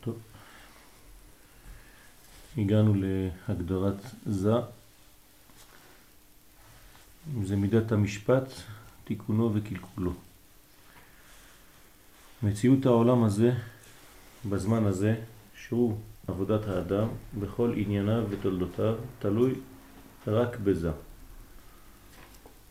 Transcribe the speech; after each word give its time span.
טוב. 0.00 0.18
הגענו 2.58 2.94
להגדרת 2.96 3.94
זה. 4.26 4.52
זה 7.44 7.56
מידת 7.56 7.92
המשפט, 7.92 8.44
תיקונו 9.04 9.50
וקלקולו. 9.54 10.12
מציאות 12.42 12.86
העולם 12.86 13.24
הזה, 13.24 13.52
בזמן 14.50 14.84
הזה, 14.84 15.14
שהוא 15.54 15.98
עבודת 16.28 16.68
האדם, 16.68 17.08
בכל 17.40 17.72
ענייניו 17.76 18.24
ותולדותיו, 18.30 18.96
תלוי 19.18 19.54
רק 20.26 20.56
בזה. 20.58 20.90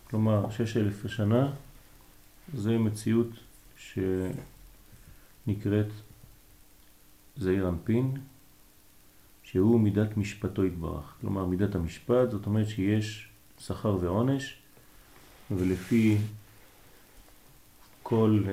כלומר, 0.09 0.49
שש 0.51 0.77
אלף 0.77 1.07
שנה 1.07 1.51
זה 2.53 2.77
מציאות 2.77 3.29
שנקראת 5.47 5.87
זעיר 7.39 7.69
אנפין, 7.69 8.17
שהוא 9.43 9.79
מידת 9.79 10.17
משפטו 10.17 10.65
יתברך. 10.65 11.13
כלומר, 11.21 11.45
מידת 11.45 11.75
המשפט, 11.75 12.31
זאת 12.31 12.45
אומרת 12.45 12.67
שיש 12.67 13.29
שכר 13.59 13.97
ועונש, 14.01 14.55
ולפי 15.51 16.17
כל 18.03 18.39
uh, 18.45 18.49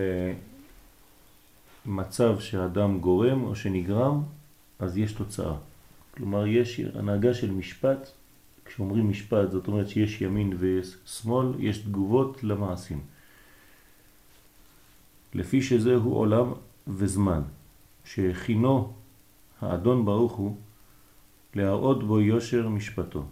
מצב 1.86 2.40
שאדם 2.40 3.00
גורם 3.00 3.44
או 3.44 3.56
שנגרם, 3.56 4.22
אז 4.78 4.98
יש 4.98 5.12
תוצאה. 5.12 5.56
כלומר, 6.10 6.46
יש 6.46 6.80
הנהגה 6.80 7.34
של 7.34 7.50
משפט, 7.50 8.08
כשאומרים 8.64 9.10
משפט 9.10 9.50
זאת 9.50 9.68
אומרת 9.68 9.88
שיש 9.88 10.20
ימין 10.20 10.56
ושמאל, 10.58 11.46
יש 11.58 11.78
תגובות 11.78 12.44
למעשים. 12.44 13.00
לפי 15.34 15.62
שזהו 15.62 16.12
עולם 16.12 16.52
וזמן, 16.88 17.42
שהכינו 18.06 18.92
האדון 19.60 20.04
ברוך 20.04 20.32
הוא 20.32 20.56
להראות 21.54 22.06
בו 22.06 22.20
יושר 22.20 22.68
משפטו. 22.68 23.24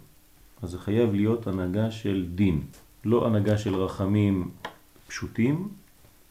אז 0.61 0.69
זה 0.69 0.79
חייב 0.79 1.13
להיות 1.13 1.47
הנהגה 1.47 1.91
של 1.91 2.27
דין, 2.35 2.63
לא 3.05 3.27
הנהגה 3.27 3.57
של 3.57 3.75
רחמים 3.75 4.51
פשוטים, 5.07 5.69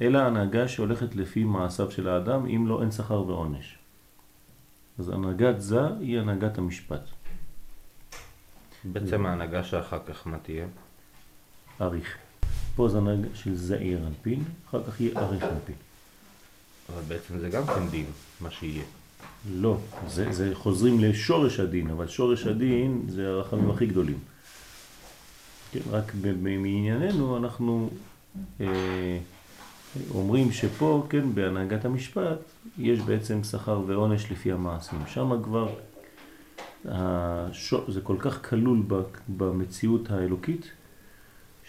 אלא 0.00 0.18
הנהגה 0.18 0.68
שהולכת 0.68 1.14
לפי 1.14 1.44
מעשיו 1.44 1.90
של 1.90 2.08
האדם, 2.08 2.46
אם 2.46 2.66
לא 2.66 2.82
אין 2.82 2.90
שכר 2.90 3.26
ועונש. 3.26 3.78
אז 4.98 5.08
הנהגת 5.08 5.60
זה 5.60 5.86
היא 6.00 6.18
הנהגת 6.18 6.58
המשפט. 6.58 7.08
בעצם 8.84 9.26
ההנהגה 9.26 9.64
שאחר 9.64 9.98
כך 10.06 10.26
מה 10.26 10.38
תהיה? 10.38 10.66
אריך. 11.80 12.18
פה 12.76 12.88
זה 12.88 12.98
הנהגה 12.98 13.28
של 13.34 13.54
זעיר 13.54 14.06
אנפין, 14.06 14.44
אחר 14.68 14.84
כך 14.84 15.00
יהיה 15.00 15.20
אריך 15.20 15.42
אנפין. 15.42 15.74
אבל 16.92 17.02
בעצם 17.08 17.38
זה 17.38 17.48
גם 17.48 17.66
כן 17.66 17.88
דין, 17.90 18.06
מה 18.40 18.50
שיהיה. 18.50 18.84
לא, 19.52 19.78
זה, 20.08 20.32
זה 20.32 20.50
חוזרים 20.54 21.00
לשורש 21.00 21.60
הדין, 21.60 21.90
אבל 21.90 22.08
שורש 22.08 22.46
הדין 22.46 23.02
זה 23.08 23.28
הרחמים 23.28 23.70
הכי 23.70 23.86
גדולים. 23.86 24.18
כן, 25.72 25.80
רק 25.90 26.12
מענייננו 26.42 27.36
אנחנו 27.36 27.90
אה, 28.60 29.18
אומרים 30.14 30.52
שפה, 30.52 31.06
כן, 31.10 31.34
בהנהגת 31.34 31.84
המשפט, 31.84 32.38
יש 32.78 33.00
בעצם 33.00 33.44
שכר 33.44 33.82
ועונש 33.86 34.32
לפי 34.32 34.52
המעשים. 34.52 34.98
שם 35.06 35.42
כבר 35.42 35.68
השור, 36.84 37.90
זה 37.90 38.00
כל 38.00 38.16
כך 38.18 38.48
כלול 38.48 38.82
במציאות 39.28 40.10
האלוקית, 40.10 40.70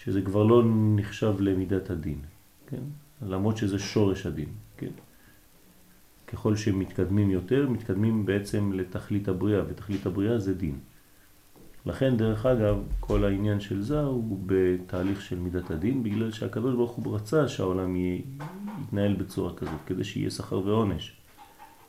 שזה 0.03 0.21
כבר 0.21 0.43
לא 0.43 0.63
נחשב 0.95 1.33
למידת 1.39 1.89
הדין, 1.89 2.19
כן? 2.67 2.81
למרות 3.21 3.57
שזה 3.57 3.79
שורש 3.79 4.25
הדין, 4.25 4.49
כן? 4.77 4.91
ככל 6.35 6.55
שמתקדמים 6.55 7.31
יותר, 7.31 7.69
מתקדמים 7.69 8.25
בעצם 8.25 8.73
לתכלית 8.73 9.27
הבריאה, 9.27 9.61
ותכלית 9.67 10.05
הבריאה 10.05 10.39
זה 10.39 10.53
דין. 10.53 10.79
לכן, 11.85 12.17
דרך 12.17 12.45
אגב, 12.45 12.77
כל 12.99 13.25
העניין 13.25 13.59
של 13.59 13.81
זה 13.81 14.01
הוא 14.01 14.39
בתהליך 14.45 15.21
של 15.21 15.39
מידת 15.39 15.71
הדין, 15.71 16.03
בגלל 16.03 16.31
שהקדוש 16.31 16.75
ברוך 16.75 16.91
הוא 16.91 17.15
רצה 17.15 17.47
שהעולם 17.47 17.95
יתנהל 17.95 19.13
בצורה 19.13 19.53
כזאת, 19.53 19.79
כדי 19.85 20.03
שיהיה 20.03 20.29
שכר 20.29 20.59
ועונש. 20.65 21.13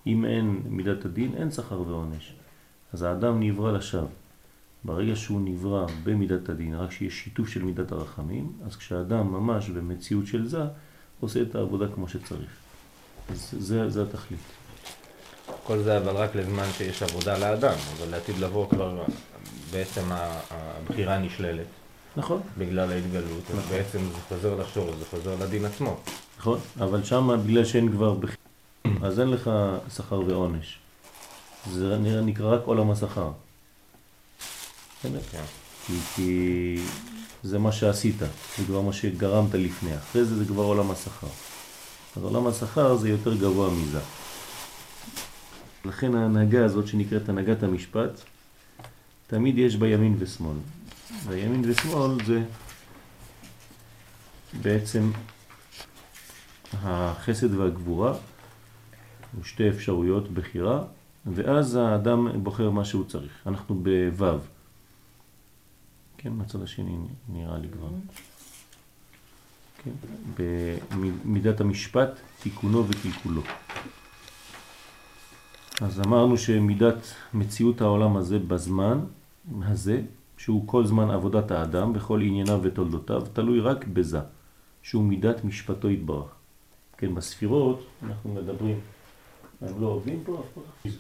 אם 0.07 0.25
אין 0.25 0.63
מידת 0.69 1.05
הדין, 1.05 1.35
אין 1.35 1.51
שכר 1.51 1.81
ועונש. 1.81 2.35
אז 2.93 3.03
האדם 3.03 3.41
נברא 3.41 3.73
לשווא. 3.73 4.09
ברגע 4.85 5.17
שהוא 5.17 5.41
נברא 5.41 5.87
במידת 6.05 6.49
הדין, 6.49 6.75
רק 6.75 6.91
שיש 6.91 7.15
שיתוף 7.25 7.49
של 7.49 7.65
מידת 7.65 7.93
הרחמים, 7.93 8.53
אז 8.65 8.77
כשאדם 8.77 9.33
ממש 9.33 9.69
במציאות 9.69 10.27
של 10.27 10.47
זה, 10.47 10.63
עושה 11.21 11.43
את 11.43 11.55
העבודה 11.55 11.89
כמו 11.95 12.09
שצריך. 12.09 12.66
אז 13.31 13.55
זה, 13.59 13.91
זה 13.91 14.03
התכלית. 14.03 14.41
כל 15.65 15.83
זה 15.83 15.99
אבל 15.99 16.17
רק 16.17 16.35
לזמן 16.35 16.67
שיש 16.77 17.03
עבודה 17.03 17.39
לאדם, 17.39 17.75
אבל 17.97 18.11
לעתיד 18.11 18.39
לבוא 18.39 18.69
כבר 18.71 19.05
בעצם 19.71 20.03
הבחירה 20.51 21.19
נשללת. 21.19 21.67
נכון. 22.17 22.41
בגלל 22.59 22.93
ההתגלות, 22.93 23.43
נכון. 23.45 23.59
אז 23.59 23.67
בעצם 23.71 23.99
זה 23.99 24.21
חוזר 24.29 24.55
לשור, 24.55 24.97
זה 24.99 25.05
חוזר 25.11 25.37
לדין 25.41 25.65
עצמו. 25.65 25.97
נכון, 26.39 26.59
אבל 26.81 27.05
שם 27.05 27.41
בגלל 27.45 27.65
שאין 27.65 27.93
כבר 27.93 28.15
בחירה, 28.15 29.07
אז 29.09 29.21
אין 29.21 29.29
לך 29.29 29.51
שכר 29.97 30.21
ועונש. 30.21 30.79
זה 31.73 31.97
נקרא 32.23 32.55
רק 32.55 32.61
עולם 32.65 32.91
השכר. 32.91 33.31
כן. 35.03 35.11
כי, 35.87 35.93
כי 36.15 36.77
זה 37.43 37.59
מה 37.59 37.73
שעשית, 37.73 38.19
זה 38.19 38.65
כבר 38.67 38.81
מה 38.81 38.93
שגרמת 38.93 39.55
לפני, 39.55 39.97
אחרי 39.97 40.25
זה 40.25 40.37
זה 40.37 40.45
כבר 40.45 40.63
עולם 40.63 40.91
השכר. 40.91 41.27
אז 42.17 42.23
עולם 42.23 42.47
השכר 42.47 42.97
זה 42.97 43.09
יותר 43.09 43.35
גבוה 43.35 43.71
מזה. 43.71 44.01
לכן 45.85 46.15
ההנהגה 46.15 46.65
הזאת 46.65 46.87
שנקראת 46.87 47.29
הנהגת 47.29 47.63
המשפט, 47.63 48.21
תמיד 49.27 49.59
יש 49.59 49.77
בה 49.77 49.89
ימין 49.89 50.17
ושמאל. 50.19 50.57
וימין 51.27 51.63
ושמאל 51.65 52.25
זה 52.25 52.43
בעצם 54.63 55.11
החסד 56.83 57.55
והגבורה, 57.55 58.15
שתי 59.43 59.69
אפשרויות 59.69 60.31
בחירה, 60.31 60.85
ואז 61.27 61.77
האדם 61.77 62.43
בוחר 62.43 62.71
מה 62.71 62.85
שהוא 62.85 63.05
צריך. 63.05 63.33
אנחנו 63.47 63.75
בו', 64.19 64.39
כן, 66.19 66.33
מהצד 66.33 66.63
השני 66.63 66.97
נראה 67.29 67.59
לי 67.59 67.69
כבר. 67.69 67.89
כן, 69.87 69.93
במידת 71.25 71.61
המשפט, 71.61 72.11
תיקונו 72.41 72.85
וקלקולו. 72.89 73.43
אז 75.81 76.01
אמרנו 76.01 76.39
שמידת 76.39 77.15
מציאות 77.35 77.81
העולם 77.81 78.17
הזה 78.17 78.39
בזמן 78.39 79.01
הזה, 79.63 80.03
שהוא 80.37 80.69
כל 80.69 80.87
זמן 80.87 81.11
עבודת 81.11 81.51
האדם 81.51 81.93
בכל 81.93 82.21
ענייניו 82.23 82.61
ותולדותיו, 82.63 83.23
תלוי 83.33 83.61
רק 83.61 83.85
בזה, 83.85 84.21
שהוא 84.83 85.05
מידת 85.05 85.45
משפטו 85.45 85.91
יתברך. 85.91 86.29
כן, 86.99 87.15
בספירות 87.15 87.87
אנחנו 88.03 88.35
מדברים 88.35 88.81
הם 89.61 89.81
לא 89.81 89.87
עובדים 89.87 90.23
פה 90.25 90.41
אף 90.41 90.61
פעם. 90.89 90.95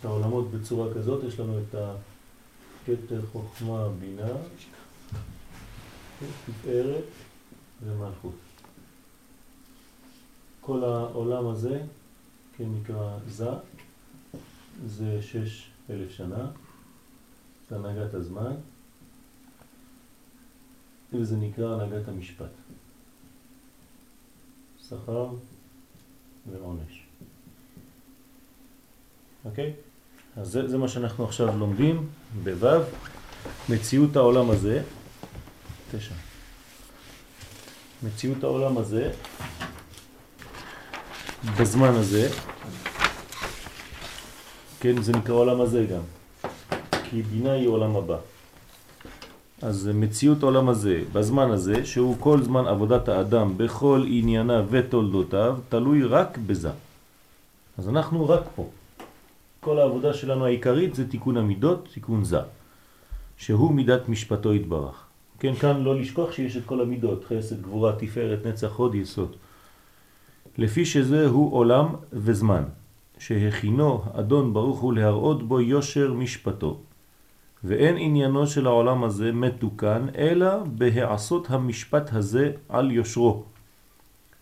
את 0.00 0.04
העולמות 0.04 0.50
בצורה 0.50 0.94
כזאת, 0.94 1.24
יש 1.24 1.40
לנו 1.40 1.58
את 1.58 1.74
הכתר 1.74 3.20
חוכמה 3.32 3.88
בינה, 4.00 4.32
תפארת 6.46 7.04
ומלכות. 7.82 8.34
כל 10.60 10.84
העולם 10.84 11.46
הזה, 11.46 11.82
כן 12.56 12.64
נקרא 12.80 13.18
זה, 13.28 13.50
זה 14.86 15.22
שש 15.22 15.70
אלף 15.90 16.10
שנה, 16.10 16.50
זה 17.70 17.76
הנהגת 17.76 18.14
הזמן, 18.14 18.52
וזה 21.12 21.36
נקרא 21.36 21.74
הנהגת 21.74 22.08
המשפט. 22.08 22.50
שכר 24.88 25.28
ועונש. 26.52 27.06
אוקיי? 29.44 29.72
אז 30.36 30.48
זה, 30.48 30.68
זה 30.68 30.78
מה 30.78 30.88
שאנחנו 30.88 31.24
עכשיו 31.24 31.58
לומדים 31.58 32.08
בו' 32.44 32.68
מציאות 33.68 34.16
העולם 34.16 34.50
הזה, 34.50 34.82
תשע, 35.90 36.14
מציאות 38.02 38.44
העולם 38.44 38.78
הזה, 38.78 39.10
בזמן 41.60 41.94
הזה, 41.94 42.28
כן, 44.80 45.02
זה 45.02 45.12
נקרא 45.12 45.34
עולם 45.34 45.60
הזה 45.60 45.86
גם, 45.86 46.02
כי 47.10 47.22
בינה 47.22 47.52
היא 47.52 47.68
עולם 47.68 47.96
הבא. 47.96 48.16
אז 49.62 49.90
מציאות 49.94 50.42
העולם 50.42 50.68
הזה, 50.68 51.02
בזמן 51.12 51.50
הזה, 51.50 51.86
שהוא 51.86 52.16
כל 52.20 52.42
זמן 52.42 52.66
עבודת 52.66 53.08
האדם 53.08 53.58
בכל 53.58 54.04
ענייניו 54.08 54.66
ותולדותיו, 54.70 55.58
תלוי 55.68 56.04
רק 56.04 56.38
בזה. 56.38 56.70
אז 57.78 57.88
אנחנו 57.88 58.28
רק 58.28 58.42
פה. 58.56 58.70
כל 59.60 59.78
העבודה 59.78 60.14
שלנו 60.14 60.44
העיקרית 60.46 60.94
זה 60.94 61.08
תיקון 61.08 61.36
המידות, 61.36 61.88
תיקון 61.94 62.24
זה, 62.24 62.40
שהוא 63.36 63.72
מידת 63.72 64.08
משפטו 64.08 64.54
יתברך. 64.54 65.09
כן, 65.40 65.54
כאן 65.54 65.82
לא 65.82 66.00
לשכוח 66.00 66.32
שיש 66.32 66.56
את 66.56 66.62
כל 66.66 66.80
המידות, 66.80 67.24
חסד, 67.24 67.62
גבורה, 67.62 67.92
תפארת, 67.98 68.46
נצח, 68.46 68.72
הוד, 68.76 68.94
יסוד. 68.94 69.36
לפי 70.58 70.84
שזה 70.84 71.26
הוא 71.26 71.52
עולם 71.54 71.86
וזמן, 72.12 72.64
שהכינו 73.18 74.04
אדון 74.12 74.52
ברוך 74.52 74.80
הוא 74.80 74.92
להראות 74.92 75.48
בו 75.48 75.60
יושר 75.60 76.12
משפטו. 76.12 76.80
ואין 77.64 77.96
עניינו 77.98 78.46
של 78.46 78.66
העולם 78.66 79.04
הזה 79.04 79.32
מתוקן, 79.32 80.06
אלא 80.18 80.64
בהעשות 80.64 81.50
המשפט 81.50 82.12
הזה 82.12 82.52
על 82.68 82.90
יושרו. 82.90 83.42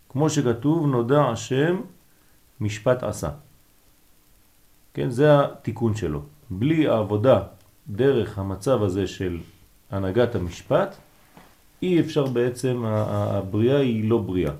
כמו 0.08 0.30
שכתוב, 0.30 0.86
נודע 0.86 1.22
השם 1.22 1.80
משפט 2.60 3.02
עשה. 3.02 3.30
כן, 4.94 5.10
זה 5.10 5.40
התיקון 5.40 5.94
שלו. 5.94 6.22
בלי 6.50 6.88
העבודה 6.88 7.42
דרך 7.88 8.38
המצב 8.38 8.82
הזה 8.82 9.06
של 9.06 9.38
הנהגת 9.90 10.34
המשפט, 10.34 10.96
אי 11.82 12.00
אפשר 12.00 12.26
בעצם, 12.26 12.82
הבריאה 12.86 13.78
היא 13.78 14.10
לא 14.10 14.18
בריאה. 14.18 14.52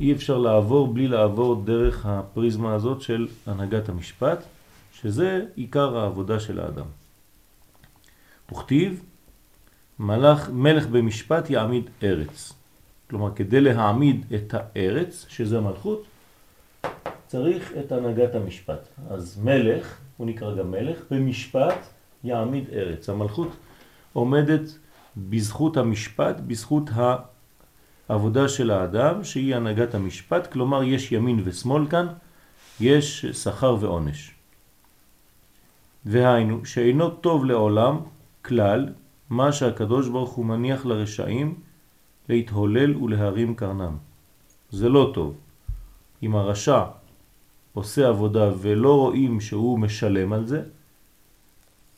אי 0.00 0.12
אפשר 0.12 0.38
לעבור 0.38 0.94
בלי 0.94 1.08
לעבור 1.08 1.62
דרך 1.64 2.06
הפריזמה 2.06 2.74
הזאת 2.74 3.00
של 3.00 3.26
הנהגת 3.46 3.88
המשפט, 3.88 4.44
שזה 4.92 5.44
עיקר 5.54 5.98
העבודה 5.98 6.40
של 6.40 6.60
האדם. 6.60 6.86
וכתיב, 8.52 9.02
מלך, 9.98 10.50
מלך 10.50 10.86
במשפט 10.86 11.50
יעמיד 11.50 11.90
ארץ. 12.02 12.52
כלומר, 13.10 13.34
כדי 13.34 13.60
להעמיד 13.60 14.26
את 14.34 14.54
הארץ, 14.54 15.26
שזה 15.28 15.60
מלכות, 15.60 16.04
צריך 17.26 17.72
את 17.80 17.92
הנהגת 17.92 18.34
המשפט. 18.34 18.88
אז 19.10 19.40
מלך, 19.44 19.98
הוא 20.16 20.26
נקרא 20.26 20.54
גם 20.54 20.70
מלך, 20.70 20.98
במשפט 21.10 21.86
יעמיד 22.24 22.64
ארץ. 22.72 23.08
המלכות 23.08 23.48
עומדת 24.16 24.78
בזכות 25.16 25.76
המשפט, 25.76 26.40
בזכות 26.40 26.90
העבודה 28.08 28.48
של 28.48 28.70
האדם, 28.70 29.24
שהיא 29.24 29.56
הנהגת 29.56 29.94
המשפט, 29.94 30.52
כלומר 30.52 30.82
יש 30.82 31.12
ימין 31.12 31.40
ושמאל 31.44 31.86
כאן, 31.86 32.06
יש 32.80 33.26
שכר 33.26 33.76
ועונש. 33.80 34.34
והיינו, 36.04 36.64
שאינו 36.64 37.10
טוב 37.10 37.44
לעולם 37.44 37.96
כלל, 38.42 38.92
מה 39.30 39.52
שהקדוש 39.52 40.08
ברוך 40.08 40.32
הוא 40.32 40.44
מניח 40.44 40.86
לרשעים 40.86 41.54
להתהולל 42.28 42.96
ולהרים 42.96 43.54
קרנם. 43.54 43.96
זה 44.70 44.88
לא 44.88 45.10
טוב. 45.14 45.36
אם 46.22 46.36
הרשע 46.36 46.84
עושה 47.72 48.08
עבודה 48.08 48.50
ולא 48.58 48.96
רואים 48.96 49.40
שהוא 49.40 49.78
משלם 49.78 50.32
על 50.32 50.46
זה, 50.46 50.62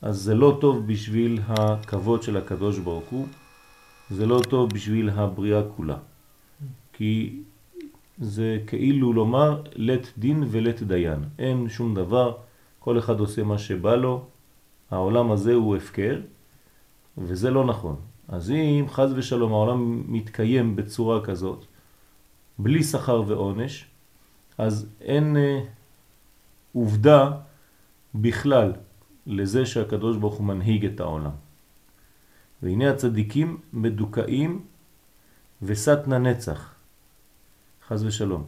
אז 0.01 0.17
זה 0.17 0.35
לא 0.35 0.57
טוב 0.61 0.87
בשביל 0.87 1.41
הכבוד 1.47 2.23
של 2.23 2.37
הקדוש 2.37 2.79
ברוך 2.79 3.09
הוא, 3.09 3.27
זה 4.09 4.25
לא 4.25 4.41
טוב 4.49 4.69
בשביל 4.73 5.09
הבריאה 5.09 5.61
כולה. 5.75 5.97
כי 6.93 7.41
זה 8.19 8.57
כאילו 8.67 9.13
לומר 9.13 9.61
לת 9.75 10.07
דין 10.17 10.43
ולת 10.47 10.83
דיין. 10.83 11.23
אין 11.39 11.69
שום 11.69 11.95
דבר, 11.95 12.37
כל 12.79 12.99
אחד 12.99 13.19
עושה 13.19 13.43
מה 13.43 13.57
שבא 13.57 13.95
לו, 13.95 14.25
העולם 14.91 15.31
הזה 15.31 15.53
הוא 15.53 15.75
הפקר, 15.75 16.21
וזה 17.17 17.51
לא 17.51 17.65
נכון. 17.65 17.95
אז 18.27 18.51
אם 18.51 18.85
חז 18.87 19.13
ושלום 19.15 19.51
העולם 19.53 20.03
מתקיים 20.07 20.75
בצורה 20.75 21.25
כזאת, 21.25 21.65
בלי 22.59 22.83
שכר 22.83 23.23
ועונש, 23.27 23.85
אז 24.57 24.89
אין 25.01 25.37
אה, 25.37 25.59
עובדה 26.73 27.31
בכלל 28.15 28.73
לזה 29.29 29.65
שהקדוש 29.65 30.17
ברוך 30.17 30.35
הוא 30.35 30.45
מנהיג 30.45 30.85
את 30.85 30.99
העולם. 30.99 31.31
והנה 32.63 32.89
הצדיקים 32.89 33.57
מדוכאים 33.73 34.61
וסתנה 35.61 36.17
נצח, 36.17 36.73
חז 37.87 38.03
ושלום. 38.03 38.43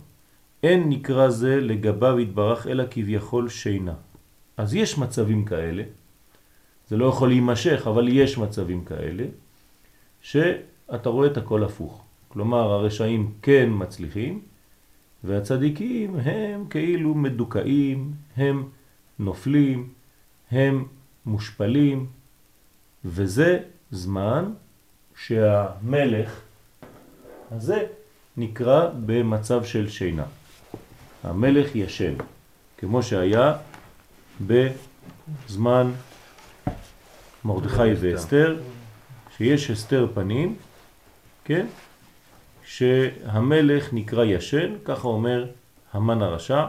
אין 0.63 0.89
נקרא 0.89 1.29
זה 1.29 1.61
לגביו 1.61 2.17
התברך 2.17 2.67
אלא 2.67 2.83
כביכול 2.91 3.49
שינה. 3.49 3.93
אז 4.57 4.75
יש 4.75 4.97
מצבים 4.97 5.45
כאלה, 5.45 5.83
זה 6.87 6.97
לא 6.97 7.05
יכול 7.05 7.27
להימשך, 7.27 7.83
אבל 7.87 8.07
יש 8.07 8.37
מצבים 8.37 8.85
כאלה, 8.85 9.25
שאתה 10.21 11.09
רואה 11.09 11.27
את 11.27 11.37
הכל 11.37 11.63
הפוך. 11.63 12.03
כלומר, 12.27 12.71
הרשעים 12.71 13.33
כן 13.41 13.69
מצליחים, 13.71 14.41
והצדיקים 15.23 16.15
הם 16.15 16.65
כאילו 16.69 17.15
מדוכאים, 17.15 18.11
הם 18.37 18.63
נופלים, 19.19 19.89
הם 20.51 20.85
מושפלים, 21.25 22.07
וזה 23.05 23.59
זמן 23.91 24.53
שהמלך 25.15 26.41
הזה 27.51 27.85
נקרא 28.37 28.89
במצב 29.05 29.63
של 29.63 29.89
שינה. 29.89 30.25
המלך 31.23 31.75
ישן, 31.75 32.13
כמו 32.77 33.03
שהיה 33.03 33.57
בזמן 34.47 35.91
מרדכי 37.45 37.93
ואסתר, 37.99 38.59
שיש 39.37 39.71
אסתר 39.71 40.07
פנים, 40.13 40.55
כן? 41.45 41.65
שהמלך 42.65 43.93
נקרא 43.93 44.23
ישן, 44.25 44.75
ככה 44.85 45.07
אומר 45.07 45.45
המן 45.93 46.21
הרשע, 46.21 46.65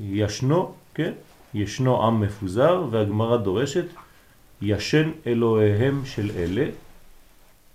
ישנו, 0.00 0.74
כן? 0.94 1.12
ישנו 1.54 2.06
עם 2.06 2.20
מפוזר, 2.20 2.84
והגמרא 2.90 3.36
דורשת, 3.36 3.86
ישן 4.62 5.10
אלוהיהם 5.26 6.02
של 6.04 6.30
אלה, 6.36 6.66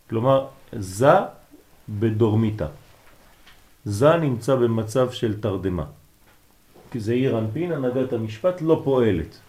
כלומר, 0.10 0.46
זה 0.74 1.14
בדורמיתה. 1.90 2.68
זה 3.86 4.18
נמצא 4.18 4.56
במצב 4.56 5.12
של 5.12 5.42
תרדמה. 5.42 5.86
כי 6.92 7.00
זה 7.00 7.14
עיר 7.14 7.40
אנפין, 7.40 7.72
הנהגת 7.72 8.14
המשפט 8.14 8.62
לא 8.62 8.82
פועלת. 8.84 9.40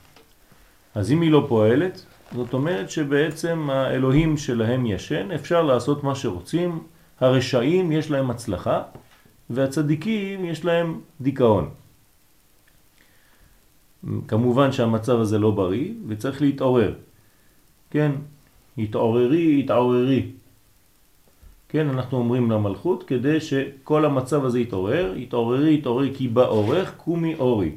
אז 0.94 1.12
אם 1.12 1.21
היא 1.21 1.31
לא 1.31 1.47
פועלת, 1.49 2.05
זאת 2.32 2.55
אומרת 2.55 2.91
שבעצם 2.91 3.71
האלוהים 3.71 4.37
שלהם 4.37 4.87
ישן, 4.87 5.31
אפשר 5.31 5.62
לעשות 5.62 6.05
מה 6.05 6.15
שרוצים, 6.15 6.82
הרשעים 7.21 7.93
יש 7.93 8.11
להם 8.11 8.31
הצלחה, 8.31 8.82
והצדיקים 9.50 10.44
יש 10.44 10.65
להם 10.65 11.00
דיכאון. 11.21 11.71
כמובן 14.29 14.73
שהמצב 14.73 15.20
הזה 15.20 15.38
לא 15.38 15.50
בריא 15.50 15.93
וצריך 16.08 16.43
להתעורר. 16.43 16.94
כן, 17.91 18.12
התעוררי, 18.79 19.61
התעוררי. 19.61 20.26
כן, 21.69 21.88
אנחנו 21.88 22.19
אומרים 22.19 22.50
למלכות 22.50 23.05
כדי 23.05 23.41
שכל 23.41 24.05
המצב 24.05 24.44
הזה 24.44 24.61
יתעורר, 24.61 25.12
התעוררי, 25.12 25.75
התעוררי 25.75 26.11
כי 26.14 26.29
באורך 26.29 26.94
קומי 26.97 27.35
אורי. 27.35 27.73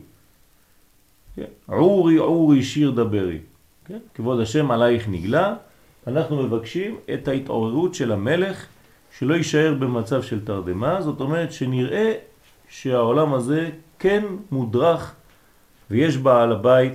כן, 1.36 1.46
עורי, 1.66 2.18
עורי, 2.18 2.64
שיר 2.64 2.92
דברי. 2.92 3.40
כן, 3.86 4.00
כבוד 4.14 4.40
השם 4.40 4.72
עלייך 4.72 5.10
נגלה, 5.10 5.56
אנחנו 6.08 6.44
מבקשים 6.44 6.96
את 7.14 7.28
ההתעוררות 7.28 7.94
של 7.96 8.12
המלך 8.12 8.66
שלא 9.20 9.34
יישאר 9.34 9.74
במצב 9.80 10.24
של 10.24 10.46
תרדמה, 10.46 11.02
זאת 11.02 11.22
אומרת 11.22 11.52
שנראה 11.52 12.14
שהעולם 12.70 13.34
הזה 13.34 13.70
כן 14.00 14.24
מודרך 14.52 15.16
ויש 15.94 16.18
בעל 16.18 16.52
הבית 16.52 16.94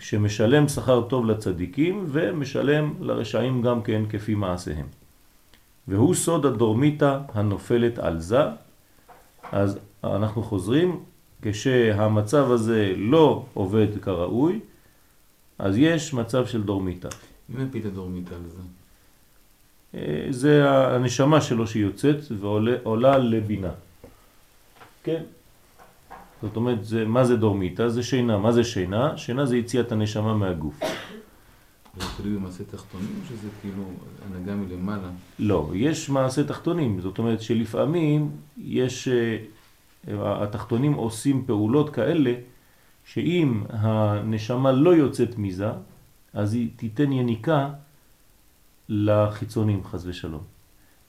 שמשלם 0.00 0.68
שכר 0.68 1.02
טוב 1.08 1.26
לצדיקים 1.26 2.04
ומשלם 2.08 2.94
לרשעים 3.00 3.62
גם 3.62 3.82
כן 3.82 4.02
כפי 4.08 4.34
מעשיהם. 4.34 4.86
והוא 5.88 6.14
סוד 6.14 6.46
הדורמיתה 6.46 7.20
הנופלת 7.34 7.98
על 7.98 8.20
זה, 8.20 8.42
אז 9.52 9.78
אנחנו 10.04 10.42
חוזרים, 10.42 11.00
כשהמצב 11.42 12.50
הזה 12.50 12.92
לא 12.96 13.44
עובד 13.54 13.88
כראוי, 14.02 14.60
אז 15.58 15.78
יש 15.78 16.14
מצב 16.14 16.46
של 16.46 16.62
דורמיתה. 16.62 17.08
מי 17.48 17.64
מפיל 17.64 17.80
את 17.80 17.86
הדורמיתה 17.86 18.34
על 18.34 18.48
זה? 18.48 18.62
אה, 19.94 20.26
זה 20.30 20.70
הנשמה 20.70 21.40
שלו 21.40 21.66
שיוצאת 21.66 22.16
ועולה 22.40 23.18
לבינה. 23.18 23.72
כן? 25.04 25.22
זאת 26.44 26.56
אומרת, 26.56 26.84
זה, 26.84 27.04
מה 27.04 27.24
זה 27.24 27.36
דורמיתה? 27.36 27.88
זה 27.88 28.02
שינה. 28.02 28.38
מה 28.38 28.52
זה 28.52 28.64
שינה? 28.64 29.16
שינה 29.16 29.46
זה 29.46 29.56
יציאת 29.56 29.92
הנשמה 29.92 30.34
מהגוף. 30.34 30.80
זה 31.96 32.06
תלוי 32.16 32.36
במעשה 32.36 32.64
תחתונים, 32.64 33.20
שזה 33.28 33.48
כאילו 33.60 33.82
הנהגה 34.26 34.54
מלמעלה? 34.54 35.08
לא, 35.38 35.70
יש 35.74 36.10
מעשה 36.10 36.44
תחתונים. 36.44 37.00
זאת 37.00 37.18
אומרת 37.18 37.40
שלפעמים 37.40 38.30
יש, 38.58 39.08
אה, 39.08 40.42
התחתונים 40.42 40.92
עושים 40.92 41.44
פעולות 41.46 41.90
כאלה, 41.90 42.34
שאם 43.04 43.62
הנשמה 43.68 44.72
לא 44.72 44.90
יוצאת 44.90 45.38
מזה, 45.38 45.70
אז 46.34 46.54
היא 46.54 46.68
תיתן 46.76 47.12
יניקה 47.12 47.70
לחיצונים, 48.88 49.84
חז 49.84 50.06
ושלום. 50.06 50.42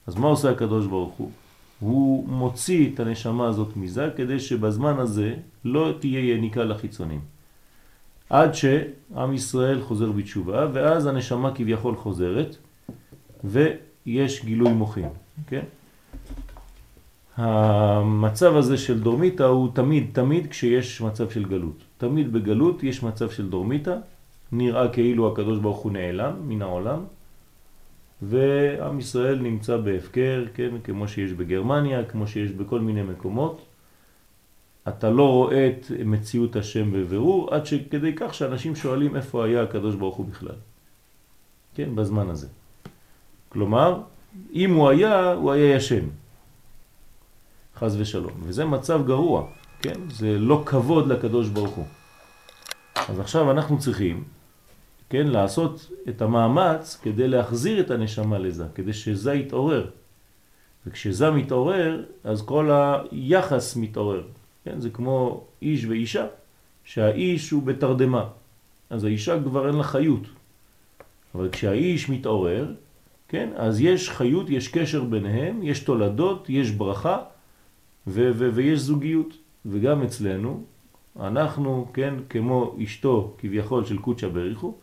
אז 0.06 0.14
מה 0.16 0.26
עושה 0.26 0.50
הקדוש 0.50 0.86
ברוך 0.86 1.14
הוא? 1.14 1.30
הוא 1.80 2.28
מוציא 2.28 2.90
את 2.94 3.00
הנשמה 3.00 3.48
הזאת 3.48 3.76
מזה 3.76 4.10
כדי 4.16 4.40
שבזמן 4.40 4.98
הזה 4.98 5.34
לא 5.64 5.92
תהיה 6.00 6.34
יניקה 6.34 6.64
לחיצונים. 6.64 7.20
עד 8.30 8.54
שעם 8.54 9.32
ישראל 9.34 9.80
חוזר 9.80 10.12
בתשובה, 10.12 10.66
ואז 10.72 11.06
הנשמה 11.06 11.54
כביכול 11.54 11.96
חוזרת, 11.96 12.56
ויש 13.44 14.44
גילוי 14.44 14.72
מוחין, 14.72 15.08
כן? 15.46 15.64
המצב 17.36 18.56
הזה 18.56 18.78
של 18.78 19.00
דורמיטה 19.00 19.44
הוא 19.44 19.68
תמיד, 19.74 20.06
תמיד 20.12 20.46
כשיש 20.46 21.00
מצב 21.00 21.30
של 21.30 21.44
גלות. 21.44 21.84
תמיד 21.98 22.32
בגלות 22.32 22.82
יש 22.82 23.02
מצב 23.02 23.30
של 23.30 23.48
דורמיטה, 23.48 23.96
נראה 24.52 24.88
כאילו 24.88 25.32
הקדוש 25.32 25.58
ברוך 25.58 25.78
הוא 25.78 25.92
נעלם 25.92 26.32
מן 26.48 26.62
העולם, 26.62 27.00
ועם 28.22 28.98
ישראל 28.98 29.38
נמצא 29.38 29.76
בהפקר, 29.76 30.44
כן, 30.54 30.70
כמו 30.84 31.08
שיש 31.08 31.32
בגרמניה, 31.32 32.04
כמו 32.04 32.26
שיש 32.26 32.50
בכל 32.50 32.80
מיני 32.80 33.02
מקומות. 33.02 33.66
אתה 34.88 35.10
לא 35.10 35.32
רואה 35.32 35.66
את 35.68 35.90
מציאות 36.04 36.56
השם 36.56 36.92
בבירור, 36.92 37.54
עד 37.54 37.66
שכדי 37.66 38.12
כך 38.16 38.34
שאנשים 38.34 38.76
שואלים 38.76 39.16
איפה 39.16 39.44
היה 39.44 39.62
הקדוש 39.62 39.94
ברוך 39.94 40.16
הוא 40.16 40.26
בכלל. 40.26 40.56
כן, 41.74 41.96
בזמן 41.96 42.30
הזה. 42.30 42.46
כלומר, 43.48 44.00
אם 44.52 44.74
הוא 44.74 44.88
היה, 44.88 45.32
הוא 45.32 45.52
היה 45.52 45.76
ישן. 45.76 46.04
חז 47.76 48.00
ושלום. 48.00 48.32
וזה 48.42 48.64
מצב 48.64 49.06
גרוע, 49.06 49.46
כן? 49.82 50.00
זה 50.10 50.38
לא 50.38 50.62
כבוד 50.66 51.06
לקדוש 51.06 51.48
ברוך 51.48 51.74
הוא. 51.74 51.86
אז 53.08 53.20
עכשיו 53.20 53.50
אנחנו 53.50 53.78
צריכים, 53.78 54.24
כן, 55.10 55.26
לעשות 55.26 55.90
את 56.08 56.22
המאמץ 56.22 57.00
כדי 57.02 57.28
להחזיר 57.28 57.80
את 57.80 57.90
הנשמה 57.90 58.38
לזה, 58.38 58.64
כדי 58.74 58.92
שזה 58.92 59.34
יתעורר. 59.34 59.90
וכשזה 60.86 61.30
מתעורר, 61.30 62.04
אז 62.24 62.42
כל 62.42 62.70
היחס 63.10 63.76
מתעורר. 63.76 64.22
כן? 64.64 64.80
זה 64.80 64.90
כמו 64.90 65.44
איש 65.62 65.84
ואישה, 65.84 66.26
שהאיש 66.84 67.50
הוא 67.50 67.62
בתרדמה. 67.62 68.28
אז 68.90 69.04
האישה 69.04 69.42
כבר 69.44 69.68
אין 69.68 69.76
לה 69.76 69.82
חיות. 69.82 70.22
אבל 71.34 71.48
כשהאיש 71.52 72.08
מתעורר, 72.10 72.74
כן, 73.28 73.48
אז 73.56 73.80
יש 73.80 74.10
חיות, 74.10 74.50
יש 74.50 74.68
קשר 74.68 75.04
ביניהם, 75.04 75.62
יש 75.62 75.80
תולדות, 75.80 76.46
יש 76.48 76.70
ברכה, 76.70 77.18
ויש 78.06 78.80
זוגיות. 78.80 79.34
וגם 79.66 80.02
אצלנו, 80.02 80.64
אנחנו, 81.20 81.88
כן, 81.94 82.14
כמו 82.28 82.76
אשתו 82.84 83.34
כביכול 83.38 83.84
של 83.84 83.98
קודשא 83.98 84.28
בריחו, 84.28 84.74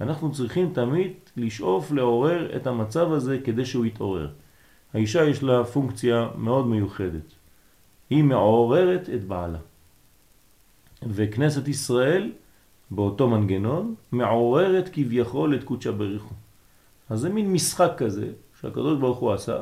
אנחנו 0.00 0.32
צריכים 0.32 0.72
תמיד 0.72 1.12
לשאוף 1.36 1.92
לעורר 1.92 2.56
את 2.56 2.66
המצב 2.66 3.12
הזה 3.12 3.38
כדי 3.44 3.64
שהוא 3.64 3.86
יתעורר. 3.86 4.28
האישה 4.94 5.24
יש 5.24 5.42
לה 5.42 5.64
פונקציה 5.64 6.28
מאוד 6.36 6.66
מיוחדת. 6.66 7.32
היא 8.10 8.24
מעוררת 8.24 9.10
את 9.14 9.24
בעלה. 9.24 9.58
וכנסת 11.02 11.68
ישראל, 11.68 12.32
באותו 12.90 13.28
מנגנון, 13.28 13.94
מעוררת 14.12 14.88
כביכול 14.92 15.54
את 15.54 15.64
קודשא 15.64 15.90
בריחו. 15.90 16.34
אז 17.10 17.20
זה 17.20 17.28
מין 17.28 17.52
משחק 17.52 17.92
כזה 17.96 18.32
שהקדוש 18.60 18.98
ברוך 18.98 19.18
הוא 19.18 19.32
עשה, 19.32 19.60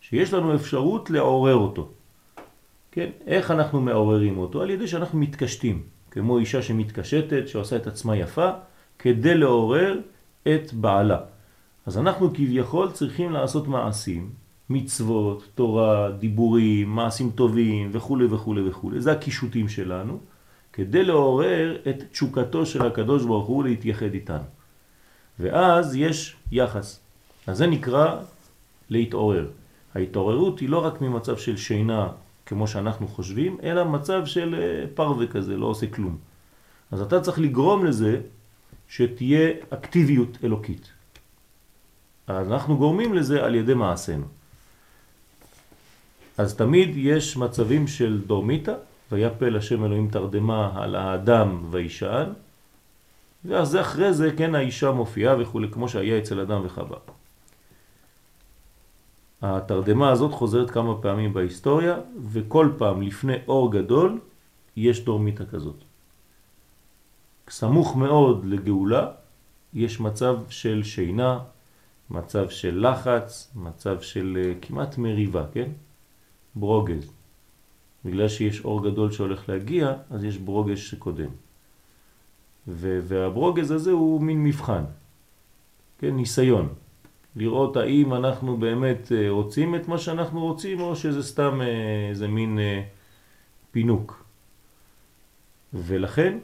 שיש 0.00 0.32
לנו 0.32 0.54
אפשרות 0.54 1.10
לעורר 1.10 1.54
אותו. 1.54 1.88
כן? 2.92 3.10
איך 3.26 3.50
אנחנו 3.50 3.80
מעוררים 3.80 4.38
אותו? 4.38 4.62
על 4.62 4.70
ידי 4.70 4.88
שאנחנו 4.88 5.18
מתקשטים, 5.18 5.82
כמו 6.10 6.38
אישה 6.38 6.62
שמתקשטת, 6.62 7.48
שעושה 7.48 7.76
את 7.76 7.86
עצמה 7.86 8.16
יפה, 8.16 8.50
כדי 8.98 9.34
לעורר 9.34 10.00
את 10.42 10.72
בעלה. 10.72 11.18
אז 11.86 11.98
אנחנו 11.98 12.30
כביכול 12.34 12.92
צריכים 12.92 13.32
לעשות 13.32 13.68
מעשים, 13.68 14.30
מצוות, 14.70 15.48
תורה, 15.54 16.10
דיבורים, 16.10 16.88
מעשים 16.90 17.30
טובים 17.30 17.90
וכו' 17.92 18.18
וכו' 18.30 18.54
וכו'. 18.66 18.90
זה 18.98 19.12
הקישוטים 19.12 19.68
שלנו, 19.68 20.18
כדי 20.72 21.04
לעורר 21.04 21.76
את 21.88 21.96
תשוקתו 22.12 22.66
של 22.66 22.86
הקדוש 22.86 23.24
ברוך 23.24 23.46
הוא 23.46 23.64
להתייחד 23.64 24.14
איתנו. 24.14 24.44
ואז 25.40 25.94
יש 25.94 26.36
יחס. 26.52 27.00
אז 27.46 27.58
זה 27.58 27.66
נקרא 27.66 28.16
להתעורר. 28.90 29.48
ההתעוררות 29.94 30.58
היא 30.58 30.68
לא 30.68 30.84
רק 30.84 31.00
ממצב 31.00 31.36
של 31.36 31.56
שינה 31.56 32.08
כמו 32.46 32.66
שאנחנו 32.66 33.08
חושבים, 33.08 33.56
אלא 33.62 33.84
מצב 33.84 34.26
של 34.26 34.54
אה, 34.54 34.86
פרווה 34.94 35.26
כזה, 35.26 35.56
לא 35.56 35.66
עושה 35.66 35.86
כלום. 35.86 36.16
אז 36.90 37.00
אתה 37.00 37.20
צריך 37.20 37.38
לגרום 37.38 37.84
לזה 37.84 38.20
שתהיה 38.96 39.50
אקטיביות 39.70 40.38
אלוקית. 40.44 40.88
אנחנו 42.28 42.76
גורמים 42.76 43.14
לזה 43.14 43.44
על 43.44 43.54
ידי 43.54 43.74
מעשינו. 43.74 44.26
אז 46.38 46.56
תמיד 46.56 46.90
יש 46.96 47.36
מצבים 47.36 47.86
של 47.86 48.22
דורמיטה, 48.26 48.74
ויפל 49.12 49.56
השם 49.56 49.84
אלוהים 49.84 50.08
תרדמה 50.08 50.72
על 50.82 50.94
האדם 50.94 51.64
וישאל, 51.70 52.26
ואז 53.44 53.76
אחרי 53.76 54.12
זה 54.12 54.30
כן 54.36 54.54
האישה 54.54 54.90
מופיעה 54.90 55.40
וכו', 55.40 55.60
כמו 55.72 55.88
שהיה 55.88 56.18
אצל 56.18 56.40
אדם 56.40 56.60
וחווה. 56.64 56.98
התרדמה 59.42 60.10
הזאת 60.10 60.32
חוזרת 60.32 60.70
כמה 60.70 61.02
פעמים 61.02 61.32
בהיסטוריה, 61.32 61.96
וכל 62.32 62.68
פעם 62.78 63.02
לפני 63.02 63.36
אור 63.48 63.72
גדול 63.72 64.20
יש 64.76 65.04
דורמיטה 65.04 65.46
כזאת. 65.46 65.93
סמוך 67.48 67.96
מאוד 67.96 68.44
לגאולה 68.44 69.10
יש 69.74 70.00
מצב 70.00 70.36
של 70.48 70.82
שינה, 70.82 71.38
מצב 72.10 72.48
של 72.48 72.88
לחץ, 72.88 73.52
מצב 73.56 74.00
של 74.00 74.38
אה, 74.44 74.52
כמעט 74.62 74.98
מריבה, 74.98 75.44
כן? 75.52 75.70
ברוגז. 76.54 77.10
בגלל 78.04 78.28
שיש 78.28 78.64
אור 78.64 78.84
גדול 78.90 79.12
שהולך 79.12 79.48
להגיע, 79.48 79.92
אז 80.10 80.24
יש 80.24 80.38
ברוגז 80.38 80.78
שקודם. 80.78 81.30
והברוגז 82.66 83.70
הזה 83.70 83.90
הוא 83.90 84.22
מין 84.22 84.44
מבחן, 84.44 84.84
כן? 85.98 86.16
ניסיון. 86.16 86.68
לראות 87.36 87.76
האם 87.76 88.14
אנחנו 88.14 88.56
באמת 88.56 89.12
אה, 89.12 89.30
רוצים 89.30 89.74
את 89.74 89.88
מה 89.88 89.98
שאנחנו 89.98 90.40
רוצים, 90.40 90.80
או 90.80 90.96
שזה 90.96 91.22
סתם 91.22 91.60
אה, 91.60 92.08
איזה 92.10 92.28
מין 92.28 92.58
פינוק. 93.70 94.24
ולכן 95.72 96.38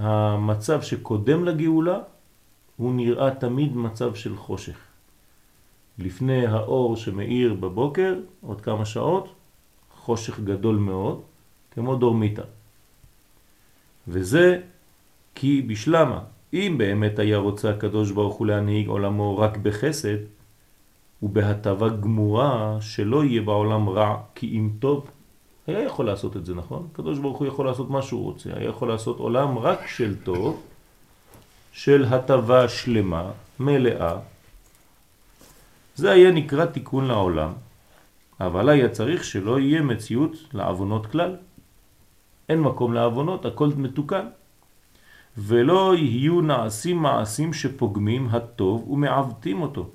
המצב 0.00 0.82
שקודם 0.82 1.44
לגאולה 1.44 1.98
הוא 2.76 2.94
נראה 2.94 3.34
תמיד 3.34 3.76
מצב 3.76 4.14
של 4.14 4.36
חושך. 4.36 4.78
לפני 5.98 6.46
האור 6.46 6.96
שמאיר 6.96 7.54
בבוקר, 7.54 8.14
עוד 8.40 8.60
כמה 8.60 8.84
שעות, 8.84 9.28
חושך 9.94 10.40
גדול 10.40 10.76
מאוד, 10.76 11.20
כמו 11.70 11.96
דורמיטה. 11.96 12.42
וזה 14.08 14.60
כי 15.34 15.62
בשלמה, 15.62 16.20
אם 16.52 16.74
באמת 16.78 17.18
היה 17.18 17.36
רוצה 17.38 17.70
הקדוש 17.70 18.10
ברוך 18.10 18.34
הוא 18.34 18.46
להנהיג 18.46 18.88
עולמו 18.88 19.38
רק 19.38 19.56
בחסד, 19.56 20.18
ובהטבה 21.22 21.88
גמורה 21.88 22.78
שלא 22.80 23.24
יהיה 23.24 23.42
בעולם 23.42 23.88
רע 23.88 24.16
כי 24.34 24.46
אם 24.46 24.70
טוב, 24.78 25.10
היה 25.70 25.84
יכול 25.86 26.06
לעשות 26.06 26.36
את 26.36 26.46
זה, 26.46 26.54
נכון? 26.54 26.88
הקדוש 26.92 27.18
ברוך 27.18 27.38
הוא 27.38 27.46
יכול 27.46 27.66
לעשות 27.66 27.90
מה 27.90 28.02
שהוא 28.02 28.24
רוצה, 28.24 28.50
היה 28.56 28.68
יכול 28.68 28.88
לעשות 28.88 29.18
עולם 29.18 29.58
רק 29.58 29.86
של 29.86 30.16
טוב, 30.24 30.62
של 31.72 32.04
הטבה 32.04 32.68
שלמה, 32.68 33.30
מלאה. 33.60 34.16
זה 35.96 36.10
היה 36.10 36.30
נקרא 36.30 36.64
תיקון 36.64 37.04
לעולם, 37.04 37.52
אבל 38.40 38.68
היה 38.68 38.88
צריך 38.88 39.24
שלא 39.24 39.60
יהיה 39.60 39.82
מציאות 39.82 40.36
לעוונות 40.52 41.06
כלל. 41.06 41.36
אין 42.48 42.60
מקום 42.60 42.94
לעוונות, 42.94 43.46
הכל 43.46 43.68
מתוקן. 43.76 44.26
ולא 45.38 45.94
יהיו 45.96 46.40
נעשים 46.40 46.96
מעשים 46.96 47.52
שפוגמים 47.52 48.28
הטוב 48.28 48.90
ומעוותים 48.90 49.62
אותו. 49.62 49.90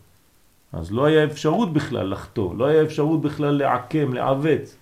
אז 0.73 0.91
לא 0.91 1.05
היה 1.05 1.23
אפשרות 1.23 1.73
בכלל 1.73 2.11
לחטוא, 2.11 2.55
לא 2.55 2.65
היה 2.65 2.83
אפשרות 2.83 3.21
בכלל 3.21 3.57
לעקם, 3.57 4.13
לעוות, 4.13 4.75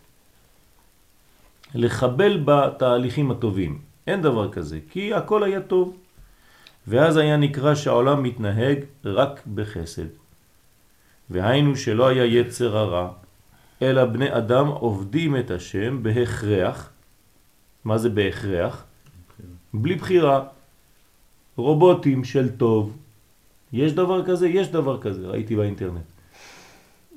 לחבל 1.76 2.42
בתהליכים 2.46 3.32
הטובים. 3.32 3.80
אין 4.08 4.22
דבר 4.22 4.52
כזה, 4.52 4.80
כי 4.92 5.14
הכל 5.14 5.44
היה 5.44 5.62
טוב. 5.62 5.98
ואז 6.88 7.18
היה 7.18 7.38
נקרא 7.38 7.76
שהעולם 7.76 8.24
מתנהג 8.24 8.80
רק 9.06 9.42
בחסד. 9.56 10.08
והיינו 11.30 11.76
שלא 11.76 12.08
היה 12.08 12.26
יצר 12.26 12.78
הרע, 12.78 13.10
אלא 13.82 14.06
בני 14.06 14.38
אדם 14.38 14.68
עובדים 14.68 15.38
את 15.38 15.52
השם 15.52 16.04
בהכרח. 16.04 16.90
מה 17.86 17.98
זה 17.98 18.10
בהכרח? 18.10 18.84
בלי 19.74 19.96
בחירה. 19.96 20.44
רובוטים 21.58 22.24
של 22.24 22.58
טוב. 22.58 22.98
יש 23.74 23.94
דבר 23.94 24.26
כזה? 24.26 24.48
יש 24.48 24.68
דבר 24.68 25.02
כזה, 25.02 25.28
ראיתי 25.28 25.56
באינטרנט. 25.56 26.06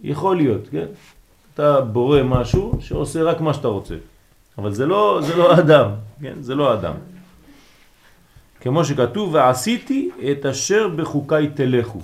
יכול 0.02 0.36
להיות, 0.36 0.68
כן? 0.70 0.86
אתה 1.54 1.80
בורא 1.80 2.22
משהו 2.22 2.78
שעושה 2.80 3.22
רק 3.22 3.40
מה 3.40 3.54
שאתה 3.54 3.68
רוצה. 3.68 3.96
אבל 4.58 4.72
זה 4.72 4.86
לא, 4.86 5.20
זה 5.22 5.36
לא 5.36 5.60
אדם, 5.60 5.90
כן? 6.20 6.42
זה 6.42 6.54
לא 6.54 6.74
אדם. 6.74 6.94
כמו 8.60 8.84
שכתוב, 8.84 9.34
ועשיתי 9.34 10.10
את 10.32 10.46
אשר 10.46 10.88
בחוקיי 10.88 11.50
תלכו. 11.54 12.00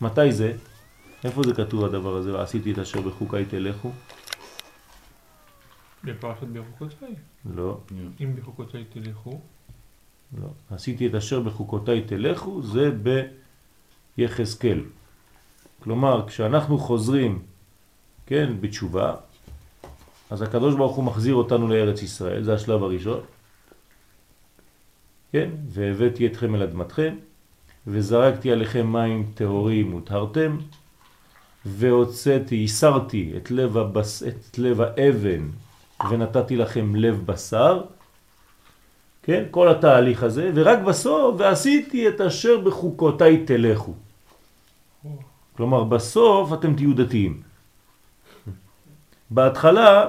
מתי 0.00 0.32
זה? 0.32 0.52
איפה 1.24 1.42
זה 1.42 1.54
כתוב 1.54 1.84
הדבר 1.84 2.16
הזה? 2.16 2.34
ועשיתי 2.34 2.72
את 2.72 2.78
אשר 2.78 3.00
בחוקיי 3.00 3.44
תלכו? 3.44 3.90
בפרשת 6.04 6.42
בחוקותיי. 6.42 7.14
לא. 7.54 7.80
אם 8.20 8.36
בחוקותיי 8.36 8.84
תלכו. 8.84 9.40
לא. 10.40 10.48
עשיתי 10.70 11.06
את 11.06 11.14
אשר 11.14 11.40
בחוקותיי 11.40 12.02
תלכו, 12.02 12.62
זה 12.62 12.90
ביחזקאל. 14.16 14.80
כלומר, 15.82 16.28
כשאנחנו 16.28 16.78
חוזרים, 16.78 17.42
כן, 18.26 18.52
בתשובה, 18.60 19.14
אז 20.30 20.42
הקדוש 20.42 20.74
ברוך 20.74 20.96
הוא 20.96 21.04
מחזיר 21.04 21.34
אותנו 21.34 21.68
לארץ 21.68 22.02
ישראל, 22.02 22.42
זה 22.42 22.54
השלב 22.54 22.82
הראשון. 22.82 23.20
כן, 25.32 25.50
והבאתי 25.68 26.26
אתכם 26.26 26.54
אל 26.54 26.62
אדמתכם, 26.62 27.14
וזרקתי 27.86 28.52
עליכם 28.52 28.92
מים 28.92 29.30
טהורים 29.34 29.94
וטהרתם, 29.94 30.58
והוצאתי, 31.66 32.54
ייסרתי 32.54 33.32
את 33.36 33.50
לב, 33.50 33.76
הבס, 33.76 34.22
את 34.22 34.58
לב 34.58 34.80
האבן, 34.80 35.48
ונתתי 36.10 36.56
לכם 36.56 36.96
לב 36.96 37.26
בשר, 37.26 37.82
כן, 39.22 39.44
כל 39.50 39.68
התהליך 39.68 40.22
הזה, 40.22 40.50
ורק 40.54 40.78
בסוף, 40.78 41.34
ועשיתי 41.38 42.08
את 42.08 42.20
אשר 42.20 42.60
בחוקותיי 42.60 43.44
תלכו. 43.46 43.94
כלומר, 45.56 45.84
בסוף 45.84 46.52
אתם 46.52 46.76
תהיו 46.76 46.94
דתיים. 46.94 47.42
בהתחלה, 49.30 50.08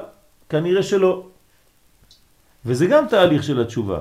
כנראה 0.49 0.83
שלא. 0.83 1.27
וזה 2.65 2.85
גם 2.85 3.07
תהליך 3.07 3.43
של 3.43 3.61
התשובה. 3.61 3.99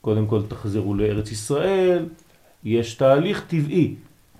קודם 0.00 0.26
כל 0.26 0.42
תחזרו 0.48 0.94
לארץ 0.94 1.30
ישראל, 1.30 2.06
יש 2.64 2.94
תהליך 2.94 3.44
טבעי 3.46 3.94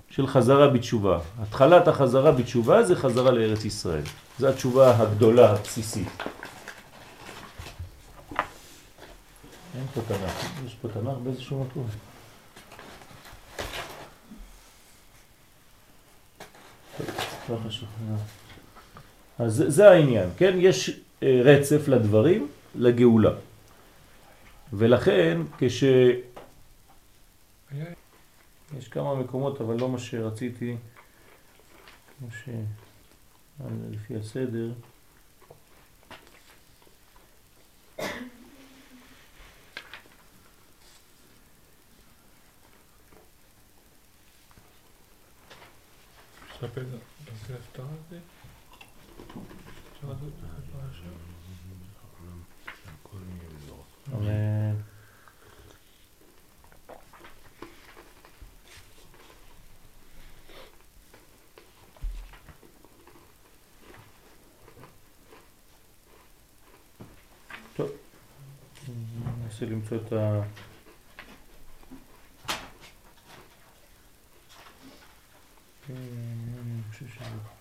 של 0.09 0.27
חזרה 0.27 0.67
בתשובה. 0.67 1.19
התחלת 1.39 1.87
החזרה 1.87 2.31
בתשובה 2.31 2.83
זה 2.83 2.95
חזרה 2.95 3.31
לארץ 3.31 3.65
ישראל. 3.65 4.03
זו 4.39 4.47
התשובה 4.47 4.97
הגדולה, 4.97 5.51
הבסיסית. 5.51 6.07
אין 9.75 9.87
פה 9.93 10.01
תנ"ך, 10.07 10.65
יש 10.65 10.75
פה 10.81 10.87
תנ"ך 10.87 11.17
באיזשהו 11.23 11.63
מקום. 11.63 11.87
לא 17.49 17.57
חשוב. 17.67 17.89
אז 19.39 19.63
זה, 19.67 19.89
העניין, 19.89 20.29
כן? 20.37 20.55
יש 20.57 20.99
אה, 21.23 21.41
רצף 21.43 21.87
לדברים, 21.87 22.47
לגאולה. 22.75 23.31
ולכן 24.73 25.41
כש... 25.57 25.83
יש 28.77 28.87
כמה 28.87 29.15
מקומות, 29.15 29.61
אבל 29.61 29.79
לא 29.79 29.89
מה 29.89 29.99
שרציתי, 29.99 30.75
כמו 32.19 32.27
ש... 32.31 32.49
לפי 33.91 34.15
הסדר. 34.15 34.71
ספר, 46.59 46.83
נעשה 47.25 47.53
הפטרה 47.53 47.85
הזה? 47.85 48.19
אפשר 48.19 48.19
לעשות 48.19 48.19
את 48.19 48.19
הפרשה? 48.19 48.21
אמן. 48.21 48.23
טוב, 67.75 67.91
ננסה 69.43 69.65
למצוא 69.65 69.97
את 69.97 70.13
ה... 70.13 70.41
אני 75.89 76.81
חושב 76.91 77.07
שזה... 77.07 77.54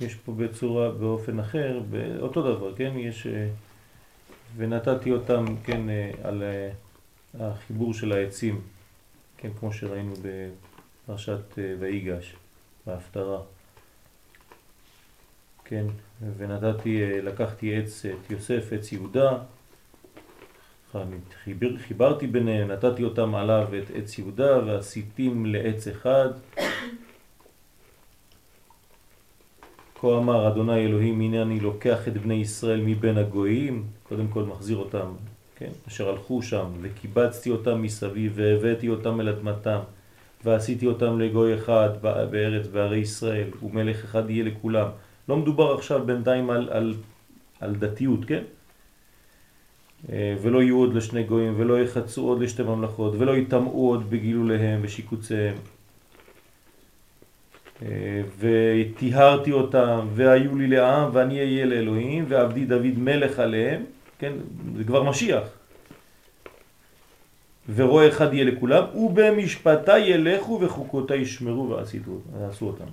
יש 0.00 0.14
פה 0.14 0.32
בצורה, 0.32 0.90
באופן 0.90 1.38
אחר, 1.38 1.80
באותו 1.90 2.42
דבר, 2.42 2.76
כן? 2.76 2.92
יש... 2.96 3.26
אה, 3.26 3.48
ונתתי 4.56 5.12
אותם, 5.12 5.44
כן, 5.64 5.88
אה, 5.88 6.10
על 6.22 6.42
אה, 6.42 6.70
החיבור 7.40 7.94
של 7.94 8.12
העצים, 8.12 8.60
כן, 9.36 9.50
כמו 9.60 9.72
שראינו 9.72 10.14
בפרשת 10.22 11.58
ויגש, 11.80 12.36
בהפטרה. 12.88 13.40
כן, 15.64 15.86
ונתתי, 16.36 17.22
לקחתי 17.22 17.76
עץ, 17.78 18.04
את 18.06 18.30
יוסף, 18.30 18.72
עץ 18.72 18.92
יהודה, 18.92 19.38
חיבר, 21.44 21.78
חיברתי 21.78 22.26
ביניהם, 22.26 22.70
נתתי 22.70 23.04
אותם 23.04 23.34
עליו 23.34 23.68
את 23.78 23.90
עץ 23.94 24.18
יהודה 24.18 24.58
ועשיתים 24.66 25.46
לעץ 25.46 25.88
אחד. 25.88 26.28
כה 30.00 30.08
אמר 30.18 30.48
אדוני 30.48 30.86
אלוהים 30.86 31.20
הנה 31.20 31.42
אני 31.42 31.60
לוקח 31.60 32.08
את 32.08 32.16
בני 32.16 32.34
ישראל 32.34 32.80
מבין 32.80 33.18
הגויים, 33.18 33.86
קודם 34.02 34.28
כל 34.28 34.42
מחזיר 34.42 34.76
אותם, 34.76 35.12
כן, 35.56 35.70
אשר 35.88 36.08
הלכו 36.08 36.42
שם, 36.42 36.66
וקיבצתי 36.80 37.50
אותם 37.50 37.82
מסביב 37.82 38.32
והבאתי 38.34 38.88
אותם 38.88 39.20
אל 39.20 39.28
אדמתם, 39.28 39.80
ועשיתי 40.44 40.86
אותם 40.86 41.20
לגוי 41.20 41.54
אחד 41.54 41.88
בארץ 42.30 42.66
בערי 42.66 42.98
ישראל, 42.98 43.48
ומלך 43.62 44.04
אחד 44.04 44.30
יהיה 44.30 44.44
לכולם. 44.44 44.88
לא 45.28 45.36
מדובר 45.36 45.74
עכשיו 45.74 46.06
בינתיים 46.06 46.50
על, 46.50 46.68
על, 46.72 46.94
על 47.60 47.74
דתיות, 47.74 48.24
כן? 48.24 48.42
אה, 50.12 50.36
ולא 50.42 50.62
יהיו 50.62 50.76
עוד 50.76 50.94
לשני 50.94 51.22
גויים, 51.22 51.54
ולא 51.56 51.80
יחצו 51.80 52.28
עוד 52.28 52.40
לשתי 52.40 52.62
ממלכות, 52.62 53.14
ולא 53.18 53.36
יטמעו 53.36 53.90
עוד 53.90 54.10
בגילוליהם 54.10 54.80
ושיקוציהם. 54.82 55.54
וטיהרתי 58.38 59.52
אותם, 59.52 60.08
והיו 60.14 60.56
לי 60.56 60.66
לעם, 60.66 61.10
ואני 61.12 61.38
אהיה 61.38 61.66
לאלוהים, 61.66 62.24
ועבדי 62.28 62.64
דוד 62.64 62.98
מלך 62.98 63.38
עליהם, 63.38 63.82
כן, 64.18 64.32
זה 64.76 64.84
כבר 64.84 65.02
משיח. 65.02 65.57
ורואה 67.74 68.08
אחד 68.08 68.34
יהיה 68.34 68.44
לכולם, 68.44 68.84
ובמשפטי 68.94 69.98
ילכו 69.98 70.58
וחוקותי 70.62 71.16
ישמרו 71.16 71.68
ועשו 71.68 72.66
אותם. 72.66 72.84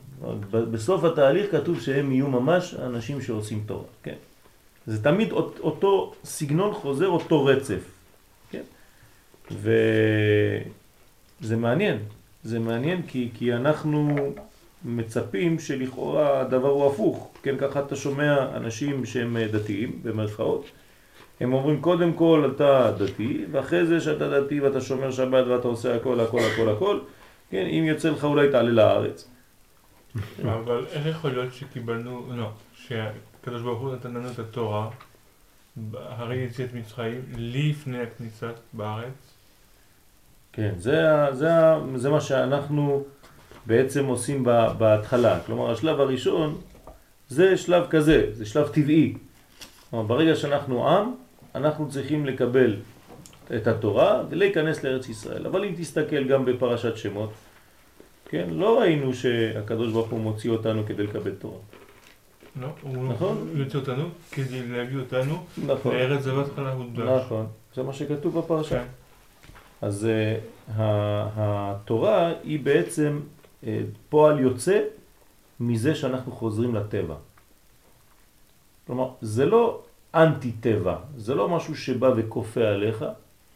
בסוף 0.52 1.04
התהליך 1.04 1.52
כתוב 1.52 1.82
שהם 1.82 2.12
יהיו 2.12 2.28
ממש 2.28 2.74
אנשים 2.74 3.22
שעושים 3.22 3.64
תורה, 3.66 3.84
כן? 4.04 4.16
זה 4.88 5.04
תמיד 5.04 5.32
אותו 5.32 6.14
סגנון 6.24 6.74
חוזר, 6.74 7.08
אותו 7.08 7.46
רצף, 7.46 7.92
כן? 8.52 8.62
וזה 9.52 10.66
מעניין, 11.58 11.98
זה 12.44 12.60
מעניין 12.60 13.02
כי, 13.08 13.30
כי 13.34 13.54
אנחנו 13.54 14.16
מצפים 14.86 15.60
שלכאורה 15.60 16.42
הדבר 16.42 16.70
הוא 16.70 16.92
הפוך, 16.92 17.32
כן, 17.44 17.56
ככה 17.58 17.80
אתה 17.80 17.96
שומע 17.96 18.56
אנשים 18.56 19.06
שהם 19.06 19.38
דתיים, 19.52 20.00
במרכאות, 20.04 20.66
הם 21.40 21.54
אומרים 21.54 21.82
קודם 21.82 22.14
כל 22.14 22.52
אתה 22.56 22.92
דתי, 22.98 23.46
ואחרי 23.52 23.86
זה 23.86 24.00
שאתה 24.02 24.42
דתי 24.42 24.60
ואתה 24.60 24.82
שומר 24.82 25.12
שבת 25.12 25.48
ואתה 25.48 25.68
עושה 25.68 25.96
הכל 25.96 26.20
הכל 26.20 26.40
הכל 26.54 26.70
הכל, 26.70 27.00
כן, 27.50 27.66
אם 27.66 27.84
יוצא 27.84 28.10
לך 28.10 28.24
אולי 28.24 28.52
תעלה 28.52 28.72
לארץ. 28.72 29.30
אבל 30.44 30.86
איך 30.92 31.06
יכול 31.06 31.32
להיות 31.32 31.54
שקיבלנו, 31.54 32.28
לא, 32.36 32.50
שהקדוש 32.74 33.62
ברוך 33.62 33.82
הוא 33.82 33.94
נתן 33.94 34.14
לנו 34.14 34.32
את 34.32 34.40
התורה, 34.40 34.90
הרי 35.94 36.36
יציאת 36.36 36.74
מצרים, 36.74 37.22
לפני 37.38 38.02
הכניסה 38.02 38.50
בארץ? 38.74 39.34
כן, 40.54 40.74
זה, 40.78 41.02
זה, 41.32 41.50
זה 41.96 42.10
מה 42.10 42.22
שאנחנו 42.22 43.04
בעצם 43.66 44.06
עושים 44.06 44.44
בהתחלה. 44.78 45.40
כלומר, 45.46 45.72
השלב 45.72 46.00
הראשון 46.00 46.62
זה 47.30 47.58
שלב 47.58 47.88
כזה, 47.90 48.28
זה 48.32 48.46
שלב 48.46 48.68
טבעי. 48.68 49.14
כלומר, 49.90 50.06
ברגע 50.06 50.36
שאנחנו 50.36 50.90
עם, 50.90 51.12
אנחנו 51.56 51.90
צריכים 51.90 52.26
לקבל 52.26 52.76
את 53.56 53.68
התורה 53.68 54.24
ולהיכנס 54.30 54.84
לארץ 54.84 55.10
ישראל. 55.10 55.46
אבל 55.46 55.64
אם 55.66 55.74
תסתכל 55.78 56.24
גם 56.24 56.46
בפרשת 56.46 56.98
שמות, 56.98 57.34
כן, 58.30 58.50
לא 58.50 58.80
ראינו 58.80 59.14
שהקדוש 59.14 59.92
ברוך 59.92 60.10
הוא 60.10 60.20
מוציא 60.20 60.50
אותנו 60.50 60.86
כדי 60.86 61.04
לקבל 61.04 61.32
תורה. 61.32 61.60
לא, 62.62 62.68
הוא 62.82 63.10
נכון? 63.10 63.50
יוצא 63.54 63.78
אותנו 63.78 64.10
כדי 64.32 64.68
להביא 64.68 65.00
אותנו 65.00 65.46
נכון. 65.66 65.96
לארץ 65.96 66.22
זבת 66.22 66.46
חלב 66.56 66.80
ודבש. 66.80 67.24
נכון, 67.26 67.48
זה 67.76 67.84
מה 67.84 67.94
שכתוב 67.94 68.40
בפרשה. 68.40 68.80
כן. 68.80 68.88
אז 69.82 70.08
uh, 70.08 70.72
התורה 70.78 72.34
היא 72.44 72.60
בעצם 72.60 73.20
אה, 73.64 73.82
פועל 74.10 74.40
יוצא 74.40 74.82
מזה 75.60 75.96
שאנחנו 75.96 76.32
חוזרים 76.32 76.76
לטבע. 76.76 77.16
כלומר, 78.88 79.10
זה 79.22 79.46
לא 79.46 79.84
אנטי 80.16 80.52
טבע, 80.52 80.96
זה 81.18 81.36
לא 81.36 81.50
משהו 81.50 81.76
שבא 81.76 82.12
וקופא 82.16 82.60
עליך, 82.60 83.06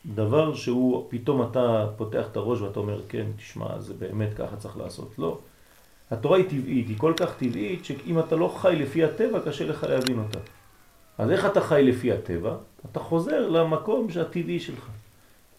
דבר 0.05 0.53
שהוא, 0.53 1.05
פתאום 1.09 1.41
אתה 1.41 1.85
פותח 1.97 2.25
את 2.31 2.37
הראש 2.37 2.61
ואתה 2.61 2.79
אומר, 2.79 3.01
כן, 3.09 3.25
תשמע, 3.37 3.79
זה 3.79 3.93
באמת 3.93 4.33
ככה 4.33 4.55
צריך 4.55 4.77
לעשות. 4.77 5.19
לא. 5.19 5.37
התורה 6.11 6.37
היא 6.37 6.45
טבעית, 6.49 6.87
היא 6.87 6.97
כל 6.97 7.13
כך 7.17 7.35
טבעית 7.37 7.85
שאם 7.85 8.19
אתה 8.19 8.35
לא 8.35 8.55
חי 8.57 8.75
לפי 8.79 9.03
הטבע 9.03 9.39
קשה 9.45 9.65
לך 9.65 9.83
להבין 9.83 10.19
אותה. 10.19 10.39
אז 11.17 11.31
איך 11.31 11.45
אתה 11.45 11.61
חי 11.61 11.83
לפי 11.83 12.11
הטבע? 12.11 12.55
אתה 12.91 12.99
חוזר 12.99 13.49
למקום 13.49 14.07
הטבעי 14.21 14.59
שלך. 14.59 14.89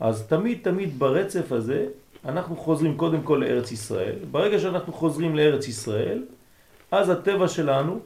אז 0.00 0.26
תמיד 0.26 0.58
תמיד 0.62 0.98
ברצף 0.98 1.52
הזה 1.52 1.86
אנחנו 2.24 2.56
חוזרים 2.56 2.96
קודם 2.96 3.22
כל 3.22 3.42
לארץ 3.46 3.72
ישראל. 3.72 4.14
ברגע 4.30 4.58
שאנחנו 4.58 4.92
חוזרים 4.92 5.36
לארץ 5.36 5.68
ישראל, 5.68 6.24
אז 6.90 7.08
הטבע 7.08 7.48
שלנו 7.48 8.00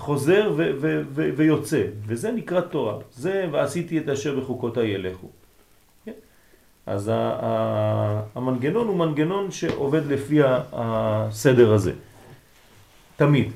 חוזר 0.00 0.52
ו- 0.56 0.70
ו- 0.80 1.02
ו- 1.10 1.30
ויוצא, 1.36 1.82
וזה 2.06 2.32
נקרא 2.32 2.60
תורה. 2.60 2.94
זה 3.12 3.48
ועשיתי 3.52 3.98
את 3.98 4.08
אשר 4.08 4.40
בחוקותיי 4.40 4.88
ילכו. 4.88 5.28
כן? 6.04 6.12
אז 6.86 7.10
המנגנון 8.34 8.86
הוא 8.88 8.96
מנגנון 8.96 9.50
שעובד 9.50 10.06
לפי 10.06 10.38
הסדר 10.72 11.72
הזה, 11.72 11.92
תמיד. 13.16 13.52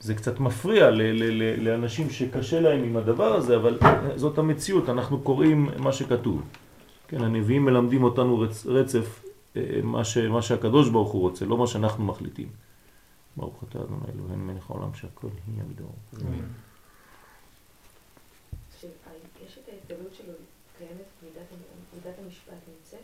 זה 0.00 0.14
קצת 0.14 0.40
מפריע 0.40 0.90
ל- 0.90 1.02
ל- 1.02 1.42
ל- 1.42 1.68
לאנשים 1.68 2.10
שקשה 2.10 2.60
להם 2.60 2.84
עם 2.84 2.96
הדבר 2.96 3.34
הזה, 3.34 3.56
אבל 3.56 3.78
זאת 4.16 4.38
המציאות, 4.38 4.88
אנחנו 4.88 5.20
קוראים 5.20 5.68
מה 5.78 5.92
שכתוב. 5.92 6.42
כן, 7.08 7.22
הנביאים 7.24 7.64
מלמדים 7.64 8.02
אותנו 8.02 8.38
רצ, 8.38 8.66
רצף, 8.66 9.22
אה, 9.56 9.62
מה, 9.82 10.04
ש, 10.04 10.18
מה 10.18 10.42
שהקדוש 10.42 10.88
ברוך 10.88 11.10
הוא 11.12 11.20
רוצה, 11.22 11.44
לא 11.44 11.56
מה 11.56 11.66
שאנחנו 11.66 12.04
מחליטים. 12.04 12.69
ברוך 13.36 13.64
אתה 13.68 13.78
אדוני 13.78 14.04
אלוהינו 14.14 14.44
מלך 14.44 14.70
העולם 14.70 14.94
שהכל 14.94 15.28
יהיה 15.48 15.64
מדור. 15.64 15.94
יש 19.46 19.58
את 19.58 19.68
ההתגלות 19.68 20.14
שלו, 20.14 20.32
קיימת 20.78 21.34
מידת 21.94 22.18
המשפט 22.24 22.52
נמצאת? 22.68 23.00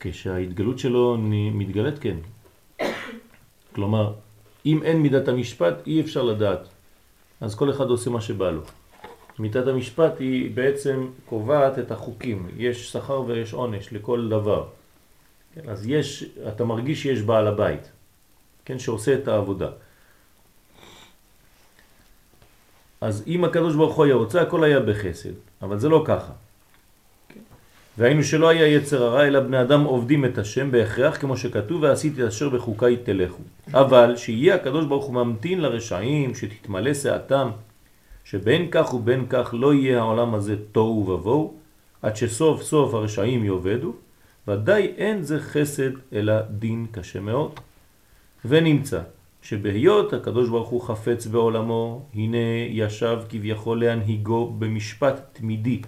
כשההתגלות 0.00 0.78
שלו 0.78 1.16
מתגלית, 1.52 1.98
כן. 1.98 2.16
כלומר, 3.74 4.14
אם 4.66 4.82
אין 4.82 5.02
מידת 5.02 5.28
המשפט, 5.28 5.86
אי 5.86 6.00
אפשר 6.00 6.22
לדעת. 6.22 6.68
אז 7.40 7.54
כל 7.54 7.70
אחד 7.70 7.86
עושה 7.86 8.10
מה 8.10 8.20
שבא 8.20 8.50
לו. 8.50 8.62
מידת 9.38 9.66
המשפט 9.66 10.20
היא 10.20 10.50
בעצם 10.54 11.10
קובעת 11.26 11.78
את 11.78 11.90
החוקים. 11.90 12.48
יש 12.56 12.92
שכר 12.92 13.20
ויש 13.20 13.52
עונש 13.52 13.92
לכל 13.92 14.28
דבר. 14.28 14.68
כן, 15.54 15.68
אז 15.68 15.86
יש, 15.86 16.24
אתה 16.48 16.64
מרגיש 16.64 17.02
שיש 17.02 17.22
בעל 17.22 17.46
הבית, 17.46 17.90
כן, 18.68 18.78
שעושה 18.78 19.14
את 19.14 19.28
העבודה. 19.28 19.68
אז 23.00 23.24
אם 23.26 23.44
הקדוש 23.44 23.74
ברוך 23.74 23.94
הוא 23.94 24.04
היה 24.04 24.14
רוצה, 24.14 24.42
הכל 24.42 24.64
היה 24.64 24.80
בחסד, 24.80 25.32
אבל 25.62 25.78
זה 25.78 25.88
לא 25.88 26.04
ככה. 26.06 26.32
והיינו 27.98 28.22
שלא 28.22 28.48
היה 28.48 28.66
יצר 28.66 29.02
הרע, 29.02 29.26
אלא 29.26 29.40
בני 29.40 29.60
אדם 29.60 29.84
עובדים 29.84 30.24
את 30.24 30.38
השם 30.38 30.70
בהכרח, 30.70 31.16
כמו 31.16 31.36
שכתוב, 31.36 31.82
ועשיתי 31.82 32.28
אשר 32.28 32.48
בחוקיי 32.48 32.96
תלכו. 32.96 33.42
אבל 33.72 34.16
שיהיה 34.16 34.54
הקדוש 34.54 34.84
ברוך 34.84 35.04
הוא 35.04 35.14
ממתין 35.14 35.60
לרשעים, 35.60 36.34
שתתמלא 36.34 36.94
שעתם, 36.94 37.50
שבין 38.24 38.68
כך 38.70 38.94
ובין 38.94 39.26
כך 39.30 39.54
לא 39.58 39.74
יהיה 39.74 39.98
העולם 39.98 40.34
הזה 40.34 40.56
תוהו 40.72 41.08
ובוהו, 41.08 41.54
עד 42.02 42.16
שסוף 42.16 42.62
סוף 42.62 42.94
הרשעים 42.94 43.44
יאבדו, 43.44 43.92
ודאי 44.48 44.92
אין 44.96 45.22
זה 45.22 45.40
חסד 45.40 45.90
אלא 46.12 46.34
דין 46.50 46.86
קשה 46.92 47.20
מאוד. 47.20 47.60
ונמצא 48.44 49.00
שבהיות 49.42 50.12
הקדוש 50.12 50.48
ברוך 50.48 50.68
הוא 50.68 50.82
חפץ 50.82 51.26
בעולמו, 51.26 52.06
הנה 52.14 52.36
ישב 52.68 53.18
כביכול 53.28 53.80
להנהיגו 53.80 54.50
במשפט 54.58 55.20
תמידי. 55.32 55.82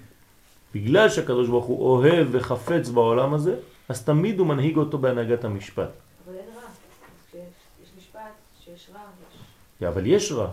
בגלל 0.74 1.08
שהקדוש 1.08 1.48
ברוך 1.48 1.64
הוא 1.64 1.86
אוהב 1.86 2.28
וחפץ 2.30 2.88
בעולם 2.88 3.34
הזה, 3.34 3.56
אז 3.88 4.04
תמיד 4.04 4.38
הוא 4.38 4.46
מנהיג 4.46 4.76
אותו 4.76 4.98
בהנהגת 4.98 5.44
המשפט. 5.44 5.88
אבל 6.26 6.34
אין 6.34 6.44
רע. 6.56 7.40
יש 7.82 7.88
משפט 7.98 8.20
שיש 8.64 8.90
רע. 8.94 9.00
יש... 9.80 9.86
אבל 9.86 10.06
יש 10.06 10.32
רע. 10.32 10.48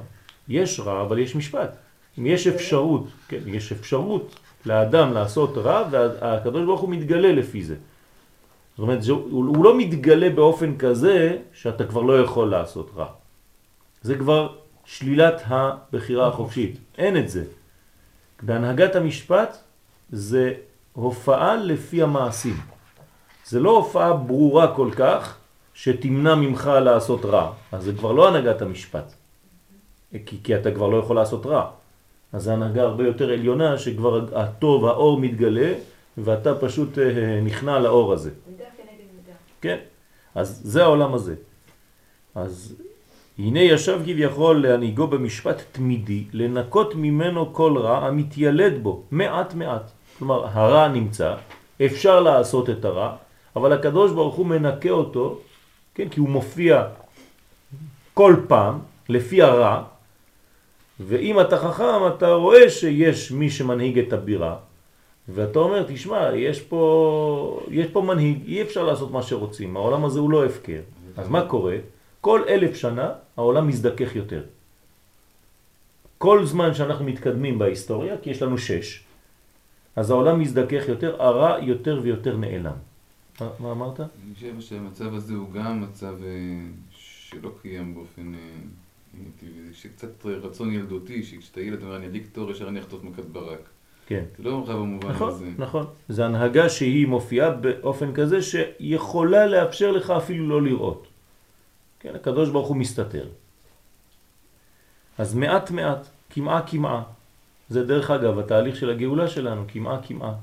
יש 0.47 0.79
רע, 0.79 1.01
אבל 1.01 1.19
יש 1.19 1.35
משפט. 1.35 1.75
אם 2.19 2.25
יש 2.25 2.47
אפשרות, 2.47 3.07
כן, 3.27 3.39
יש 3.45 3.71
אפשרות 3.71 4.39
לאדם 4.65 5.13
לעשות 5.13 5.57
רע, 5.57 5.87
והקדוש 5.91 6.65
ברוך 6.65 6.81
הוא 6.81 6.89
מתגלה 6.89 7.31
לפי 7.31 7.63
זה. 7.63 7.75
זאת 8.77 8.83
אומרת, 8.83 9.03
זה, 9.03 9.11
הוא, 9.11 9.45
הוא 9.57 9.63
לא 9.63 9.77
מתגלה 9.77 10.29
באופן 10.29 10.77
כזה 10.77 11.37
שאתה 11.53 11.85
כבר 11.85 12.01
לא 12.01 12.21
יכול 12.21 12.49
לעשות 12.49 12.91
רע. 12.95 13.07
זה 14.01 14.15
כבר 14.15 14.55
שלילת 14.85 15.41
הבחירה 15.45 16.27
החופשית. 16.27 16.77
אין 16.97 17.17
את 17.17 17.29
זה. 17.29 17.43
בהנהגת 18.41 18.95
המשפט 18.95 19.57
זה 20.11 20.53
הופעה 20.93 21.55
לפי 21.55 22.03
המעשים. 22.03 22.57
זה 23.45 23.59
לא 23.59 23.69
הופעה 23.69 24.13
ברורה 24.13 24.75
כל 24.75 24.89
כך 24.95 25.37
שתמנע 25.73 26.35
ממך 26.35 26.71
לעשות 26.81 27.25
רע. 27.25 27.53
אז 27.71 27.83
זה 27.83 27.93
כבר 27.93 28.11
לא 28.11 28.27
הנהגת 28.27 28.61
המשפט. 28.61 29.13
כי, 30.25 30.37
כי 30.43 30.55
אתה 30.55 30.71
כבר 30.71 30.87
לא 30.87 30.97
יכול 30.97 31.15
לעשות 31.15 31.45
רע. 31.45 31.69
אז 32.33 32.43
זה 32.43 32.53
הנהגה 32.53 32.81
הרבה 32.81 33.03
יותר 33.07 33.33
עליונה 33.33 33.77
שכבר 33.77 34.25
הטוב, 34.35 34.85
האור 34.85 35.19
מתגלה, 35.19 35.73
ואתה 36.17 36.55
פשוט 36.55 36.97
אה, 36.97 37.39
נכנע 37.43 37.79
לאור 37.79 38.13
הזה. 38.13 38.31
מידה 38.49 38.63
כנגד 38.77 39.09
מידה. 39.17 39.37
כן, 39.61 39.77
אז 40.35 40.61
זה 40.63 40.83
העולם 40.83 41.13
הזה. 41.13 41.35
אז 42.35 42.75
הנה 43.39 43.59
ישב 43.59 43.99
כביכול 44.05 44.61
להנהיגו 44.61 45.07
במשפט 45.07 45.61
תמידי, 45.71 46.23
לנקות 46.33 46.95
ממנו 46.95 47.53
כל 47.53 47.77
רע 47.77 48.07
המתיילד 48.07 48.83
בו, 48.83 49.03
מעט 49.11 49.53
מעט. 49.53 49.91
כלומר, 50.17 50.47
הרע 50.47 50.87
נמצא, 50.87 51.35
אפשר 51.85 52.19
לעשות 52.19 52.69
את 52.69 52.85
הרע, 52.85 53.15
אבל 53.55 53.73
הקדוש 53.73 54.11
ברוך 54.11 54.35
הוא 54.35 54.45
מנקה 54.45 54.89
אותו, 54.89 55.39
כן, 55.95 56.09
כי 56.09 56.19
הוא 56.19 56.29
מופיע 56.29 56.83
כל 58.13 58.35
פעם, 58.47 58.79
לפי 59.09 59.41
הרע, 59.41 59.83
ואם 60.99 61.39
אתה 61.41 61.57
חכם, 61.57 62.07
אתה 62.15 62.33
רואה 62.33 62.69
שיש 62.69 63.31
מי 63.31 63.49
שמנהיג 63.49 63.99
את 63.99 64.13
הבירה, 64.13 64.55
ואתה 65.27 65.59
אומר, 65.59 65.83
תשמע, 65.87 66.35
יש 66.35 66.61
פה, 66.61 67.61
יש 67.71 67.87
פה 67.87 68.01
מנהיג, 68.01 68.45
אי 68.45 68.61
אפשר 68.61 68.83
לעשות 68.83 69.11
מה 69.11 69.23
שרוצים, 69.23 69.77
העולם 69.77 70.05
הזה 70.05 70.19
הוא 70.19 70.31
לא 70.31 70.45
הפקר. 70.45 70.81
אז 71.17 71.29
מה 71.29 71.45
קורה? 71.45 71.75
כל 72.21 72.41
אלף 72.47 72.75
שנה 72.75 73.11
העולם 73.37 73.67
מזדכך 73.67 74.15
יותר. 74.15 74.43
כל 76.17 76.45
זמן 76.45 76.73
שאנחנו 76.73 77.05
מתקדמים 77.05 77.59
בהיסטוריה, 77.59 78.17
כי 78.17 78.29
יש 78.29 78.41
לנו 78.41 78.57
שש, 78.57 79.03
אז 79.95 80.09
העולם 80.09 80.39
מזדכך 80.39 80.83
יותר, 80.87 81.21
הרע 81.21 81.59
יותר 81.61 81.99
ויותר 82.03 82.37
נעלם. 82.37 82.77
מה, 83.59 83.71
אמרת? 83.71 83.99
אני 83.99 84.33
חושב 84.35 84.59
שהמצב 84.59 85.13
הזה 85.13 85.33
הוא 85.33 85.51
גם 85.51 85.81
מצב 85.81 86.15
אה, 86.23 86.59
שלא 86.89 87.51
קיים 87.61 87.95
באופן 87.95 88.33
אה, 88.33 88.39
טבעי, 89.39 89.73
זה 89.81 89.89
קצת 89.89 90.25
רצון 90.25 90.73
ילדותי, 90.73 91.23
שכשאתה 91.23 91.61
ילד 91.61 91.83
אומר, 91.83 91.95
אני 91.95 92.07
אדליק 92.07 92.27
תור, 92.31 92.51
ישר 92.51 92.67
אני 92.67 92.79
אחטוף 92.79 93.03
מכת 93.03 93.25
ברק. 93.25 93.69
כן. 94.07 94.23
זה 94.37 94.43
לא 94.43 94.57
ממך 94.59 94.69
במובן 94.69 95.09
נכון, 95.09 95.29
הזה. 95.29 95.45
נכון. 95.57 95.85
זה 96.09 96.25
הנהגה 96.25 96.69
שהיא 96.69 97.07
מופיעה 97.07 97.49
באופן 97.49 98.13
כזה 98.13 98.41
שיכולה 98.41 99.45
לאפשר 99.45 99.91
לך 99.91 100.09
אפילו 100.09 100.49
לא 100.49 100.61
לראות. 100.61 101.07
כן, 101.99 102.15
הקדוש 102.15 102.49
ברוך 102.49 102.67
הוא 102.67 102.77
מסתתר. 102.77 103.27
אז 105.17 105.35
מעט 105.35 105.71
מעט, 105.71 106.07
כמעה 106.29 106.61
כמעה. 106.67 107.03
זה 107.69 107.83
דרך 107.83 108.11
אגב 108.11 108.39
התהליך 108.39 108.75
של 108.75 108.89
הגאולה 108.89 109.27
שלנו, 109.27 109.63
כמעה 109.67 109.99
כמעה. 110.03 110.33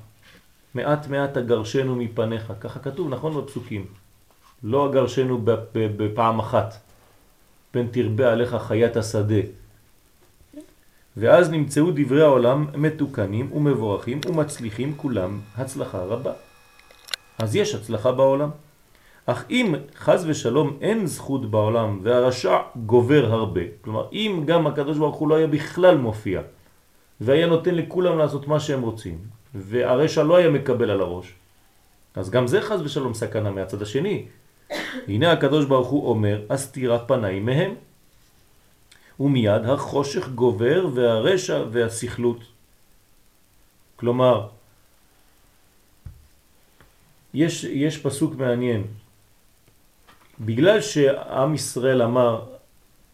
מעט 0.75 1.09
מעט 1.09 1.37
אגרשנו 1.37 1.97
מפניך, 1.97 2.53
ככה 2.61 2.81
כתוב, 2.81 3.09
נכון 3.09 3.45
בפסוקים. 3.45 3.87
לא 4.63 4.91
אגרשנו 4.91 5.41
בפעם 5.75 6.39
אחת. 6.39 6.75
פן 7.71 7.87
תרבה 7.87 8.33
עליך 8.33 8.55
חיית 8.55 8.97
השדה. 8.97 9.64
ואז 11.17 11.51
נמצאו 11.51 11.91
דברי 11.95 12.23
העולם 12.23 12.67
מתוקנים 12.75 13.53
ומבורכים 13.53 14.21
ומצליחים 14.27 14.95
כולם 14.97 15.41
הצלחה 15.57 15.99
רבה. 15.99 16.33
אז 17.39 17.57
יש 17.57 17.75
הצלחה 17.75 18.13
בעולם. 18.13 18.51
אך 19.27 19.45
אם 19.51 19.75
חז 19.97 20.25
ושלום 20.29 20.77
אין 20.81 21.07
זכות 21.07 21.51
בעולם 21.51 22.01
והרשע 22.03 22.59
גובר 22.87 23.33
הרבה, 23.33 23.61
כלומר 23.81 24.09
אם 24.13 24.43
גם 24.47 24.67
הקדוש 24.67 24.99
ברוך 24.99 25.17
הוא 25.17 25.29
לא 25.29 25.35
היה 25.35 25.47
בכלל 25.47 25.97
מופיע 25.99 26.41
והיה 27.21 27.47
נותן 27.47 27.75
לכולם 27.75 28.19
לעשות 28.19 28.49
מה 28.49 28.61
שהם 28.61 28.83
רוצים 28.83 29.19
והרשע 29.55 30.23
לא 30.23 30.37
היה 30.37 30.51
מקבל 30.51 30.91
על 30.91 31.01
הראש, 31.01 31.35
אז 32.15 32.31
גם 32.31 32.47
זה 32.47 32.61
חז 32.61 32.83
ושלום 32.83 33.15
סכנה 33.15 33.51
מהצד 33.51 33.83
השני. 33.83 34.27
הנה 35.09 35.33
הקדוש 35.33 35.65
ברוך 35.65 35.89
הוא 35.89 36.09
אומר, 36.09 36.43
הסתירה 36.51 36.99
פניי 36.99 37.41
מהם. 37.41 37.75
ומיד 39.21 39.65
החושך 39.65 40.29
גובר 40.29 40.89
והרשע 40.95 41.65
והסכלות. 41.71 42.41
כלומר, 43.97 44.49
יש, 47.35 47.65
יש 47.65 47.99
פסוק 47.99 48.35
מעניין. 48.35 48.85
בגלל 50.41 50.81
שעם 50.81 51.55
ישראל 51.55 52.03
אמר 52.03 52.45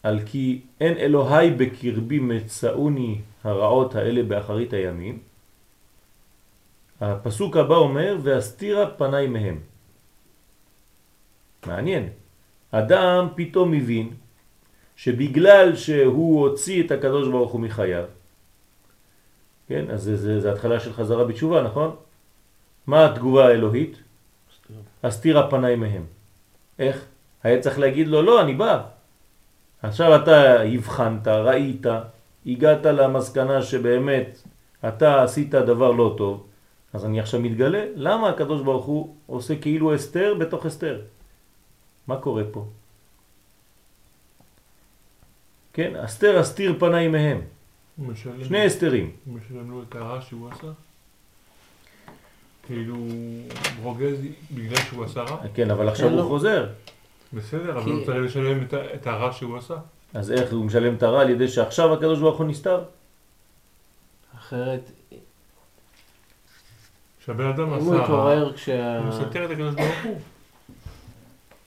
על 0.02 0.20
כי 0.26 0.60
אין 0.80 0.96
אלוהי 0.96 1.50
בקרבי 1.50 2.18
מצאוני 2.18 3.20
הרעות 3.44 3.94
האלה 3.94 4.22
באחרית 4.22 4.72
הימים, 4.72 5.18
הפסוק 7.00 7.56
הבא 7.56 7.74
אומר 7.74 8.16
והסתירה 8.22 8.90
פניי 8.90 9.26
מהם. 9.26 9.58
מעניין. 11.66 12.08
אדם 12.70 13.28
פתאום 13.36 13.70
מבין 13.70 14.10
שבגלל 15.00 15.76
שהוא 15.76 16.48
הוציא 16.48 16.82
את 16.82 16.90
הקדוש 16.90 17.28
ברוך 17.28 17.52
הוא 17.52 17.60
מחייו, 17.60 18.04
כן, 19.68 19.84
אז 19.90 20.02
זה, 20.02 20.16
זה, 20.16 20.40
זה 20.40 20.52
התחלה 20.52 20.80
של 20.80 20.92
חזרה 20.92 21.24
בתשובה, 21.24 21.62
נכון? 21.62 21.96
מה 22.86 23.04
התגובה 23.04 23.46
האלוהית? 23.48 23.96
הסתיר 25.02 25.38
הפניי 25.38 25.76
מהם. 25.76 26.04
איך? 26.78 27.04
היה 27.42 27.60
צריך 27.60 27.78
להגיד 27.78 28.08
לו, 28.08 28.22
לא, 28.22 28.40
אני 28.40 28.54
בא. 28.54 28.82
עכשיו 29.82 30.22
אתה 30.22 30.62
הבחנת, 30.62 31.28
ראית, 31.28 31.86
הגעת 32.46 32.84
למסקנה 32.84 33.62
שבאמת 33.62 34.42
אתה 34.88 35.22
עשית 35.22 35.50
דבר 35.54 35.90
לא 35.90 36.14
טוב, 36.18 36.46
אז 36.92 37.04
אני 37.04 37.20
עכשיו 37.20 37.40
מתגלה, 37.40 37.84
למה 37.94 38.28
הקדוש 38.28 38.62
ברוך 38.62 38.84
הוא 38.84 39.14
עושה 39.26 39.56
כאילו 39.56 39.94
אסתר 39.94 40.34
בתוך 40.34 40.66
אסתר? 40.66 41.00
מה 42.06 42.16
קורה 42.16 42.42
פה? 42.52 42.64
כן, 45.72 45.96
אסתר 45.96 46.40
אסתיר 46.40 46.76
פניי 46.78 47.08
מהם. 47.08 47.40
משלם- 47.98 48.44
שני 48.44 48.66
אסתרים. 48.66 49.10
הוא 49.24 49.34
משלם 49.38 49.70
לו 49.70 49.82
את 49.82 49.94
הרע 49.94 50.20
שהוא 50.22 50.48
עשה? 50.50 50.66
כאילו, 52.66 52.94
הוא 52.94 53.42
רוגז 53.82 54.16
בגלל 54.54 54.76
שהוא 54.76 55.04
עשה 55.04 55.20
רע? 55.20 55.36
כן, 55.54 55.70
אבל 55.70 55.88
עכשיו 55.88 56.06
אין 56.06 56.14
הוא 56.14 56.22
לו. 56.22 56.28
חוזר. 56.28 56.68
בסדר, 57.32 57.78
אבל 57.78 57.90
הוא 57.92 58.04
צריך 58.06 58.18
לשלם 58.24 58.64
את 58.94 59.06
הרע 59.06 59.32
שהוא 59.32 59.58
עשה. 59.58 59.74
אז 60.14 60.32
איך 60.32 60.52
הוא 60.52 60.64
משלם 60.64 60.94
את 60.94 61.02
הרע 61.02 61.20
על 61.20 61.30
ידי 61.30 61.48
שעכשיו 61.48 61.92
הקדוש 61.94 62.18
ברוך 62.20 62.38
הוא 62.38 62.46
נסתר? 62.46 62.82
אחרת, 64.38 64.90
כשהבן 67.20 67.46
אדם 67.46 67.72
עשה 67.72 67.84
הוא 67.84 67.94
רע. 67.94 68.40
הוא 68.42 68.50
מסתר 69.08 69.44
את 69.44 69.50
הקדוש 69.50 69.74
ברוך 69.74 70.04
הוא. 70.04 70.20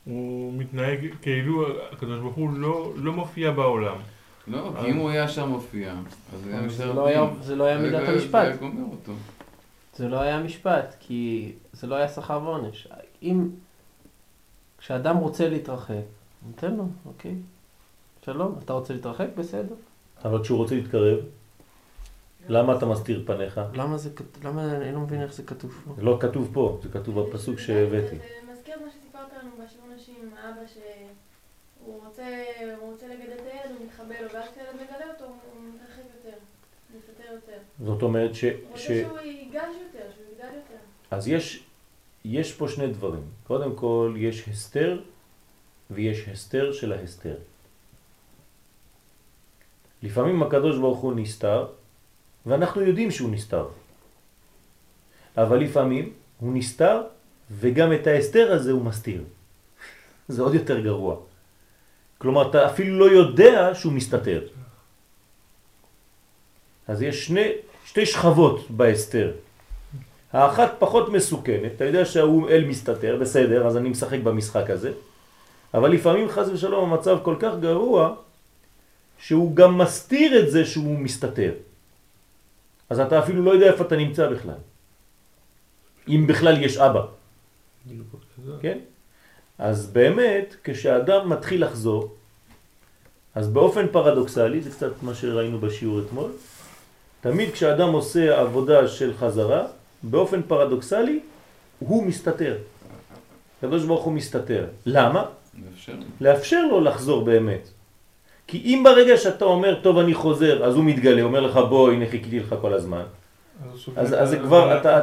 הוא 0.05 0.53
מתנהג 0.53 0.99
כאילו 1.21 1.65
הקדוש 1.91 2.19
ברוך 2.19 2.35
הוא 2.35 2.53
לא- 2.53 2.93
לא 2.95 3.13
מופיע 3.13 3.51
בעולם. 3.51 3.95
לא, 4.47 4.71
כי 4.81 4.91
אם 4.91 4.97
הוא 4.97 5.09
היה 5.09 5.27
שם 5.27 5.49
מופיע, 5.49 5.93
אז 6.33 6.47
היה 6.47 6.61
משתר 6.61 6.87
זה 6.87 6.93
לא 6.93 7.07
היה-. 7.07 7.25
זה 7.41 7.55
לא 7.55 7.63
היה 7.63 7.77
מידת 7.77 8.07
המשפט. 8.09 8.47
זה 9.95 10.07
לא 10.09 10.21
היה 10.21 10.39
משפט, 10.39 10.95
כי 10.99 11.51
זה 11.73 11.87
לא 11.87 11.95
היה 11.95 12.07
שכר 12.07 12.39
ועונש. 12.43 12.87
אם... 13.23 13.49
כשאדם 14.77 15.17
רוצה 15.17 15.49
להתרחק, 15.49 15.93
ניתן 16.47 16.73
לו, 16.75 16.83
אוקיי? 17.05 17.35
שלום, 18.25 18.55
אתה 18.65 18.73
רוצה 18.73 18.93
להתרחק? 18.93 19.27
בסדר. 19.37 19.75
אבל 20.25 20.43
כשהוא 20.43 20.57
רוצה 20.57 20.75
להתקרב, 20.75 21.17
למה 22.47 22.77
אתה 22.77 22.85
מסתיר 22.85 23.23
פניך? 23.25 23.61
למה 23.73 23.97
זה 23.97 24.09
כת- 24.15 24.45
למה 24.45 24.71
אני 24.77 24.91
לא 24.91 24.99
מבין 24.99 25.21
איך 25.21 25.33
זה 25.33 25.43
כתוב 25.43 25.81
פה? 25.85 25.93
זה 25.97 26.01
לא 26.01 26.17
כתוב 26.21 26.49
פה, 26.53 26.79
זה 26.83 26.89
כתוב 26.89 27.19
בפסוק 27.19 27.59
שהבאתי. 27.59 28.15
בשיעור 29.63 29.87
נשים, 29.95 30.31
האבא 30.37 30.61
שהוא 30.73 32.05
רוצה, 32.05 32.43
רוצה 32.81 33.07
לגדל 33.07 33.33
את 33.33 33.39
הילד, 33.39 33.77
הוא 33.77 33.85
מתחבא 33.85 34.19
לו, 34.19 34.33
ואז 34.33 34.49
כשהילד 34.51 34.75
מגלה 34.75 35.13
אותו, 35.13 35.25
הוא 35.25 35.61
מתרחק 35.75 36.03
יותר, 36.17 36.37
מסתתר 36.97 37.33
יותר. 37.33 37.57
זאת 37.85 38.01
אומרת 38.01 38.35
ש... 38.35 38.43
הוא 38.43 38.77
ש... 38.77 38.89
רוצה 38.89 39.03
שהוא 39.07 39.19
ייגש 39.19 39.75
יותר, 39.85 40.05
שהוא 40.15 40.25
יגדל 40.31 40.55
יותר. 40.55 40.81
אז 41.11 41.27
יש, 41.27 41.63
יש 42.25 42.53
פה 42.53 42.67
שני 42.67 42.87
דברים. 42.87 43.23
קודם 43.47 43.75
כל, 43.75 44.15
יש 44.17 44.47
הסתר 44.47 45.01
ויש 45.91 46.27
הסתר 46.27 46.71
של 46.71 46.93
ההסתר. 46.93 47.35
לפעמים 50.03 50.43
הקדוש 50.43 50.77
ברוך 50.77 50.99
הוא 50.99 51.13
נסתר, 51.15 51.67
ואנחנו 52.45 52.81
יודעים 52.81 53.11
שהוא 53.11 53.29
נסתר. 53.31 53.67
אבל 55.37 55.59
לפעמים 55.59 56.13
הוא 56.39 56.53
נסתר, 56.53 57.01
וגם 57.51 57.93
את 57.93 58.07
ההסתר 58.07 58.51
הזה 58.51 58.71
הוא 58.71 58.81
מסתיר. 58.81 59.23
זה 60.27 60.41
עוד 60.41 60.53
יותר 60.53 60.79
גרוע. 60.79 61.15
כלומר, 62.17 62.49
אתה 62.49 62.71
אפילו 62.71 62.99
לא 62.99 63.11
יודע 63.11 63.75
שהוא 63.75 63.93
מסתתר. 63.93 64.41
אז 66.87 67.01
יש 67.01 67.25
שני, 67.25 67.47
שתי 67.85 68.05
שכבות 68.05 68.71
בהסתר. 68.71 69.31
האחת 70.33 70.71
פחות 70.79 71.09
מסוכנת, 71.09 71.71
אתה 71.75 71.85
יודע 71.85 72.05
שההוא 72.05 72.49
אל 72.49 72.65
מסתתר, 72.65 73.17
בסדר, 73.21 73.67
אז 73.67 73.77
אני 73.77 73.89
משחק 73.89 74.19
במשחק 74.23 74.69
הזה, 74.69 74.91
אבל 75.73 75.91
לפעמים 75.91 76.29
חז 76.29 76.49
ושלום 76.49 76.91
המצב 76.91 77.19
כל 77.23 77.35
כך 77.39 77.53
גרוע, 77.61 78.15
שהוא 79.17 79.55
גם 79.55 79.77
מסתיר 79.77 80.39
את 80.39 80.51
זה 80.51 80.65
שהוא 80.65 80.99
מסתתר. 80.99 81.51
אז 82.89 82.99
אתה 82.99 83.19
אפילו 83.19 83.43
לא 83.43 83.51
יודע 83.51 83.65
איפה 83.71 83.83
אתה 83.83 83.95
נמצא 83.95 84.29
בכלל. 84.29 84.61
אם 86.07 86.25
בכלל 86.27 86.63
יש 86.63 86.77
אבא, 86.77 87.03
כן? 88.61 88.77
אז 89.59 89.87
באמת, 89.87 90.55
כשאדם 90.63 91.29
מתחיל 91.29 91.65
לחזור, 91.65 92.15
אז 93.35 93.47
באופן 93.47 93.87
פרדוקסלי, 93.87 94.61
זה 94.61 94.69
קצת 94.69 94.91
מה 95.01 95.13
שראינו 95.15 95.59
בשיעור 95.59 95.99
אתמול, 95.99 96.31
תמיד 97.21 97.51
כשאדם 97.51 97.93
עושה 97.93 98.39
עבודה 98.39 98.87
של 98.87 99.13
חזרה, 99.13 99.65
באופן 100.03 100.41
פרדוקסלי, 100.41 101.19
הוא 101.79 102.05
מסתתר. 102.05 102.57
הקדוש 103.57 103.83
ברוך 103.83 104.03
הוא 104.03 104.13
מסתתר. 104.13 104.65
למה? 104.85 105.25
מאפשר. 105.53 105.93
לאפשר 106.21 106.65
לו 106.65 106.81
לחזור 106.81 107.25
באמת. 107.25 107.69
כי 108.47 108.57
אם 108.57 108.81
ברגע 108.85 109.17
שאתה 109.17 109.45
אומר, 109.45 109.79
טוב 109.81 109.97
אני 109.97 110.13
חוזר, 110.13 110.65
אז 110.65 110.75
הוא 110.75 110.83
מתגלה, 110.83 111.21
אומר 111.21 111.41
לך 111.41 111.55
בוא, 111.69 111.91
הנה 111.91 112.05
חיכיתי 112.05 112.39
לך 112.39 112.55
כל 112.61 112.73
הזמן. 112.73 113.03
אז, 113.95 114.29
זה 114.29 114.39
כבר, 114.39 114.77
אתה, 114.77 115.01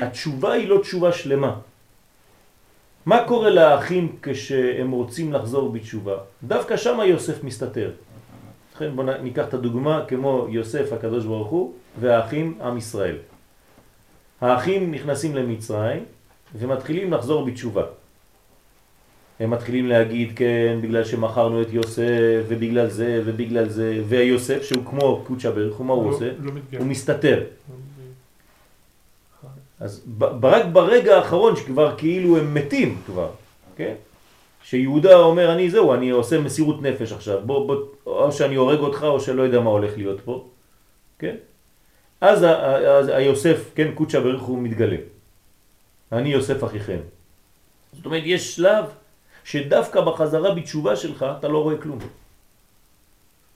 התשובה 0.00 0.52
היא 0.52 0.68
לא 0.68 0.78
תשובה 0.78 1.12
שלמה. 1.12 1.56
מה 3.06 3.24
קורה 3.28 3.50
לאחים 3.50 4.16
כשהם 4.22 4.90
רוצים 4.90 5.32
לחזור 5.32 5.72
בתשובה? 5.72 6.16
דווקא 6.44 6.76
שם 6.76 6.98
יוסף 7.06 7.44
מסתתר. 7.44 7.90
לכן 8.76 8.96
בואו 8.96 9.06
ניקח 9.22 9.48
את 9.48 9.54
הדוגמה 9.54 10.04
כמו 10.08 10.46
יוסף 10.50 10.92
הקדוש 10.92 11.24
ברוך 11.24 11.48
הוא 11.48 11.72
והאחים 12.00 12.58
עם 12.62 12.76
ישראל. 12.78 13.16
האחים 14.40 14.90
נכנסים 14.90 15.36
למצרים 15.36 16.04
ומתחילים 16.58 17.12
לחזור 17.12 17.44
בתשובה. 17.44 17.84
הם 19.40 19.50
מתחילים 19.50 19.86
להגיד 19.86 20.32
כן 20.36 20.78
בגלל 20.82 21.04
שמכרנו 21.04 21.62
את 21.62 21.66
יוסף 21.72 22.42
ובגלל 22.48 22.88
זה 22.88 23.22
ובגלל 23.24 23.68
זה 23.68 24.02
ויוסף 24.08 24.62
שהוא 24.62 24.84
כמו 24.84 25.22
קודשא 25.26 25.50
בריך 25.50 25.74
הוא 25.76 25.86
מה 25.86 25.92
הוא 25.92 26.04
לא- 26.10 26.16
עושה? 26.16 26.30
לא. 26.40 26.50
הוא 26.78 26.86
מסתתר. 26.86 27.42
אז 29.80 30.06
רק 30.42 30.64
ברגע 30.72 31.16
האחרון 31.16 31.56
שכבר 31.56 31.94
כאילו 31.96 32.38
הם 32.38 32.54
מתים 32.54 33.02
כבר, 33.06 33.30
כן? 33.76 33.94
שיהודה 34.62 35.16
אומר 35.16 35.52
אני 35.52 35.70
זהו, 35.70 35.94
אני 35.94 36.10
עושה 36.10 36.40
מסירות 36.40 36.82
נפש 36.82 37.12
עכשיו, 37.12 37.40
בוא, 37.46 37.66
בוא, 37.66 37.76
או 38.06 38.32
שאני 38.32 38.54
הורג 38.54 38.78
אותך 38.78 39.02
או 39.02 39.20
שלא 39.20 39.42
יודע 39.42 39.60
מה 39.60 39.70
הולך 39.70 39.96
להיות 39.96 40.20
פה, 40.20 40.48
כן? 41.18 41.36
אז 42.20 42.44
אז 42.86 43.08
היוסף, 43.08 43.70
כן, 43.74 43.92
קודשא 43.94 44.20
בריך 44.20 44.42
הוא 44.42 44.58
מתגלה. 44.58 44.96
אני 46.12 46.28
יוסף 46.32 46.64
אחיכם. 46.64 46.98
זאת 47.92 48.06
אומרת, 48.06 48.22
יש 48.26 48.56
שלב 48.56 48.84
שדווקא 49.44 50.00
בחזרה 50.00 50.54
בתשובה 50.54 50.96
שלך 50.96 51.26
אתה 51.38 51.48
לא 51.48 51.62
רואה 51.62 51.76
כלום. 51.76 51.98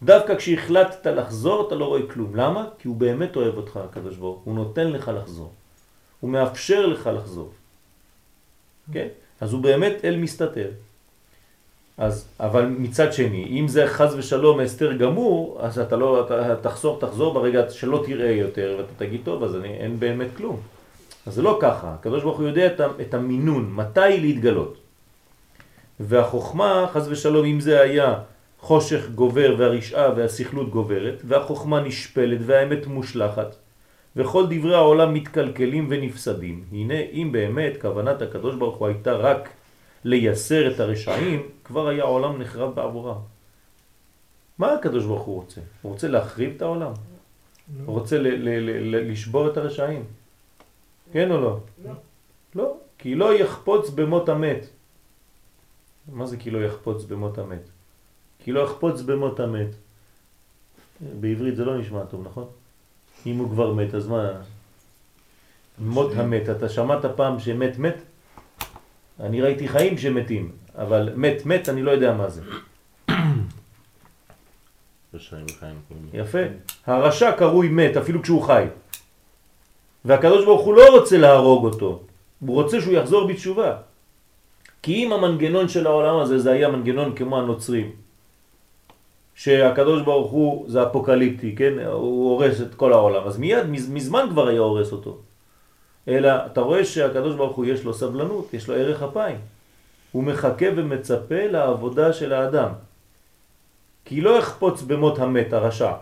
דווקא 0.02 0.36
כשהחלטת 0.36 1.06
לחזור 1.06 1.66
אתה 1.66 1.74
לא 1.74 1.84
רואה 1.84 2.02
כלום. 2.10 2.36
למה? 2.36 2.68
כי 2.78 2.88
הוא 2.88 2.96
באמת 2.96 3.36
אוהב 3.36 3.56
אותך, 3.56 3.76
הקדוש 3.76 4.16
ברוך 4.16 4.40
הוא 4.44 4.54
נותן 4.54 4.86
לך 4.92 5.10
לחזור. 5.14 5.52
הוא 6.20 6.30
מאפשר 6.30 6.86
לך 6.86 7.10
לחזור. 7.14 7.52
כן? 8.92 9.08
אז 9.40 9.52
הוא 9.52 9.62
באמת 9.62 10.04
אל 10.04 10.16
מסתתר. 10.16 10.70
אז, 11.98 12.28
אבל 12.40 12.66
מצד 12.66 13.12
שני, 13.12 13.60
אם 13.60 13.68
זה 13.68 13.86
חז 13.86 14.14
ושלום 14.14 14.60
הסתר 14.60 14.92
גמור, 14.92 15.58
אז 15.60 15.78
אתה 15.78 15.96
לא, 15.96 16.26
אתה 16.26 16.56
תחזור, 16.62 17.00
תחזור 17.00 17.34
ברגע 17.34 17.70
שלא 17.70 18.02
תראה 18.06 18.30
יותר, 18.30 18.74
ואתה 18.78 19.04
תגיד, 19.04 19.20
טוב, 19.24 19.44
אז 19.44 19.56
אני, 19.56 19.68
אין 19.68 20.00
באמת 20.00 20.28
כלום. 20.36 20.60
אז 21.26 21.34
זה 21.34 21.42
לא 21.42 21.58
ככה, 21.62 21.94
הקדוש 21.94 22.22
ברוך 22.22 22.38
הוא 22.38 22.46
יודע 22.46 22.66
את, 22.66 22.80
את 23.00 23.14
המינון, 23.14 23.72
מתי 23.74 24.20
להתגלות. 24.20 24.76
והחוכמה, 26.00 26.86
חז 26.92 27.08
ושלום, 27.08 27.44
אם 27.44 27.60
זה 27.60 27.80
היה 27.80 28.14
חושך 28.60 29.08
גובר 29.14 29.54
והרשעה 29.58 30.12
והסכלות 30.16 30.70
גוברת, 30.70 31.22
והחוכמה 31.24 31.80
נשפלת 31.80 32.40
והאמת 32.46 32.86
מושלחת, 32.86 33.56
וכל 34.18 34.46
דברי 34.50 34.74
העולם 34.74 35.14
מתקלקלים 35.14 35.86
ונפסדים. 35.90 36.64
הנה, 36.72 36.94
אם 37.12 37.28
באמת 37.32 37.72
כוונת 37.80 38.22
הקדוש 38.22 38.56
ברוך 38.56 38.76
הוא 38.76 38.86
הייתה 38.88 39.12
רק 39.12 39.48
לייסר 40.04 40.74
את 40.74 40.80
הרשעים, 40.80 41.48
כבר 41.64 41.88
היה 41.88 42.04
העולם 42.04 42.42
נחרב 42.42 42.74
בעבורם. 42.74 43.18
מה 44.58 44.72
הקדוש 44.72 45.04
ברוך 45.04 45.22
הוא 45.22 45.34
רוצה? 45.34 45.60
הוא 45.82 45.92
רוצה 45.92 46.08
להחריב 46.08 46.52
את 46.56 46.62
העולם? 46.62 46.92
הוא 47.86 47.98
רוצה 47.98 48.18
ל- 48.18 48.26
ל- 48.26 48.48
ל- 48.48 48.96
ל- 48.96 49.10
לשבור 49.10 49.48
את 49.48 49.56
הרשעים? 49.56 50.04
כן 51.12 51.30
או 51.30 51.40
לא? 51.40 51.58
לא. 51.84 51.92
לא, 52.54 52.76
כי 52.98 53.14
לא 53.14 53.34
יחפוץ 53.34 53.90
במות 53.90 54.28
המת. 54.28 54.66
מה 56.12 56.26
זה 56.26 56.36
כי 56.36 56.50
לא 56.50 56.58
יחפוץ 56.64 57.04
במות 57.04 57.38
המת? 57.38 57.62
כי 58.44 58.52
לא 58.52 58.60
יחפוץ 58.60 59.00
במות 59.00 59.40
המת. 59.40 59.68
בעברית 61.20 61.56
זה 61.56 61.64
לא 61.64 61.78
נשמע 61.78 62.04
טוב, 62.04 62.26
נכון? 62.26 62.46
אם 63.30 63.38
הוא 63.38 63.50
כבר 63.50 63.72
מת, 63.72 63.94
אז 63.94 64.08
מה? 64.08 64.30
מות 65.78 66.12
המת. 66.16 66.48
אתה 66.48 66.68
שמעת 66.68 67.04
פעם 67.16 67.40
שמת 67.40 67.78
מת? 67.78 67.96
אני 69.20 69.40
ראיתי 69.40 69.68
חיים 69.68 69.98
שמתים, 69.98 70.52
אבל 70.78 71.12
מת 71.16 71.46
מת 71.46 71.68
אני 71.68 71.82
לא 71.82 71.90
יודע 71.90 72.12
מה 72.14 72.28
זה. 72.28 72.42
יפה. 76.12 76.42
הרשע 76.86 77.32
קרוי 77.32 77.68
מת 77.68 77.96
אפילו 77.96 78.22
כשהוא 78.22 78.42
חי. 78.42 78.66
והקדוש 80.04 80.44
ברוך 80.44 80.64
הוא 80.66 80.74
לא 80.74 80.98
רוצה 80.98 81.18
להרוג 81.18 81.64
אותו, 81.64 82.02
הוא 82.40 82.54
רוצה 82.54 82.80
שהוא 82.80 82.94
יחזור 82.94 83.28
בתשובה. 83.28 83.76
כי 84.82 84.94
אם 85.04 85.12
המנגנון 85.12 85.68
של 85.68 85.86
העולם 85.86 86.18
הזה 86.18 86.38
זה 86.38 86.52
היה 86.52 86.68
מנגנון 86.68 87.16
כמו 87.16 87.38
הנוצרים, 87.38 87.90
שהקדוש 89.38 90.02
ברוך 90.02 90.30
הוא 90.30 90.64
זה 90.70 90.82
אפוקליפטי, 90.82 91.56
כן? 91.56 91.72
הוא 91.78 92.30
הורס 92.30 92.60
את 92.60 92.74
כל 92.74 92.92
העולם, 92.92 93.26
אז 93.26 93.38
מיד, 93.38 93.66
מז- 93.66 93.90
מזמן 93.90 94.26
כבר 94.30 94.48
היה 94.48 94.60
הורס 94.60 94.92
אותו. 94.92 95.18
אלא 96.08 96.30
אתה 96.46 96.60
רואה 96.60 96.84
שהקדוש 96.84 97.34
ברוך 97.36 97.56
הוא 97.56 97.64
יש 97.66 97.84
לו 97.84 97.94
סבלנות, 97.94 98.54
יש 98.54 98.68
לו 98.68 98.74
ערך 98.74 99.02
אפיים. 99.02 99.36
הוא 100.12 100.24
מחכה 100.24 100.66
ומצפה 100.76 101.46
לעבודה 101.46 102.12
של 102.12 102.32
האדם. 102.32 102.70
כי 104.04 104.20
לא 104.20 104.38
יחפוץ 104.38 104.82
במות 104.82 105.18
המת 105.18 105.52
הרשע, 105.52 105.92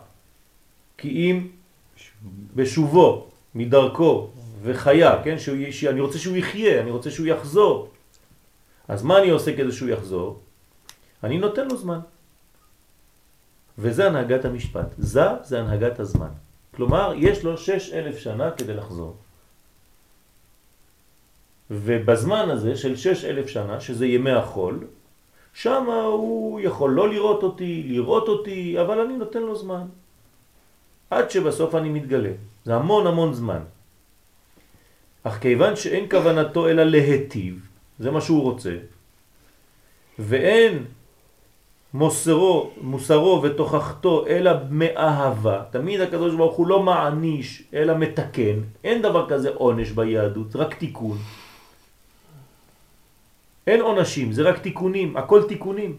כי 0.99 1.09
אם 1.09 1.46
בשובו 2.55 3.27
מדרכו 3.55 4.29
וחיה, 4.62 5.22
כן? 5.25 5.38
שהוא, 5.38 5.57
שאני 5.70 6.01
רוצה 6.01 6.18
שהוא 6.18 6.37
יחיה, 6.37 6.81
אני 6.81 6.90
רוצה 6.90 7.11
שהוא 7.11 7.27
יחזור. 7.27 7.88
אז 8.88 9.03
מה 9.03 9.18
אני 9.18 9.31
עושה 9.31 9.57
כדי 9.57 9.72
שהוא 9.72 9.88
יחזור? 9.88 10.40
אני 11.25 11.38
נותן 11.38 11.68
לו 11.68 11.77
זמן. 11.77 11.99
וזה 13.79 14.07
הנהגת 14.07 14.45
המשפט. 14.45 14.95
זה 14.99 15.23
זה 15.43 15.61
הנהגת 15.61 16.01
הזמן. 16.01 16.33
כלומר, 16.75 17.12
יש 17.17 17.45
לו 17.45 17.59
שש 17.59 17.93
אלף 17.93 18.19
שנה 18.19 18.51
כדי 18.51 18.75
לחזור. 18.75 19.17
ובזמן 21.71 22.51
הזה 22.51 22.77
של 22.77 22.97
שש 22.97 23.25
אלף 23.25 23.47
שנה, 23.49 23.81
שזה 23.81 24.07
ימי 24.07 24.31
החול, 24.31 24.87
שם 25.55 25.87
הוא 26.05 26.61
יכול 26.61 26.91
לא 26.91 27.09
לראות 27.09 27.43
אותי, 27.43 27.83
לראות 27.83 28.29
אותי, 28.29 28.81
אבל 28.81 29.01
אני 29.01 29.17
נותן 29.17 29.43
לו 29.43 29.57
זמן. 29.57 29.87
עד 31.11 31.31
שבסוף 31.31 31.75
אני 31.75 31.89
מתגלה. 31.89 32.33
זה 32.65 32.75
המון 32.75 33.07
המון 33.07 33.35
זמן. 33.35 33.62
אך 35.23 35.39
כיוון 35.39 35.77
שאין 35.77 36.07
כוונתו 36.11 36.69
אלא 36.69 36.83
להטיב, 36.83 37.69
זה 37.99 38.11
מה 38.11 38.21
שהוא 38.21 38.43
רוצה, 38.43 38.77
ואין 40.19 40.85
מוסרו, 41.97 42.71
מוסרו 42.81 43.41
ותוכחתו 43.43 44.27
אלא 44.27 44.51
מאהבה, 44.71 45.63
תמיד 45.71 46.01
הקדוש 46.01 46.35
ברוך 46.35 46.57
הוא 46.57 46.67
לא 46.67 46.83
מעניש 46.83 47.63
אלא 47.75 47.99
מתקן, 47.99 48.59
אין 48.85 49.03
דבר 49.03 49.29
כזה 49.29 49.51
עונש 49.55 49.91
ביהדות, 49.91 50.57
רק 50.57 50.75
תיקון. 50.75 51.19
אין 53.67 53.81
עונשים, 53.81 54.33
זה 54.33 54.43
רק 54.43 54.59
תיקונים, 54.59 55.17
הכל 55.17 55.49
תיקונים. 55.49 55.97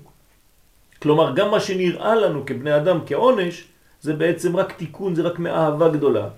כלומר, 1.02 1.34
גם 1.36 1.52
מה 1.52 1.60
שנראה 1.60 2.16
לנו 2.16 2.46
כבני 2.46 2.76
אדם 2.76 3.00
כעונש, 3.06 3.56
זה 4.02 4.14
בעצם 4.14 4.56
רק 4.56 4.72
תיקון, 4.72 5.16
זה 5.16 5.22
רק 5.22 5.40
מאהבה 5.40 5.90
גדולה. 5.90 6.30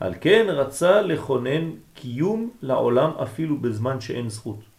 על 0.00 0.14
כן 0.20 0.46
רצה 0.48 1.02
לכונן 1.02 1.70
קיום 1.94 2.50
לעולם 2.62 3.10
אפילו 3.22 3.56
בזמן 3.56 4.00
שאין 4.00 4.28
זכות. 4.28 4.71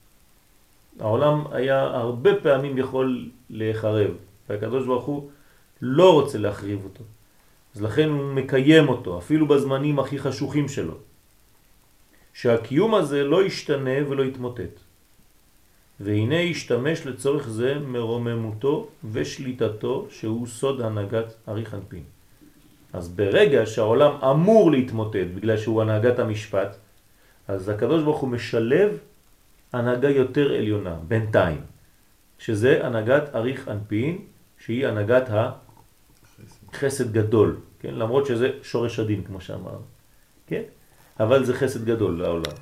העולם 0.99 1.43
היה 1.51 1.81
הרבה 1.81 2.35
פעמים 2.35 2.77
יכול 2.77 3.29
להיחרב, 3.49 4.11
והקדוש 4.49 4.85
ברוך 4.85 5.05
הוא 5.05 5.29
לא 5.81 6.13
רוצה 6.13 6.37
להחריב 6.37 6.83
אותו. 6.83 7.03
אז 7.75 7.81
לכן 7.81 8.09
הוא 8.09 8.33
מקיים 8.33 8.89
אותו, 8.89 9.17
אפילו 9.17 9.47
בזמנים 9.47 9.99
הכי 9.99 10.19
חשוכים 10.19 10.67
שלו. 10.67 10.93
שהקיום 12.33 12.95
הזה 12.95 13.23
לא 13.23 13.45
ישתנה 13.45 14.09
ולא 14.09 14.23
יתמוטט. 14.23 14.79
והנה 15.99 16.35
ישתמש 16.35 17.05
לצורך 17.05 17.47
זה 17.47 17.79
מרוממותו 17.79 18.87
ושליטתו 19.11 20.07
שהוא 20.09 20.47
סוד 20.47 20.81
הנהגת 20.81 21.33
אריך 21.47 21.73
אנפין. 21.73 22.03
אז 22.93 23.09
ברגע 23.09 23.65
שהעולם 23.65 24.11
אמור 24.23 24.71
להתמוטט 24.71 25.27
בגלל 25.35 25.57
שהוא 25.57 25.81
הנהגת 25.81 26.19
המשפט, 26.19 26.77
אז 27.47 27.69
הקדוש 27.69 28.03
ברוך 28.03 28.19
הוא 28.19 28.29
משלב 28.29 28.97
הנהגה 29.73 30.09
יותר 30.09 30.53
עליונה, 30.53 30.95
בינתיים, 31.07 31.61
שזה 32.37 32.85
הנהגת 32.85 33.35
אריך 33.35 33.67
אנפין, 33.67 34.17
שהיא 34.57 34.87
הנהגת 34.87 35.29
החסד 36.73 37.13
גדול, 37.13 37.57
כן? 37.79 37.93
למרות 37.95 38.25
שזה 38.25 38.49
שורש 38.63 38.99
הדין 38.99 39.23
כמו 39.23 39.41
שאמרנו, 39.41 39.85
כן? 40.47 40.61
אבל 41.19 41.43
זה 41.43 41.53
חסד 41.53 41.85
גדול 41.85 42.21
לעולם. 42.21 42.55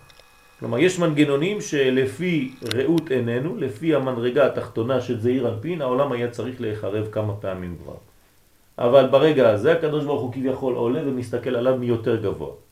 כלומר, 0.59 0.77
יש 0.79 0.99
מנגנונים 0.99 1.61
שלפי 1.61 2.55
ראות 2.73 3.11
עינינו, 3.11 3.55
לפי 3.57 3.95
המנרגה 3.95 4.45
התחתונה 4.45 5.01
של 5.01 5.19
זעיר 5.19 5.49
אנפין, 5.49 5.81
העולם 5.81 6.11
היה 6.11 6.29
צריך 6.29 6.61
להיחרב 6.61 7.07
כמה 7.11 7.35
פעמים 7.35 7.77
כבר. 7.83 7.95
אבל 8.77 9.07
ברגע 9.07 9.49
הזה 9.49 9.71
הקדוש 9.71 10.05
ברוך 10.05 10.21
הוא 10.21 10.33
כביכול 10.33 10.75
עולה 10.75 11.01
ומסתכל 11.05 11.55
עליו 11.55 11.77
מיותר 11.77 12.15
גבוה. 12.15 12.70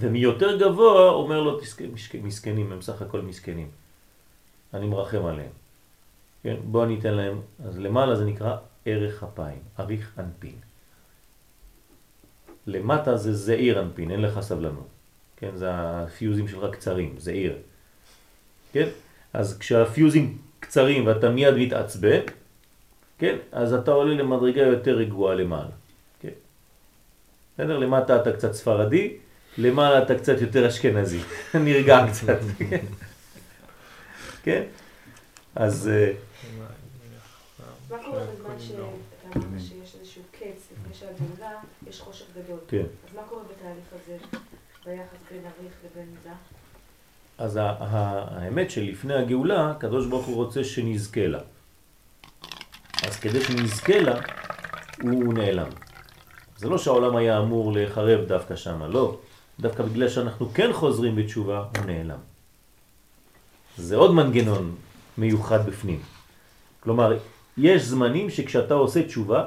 ומיותר 0.00 0.58
גבוה 0.58 1.10
אומר 1.10 1.40
לו. 1.40 1.60
מסכנים, 2.22 2.72
הם 2.72 2.82
סך 2.82 3.02
הכל 3.02 3.20
מסכנים. 3.20 3.68
אני 4.74 4.86
מרחם 4.86 5.24
עליהם. 5.24 5.50
כן? 6.42 6.56
בוא 6.64 6.84
אני 6.84 6.98
אתן 6.98 7.14
להם, 7.14 7.40
אז 7.64 7.78
למעלה 7.78 8.16
זה 8.16 8.24
נקרא 8.24 8.56
ערך 8.84 9.22
אפיים, 9.22 9.62
אריך 9.80 10.18
אנפין. 10.18 10.54
למטה 12.66 13.16
זה 13.16 13.34
זעיר 13.34 13.80
אנפין, 13.80 14.10
אין 14.10 14.22
לך 14.22 14.40
סבלנות. 14.40 14.88
כן? 15.36 15.50
זה 15.56 15.68
הפיוזים 15.70 16.48
שלך 16.48 16.70
קצרים, 16.72 17.14
זעיר. 17.18 17.58
כן? 18.72 18.88
אז 19.32 19.58
כשהפיוזים 19.58 20.38
קצרים 20.60 21.06
ואתה 21.06 21.30
מיד 21.30 21.54
מתעצבן, 21.54 22.20
כן? 23.18 23.36
אז 23.52 23.74
אתה 23.74 23.90
עולה 23.90 24.14
למדרגה 24.14 24.62
יותר 24.62 24.96
רגועה 24.96 25.34
למעלה. 25.34 25.70
כן? 26.20 26.36
בסדר? 27.54 27.78
למטה 27.78 28.22
אתה 28.22 28.32
קצת 28.32 28.52
ספרדי, 28.52 29.16
למעלה 29.58 30.02
אתה 30.02 30.14
קצת 30.14 30.40
יותר 30.40 30.68
אשכנזי. 30.68 31.20
נרגע 31.54 32.04
קצת. 32.10 32.38
כן? 32.58 32.84
כן? 34.42 34.62
אז 35.54 35.88
אה, 35.88 36.12
מה 37.90 37.96
קורה 38.04 38.20
בזמן 38.20 38.54
שאתה 38.58 38.82
אמרת 39.36 39.60
שיש 39.60 39.96
איזשהו 40.00 40.22
קץ 40.30 40.68
לפני 40.72 40.94
שהגאולה, 40.94 41.52
יש 41.88 42.00
חושך 42.00 42.24
גדול. 42.36 42.58
כן. 42.68 42.82
אז 43.08 43.16
מה 43.16 43.22
קורה 43.28 43.42
בתהליך 43.42 43.84
הזה, 43.92 44.16
ביחס 44.84 45.18
בין 45.30 45.40
אריך 45.40 45.72
לבין 45.84 46.14
זה? 46.22 46.30
אז 47.38 47.58
האמת 47.62 48.70
שלפני 48.70 49.14
הגאולה, 49.14 49.70
הקדוש 49.70 50.06
ברוך 50.06 50.26
הוא 50.26 50.36
רוצה 50.36 50.64
שנזכה 50.64 51.26
לה. 51.26 51.40
אז 53.02 53.16
כדי 53.16 53.40
שנזכה 53.40 53.98
לה, 53.98 54.20
הוא 55.02 55.34
נעלם. 55.34 55.68
זה 56.56 56.68
לא 56.68 56.78
שהעולם 56.78 57.16
היה 57.16 57.38
אמור 57.38 57.72
להיחרב 57.72 58.24
דווקא 58.24 58.56
שם, 58.56 58.82
לא. 58.82 59.18
דווקא 59.60 59.82
בגלל 59.82 60.08
שאנחנו 60.08 60.48
כן 60.54 60.72
חוזרים 60.72 61.16
בתשובה, 61.16 61.64
הוא 61.76 61.86
נעלם. 61.86 62.18
זה 63.76 63.96
עוד 63.96 64.14
מנגנון 64.14 64.74
מיוחד 65.18 65.66
בפנים. 65.66 66.00
כלומר, 66.80 67.18
יש 67.58 67.82
זמנים 67.82 68.30
שכשאתה 68.30 68.74
עושה 68.74 69.06
תשובה, 69.06 69.44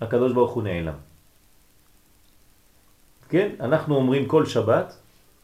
הקדוש 0.00 0.32
ברוך 0.32 0.52
הוא 0.52 0.62
נעלם. 0.62 0.94
כן? 3.28 3.48
אנחנו 3.60 3.96
אומרים 3.96 4.26
כל 4.26 4.46
שבת, 4.46 4.96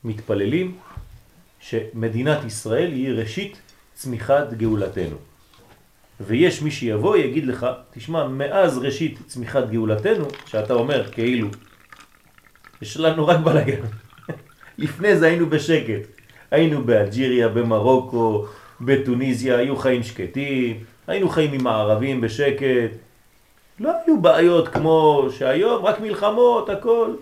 מתפללים, 0.05 0.79
שמדינת 1.61 2.45
ישראל 2.45 2.93
היא 2.93 3.13
ראשית 3.13 3.61
צמיחת 3.95 4.53
גאולתנו. 4.53 5.17
ויש 6.21 6.63
מי 6.63 6.71
שיבוא 6.71 7.17
יגיד 7.17 7.47
לך, 7.47 7.67
תשמע, 7.91 8.29
מאז 8.29 8.79
ראשית 8.79 9.19
צמיחת 9.27 9.71
גאולתנו, 9.71 10.25
שאתה 10.47 10.75
אומר 10.75 11.11
כאילו, 11.13 11.49
יש 12.83 12.97
לנו 12.97 13.27
רק 13.27 13.39
בלגן. 13.39 13.81
לפני 14.79 15.17
זה 15.17 15.27
היינו 15.27 15.51
בשקט. 15.51 16.03
היינו 16.51 16.85
באלג'יריה, 16.85 17.49
במרוקו, 17.49 18.47
בתוניסיה, 18.81 19.57
היו 19.57 19.77
חיים 19.77 20.03
שקטים, 20.03 20.85
היינו 21.07 21.29
חיים 21.29 21.53
עם 21.53 21.67
הערבים 21.67 22.21
בשקט. 22.21 22.91
לא 23.81 23.91
היו 24.07 24.21
בעיות 24.21 24.69
כמו 24.69 25.27
שהיום, 25.31 25.85
רק 25.85 26.01
מלחמות, 26.01 26.71
הכל. 26.71 27.15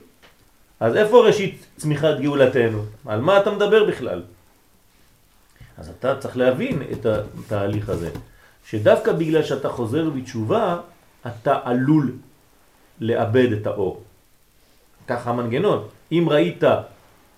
אז 0.81 0.97
איפה 0.97 1.27
ראשית 1.27 1.67
צמיחת 1.77 2.21
גאולתנו? 2.21 2.83
על 3.07 3.21
מה 3.21 3.39
אתה 3.39 3.51
מדבר 3.51 3.85
בכלל? 3.85 4.23
אז 5.79 5.89
אתה 5.89 6.17
צריך 6.17 6.37
להבין 6.37 6.83
את 6.93 7.07
התהליך 7.07 7.89
הזה, 7.89 8.11
שדווקא 8.67 9.13
בגלל 9.13 9.43
שאתה 9.43 9.69
חוזר 9.69 10.11
בתשובה, 10.11 10.79
אתה 11.27 11.59
עלול 11.65 12.13
לאבד 13.01 13.53
את 13.53 13.67
האור. 13.67 14.03
ככה 15.11 15.31
המנגנון. 15.31 15.89
אם 16.13 16.27
ראית 16.31 16.65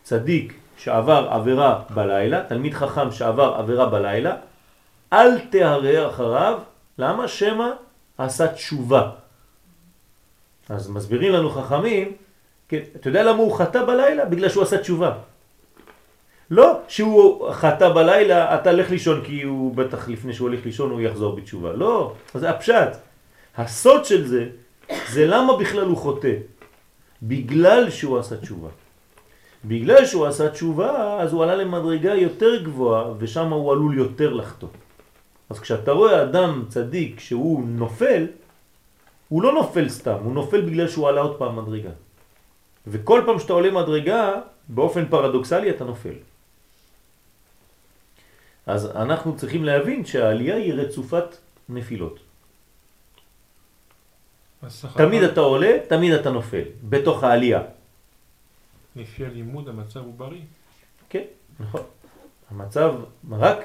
צדיק 0.03 0.55
שעבר 0.77 1.29
עבירה 1.31 1.83
בלילה, 1.91 2.45
תלמיד 2.49 2.75
חכם 2.75 3.13
שעבר 3.13 3.55
עבירה 3.59 3.87
בלילה, 3.87 4.37
אל 5.13 5.39
תהרע 5.39 6.09
אחריו, 6.09 6.59
למה? 6.99 7.29
שמא 7.29 7.69
עשה 8.19 8.53
תשובה. 8.53 9.11
אז 10.69 10.89
מסבירים 10.89 11.33
לנו 11.33 11.51
חכמים, 11.51 12.13
כן, 12.69 12.81
אתה 12.97 13.09
יודע 13.09 13.23
למה 13.23 13.39
הוא 13.39 13.59
חטא 13.59 13.85
בלילה? 13.85 14.25
בגלל 14.25 14.49
שהוא 14.49 14.63
עשה 14.63 14.79
תשובה. 14.79 15.13
לא 16.51 16.81
שהוא 16.89 17.53
חטא 17.53 17.89
בלילה, 17.89 18.55
אתה 18.55 18.73
לך 18.73 18.91
לישון 18.91 19.25
כי 19.25 19.43
הוא 19.43 19.75
בטח 19.75 20.09
לפני 20.09 20.33
שהוא 20.33 20.49
הולך 20.49 20.65
לישון 20.65 20.91
הוא 20.91 21.01
יחזור 21.01 21.37
בתשובה. 21.37 21.73
לא, 21.73 22.13
זה 22.35 22.51
הפשט. 22.51 22.91
הסוד 23.57 24.05
של 24.05 24.27
זה, 24.27 24.49
זה 25.09 25.27
למה 25.27 25.57
בכלל 25.57 25.87
הוא 25.87 25.97
חוטא. 25.97 26.52
בגלל 27.23 27.91
שהוא 27.91 28.19
עשה 28.19 28.37
תשובה. 28.37 28.69
בגלל 29.65 30.07
שהוא 30.07 30.27
עשה 30.27 30.51
תשובה, 30.51 31.23
אז 31.23 31.33
הוא 31.33 31.43
עלה 31.43 31.57
למדרגה 31.57 32.15
יותר 32.15 32.63
גבוהה, 32.63 33.13
ושם 33.19 33.53
הוא 33.53 33.73
עלול 33.73 33.99
יותר 33.99 34.33
לחטוא. 34.33 34.69
אז 35.51 35.61
כשאתה 35.61 35.93
רואה 35.93 36.23
אדם 36.23 36.65
צדיק 36.69 37.21
שהוא 37.21 37.65
נופל, 37.67 38.27
הוא 39.29 39.43
לא 39.43 39.53
נופל 39.53 39.89
סתם, 39.89 40.19
הוא 40.25 40.33
נופל 40.33 40.61
בגלל 40.61 40.89
שהוא 40.89 41.09
עלה 41.09 41.21
עוד 41.21 41.39
פעם 41.39 41.57
מדרגה. 41.57 41.91
וכל 42.87 43.23
פעם 43.27 43.39
שאתה 43.39 43.53
עולה 43.53 43.71
מדרגה, 43.71 44.41
באופן 44.69 45.05
פרדוקסלי 45.09 45.71
אתה 45.71 45.85
נופל. 45.85 46.15
אז 48.67 48.87
אנחנו 48.97 49.37
צריכים 49.37 49.65
להבין 49.65 50.05
שהעלייה 50.05 50.57
היא 50.57 50.75
רצופת 50.75 51.37
נפילות. 51.69 52.32
תמיד 54.97 55.23
אתה 55.23 55.41
עולה, 55.41 55.77
תמיד 55.89 56.13
אתה 56.13 56.31
נופל, 56.31 56.63
בתוך 56.89 57.25
העלייה. 57.25 57.63
לפי 58.97 59.27
הלימוד 59.27 59.69
המצב 59.69 60.01
הוא 60.01 60.15
בריא. 60.17 60.41
כן, 61.09 61.25
נכון. 61.61 61.81
המצב 62.51 62.95
רק 63.31 63.59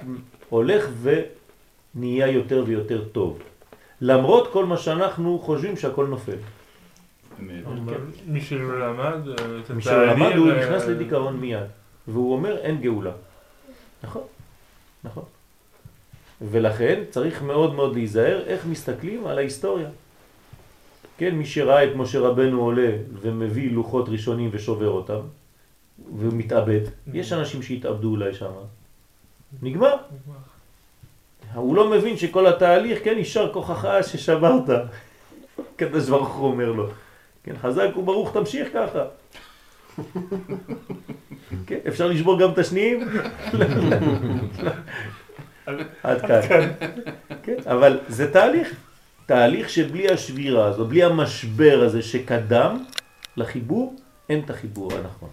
הולך 0.49 0.89
ונהיה 1.01 2.27
יותר 2.27 2.63
ויותר 2.67 3.07
טוב. 3.11 3.39
למרות 4.01 4.51
כל 4.51 4.65
מה 4.65 4.77
שאנחנו 4.77 5.39
חושבים 5.39 5.77
שהכל 5.77 6.07
נופל. 6.07 6.37
אבל 7.37 7.97
מי 8.25 8.41
שלא 8.41 8.79
למד, 8.79 9.27
אה, 9.27 9.73
מי 9.75 9.81
שלא 9.81 10.05
למד 10.05 10.35
הוא 10.35 10.51
אה, 10.51 10.59
נכנס 10.59 10.85
לדיכאון 10.85 11.37
מיד, 11.37 11.67
והוא 12.07 12.33
אומר 12.33 12.57
אין 12.57 12.81
גאולה. 12.81 13.11
נכון, 14.03 14.23
נכון. 15.03 15.23
ולכן 16.41 17.03
צריך 17.09 17.41
מאוד 17.41 17.73
מאוד 17.73 17.93
להיזהר 17.93 18.43
איך 18.45 18.65
מסתכלים 18.65 19.27
על 19.27 19.37
ההיסטוריה. 19.37 19.89
כן, 21.17 21.35
מי 21.35 21.45
שראה 21.45 21.83
את 21.83 21.95
משה 21.95 22.19
רבנו 22.19 22.61
עולה 22.61 22.91
ומביא 23.21 23.71
לוחות 23.71 24.09
ראשונים 24.09 24.49
ושובר 24.53 24.89
אותם, 24.89 25.19
ומתאבד, 26.17 26.81
יש 27.13 27.33
אנשים 27.33 27.61
שהתאבדו 27.61 28.09
אולי 28.09 28.33
שם, 28.33 28.51
נגמר. 29.61 29.87
נגמר. 29.87 30.37
הוא 31.53 31.75
לא 31.75 31.89
מבין 31.89 32.17
שכל 32.17 32.47
התהליך, 32.47 33.03
כן, 33.03 33.15
יישר 33.17 33.53
כוחך 33.53 33.87
ששברת. 34.01 34.69
הקדוש 35.75 36.09
ברוך 36.09 36.35
הוא 36.35 36.47
אומר 36.47 36.71
לו. 36.71 36.87
כן, 37.43 37.53
חזק 37.61 37.97
וברוך 37.97 38.33
תמשיך 38.33 38.67
ככה. 38.73 39.03
כן, 41.67 41.79
אפשר 41.87 42.07
לשבור 42.07 42.39
גם 42.39 42.51
את 42.51 42.57
השניים? 42.57 42.99
עד 46.03 46.21
כאן. 46.21 46.71
כן, 47.43 47.55
אבל 47.65 47.99
זה 48.07 48.33
תהליך. 48.33 48.86
תהליך 49.27 49.69
שבלי 49.69 50.09
השבירה 50.09 50.65
הזו, 50.65 50.85
בלי 50.85 51.03
המשבר 51.03 51.83
הזה 51.85 52.01
שקדם 52.01 52.83
לחיבור, 53.37 53.95
אין 54.29 54.39
את 54.45 54.49
החיבור 54.49 54.93
הנכון. 54.93 55.29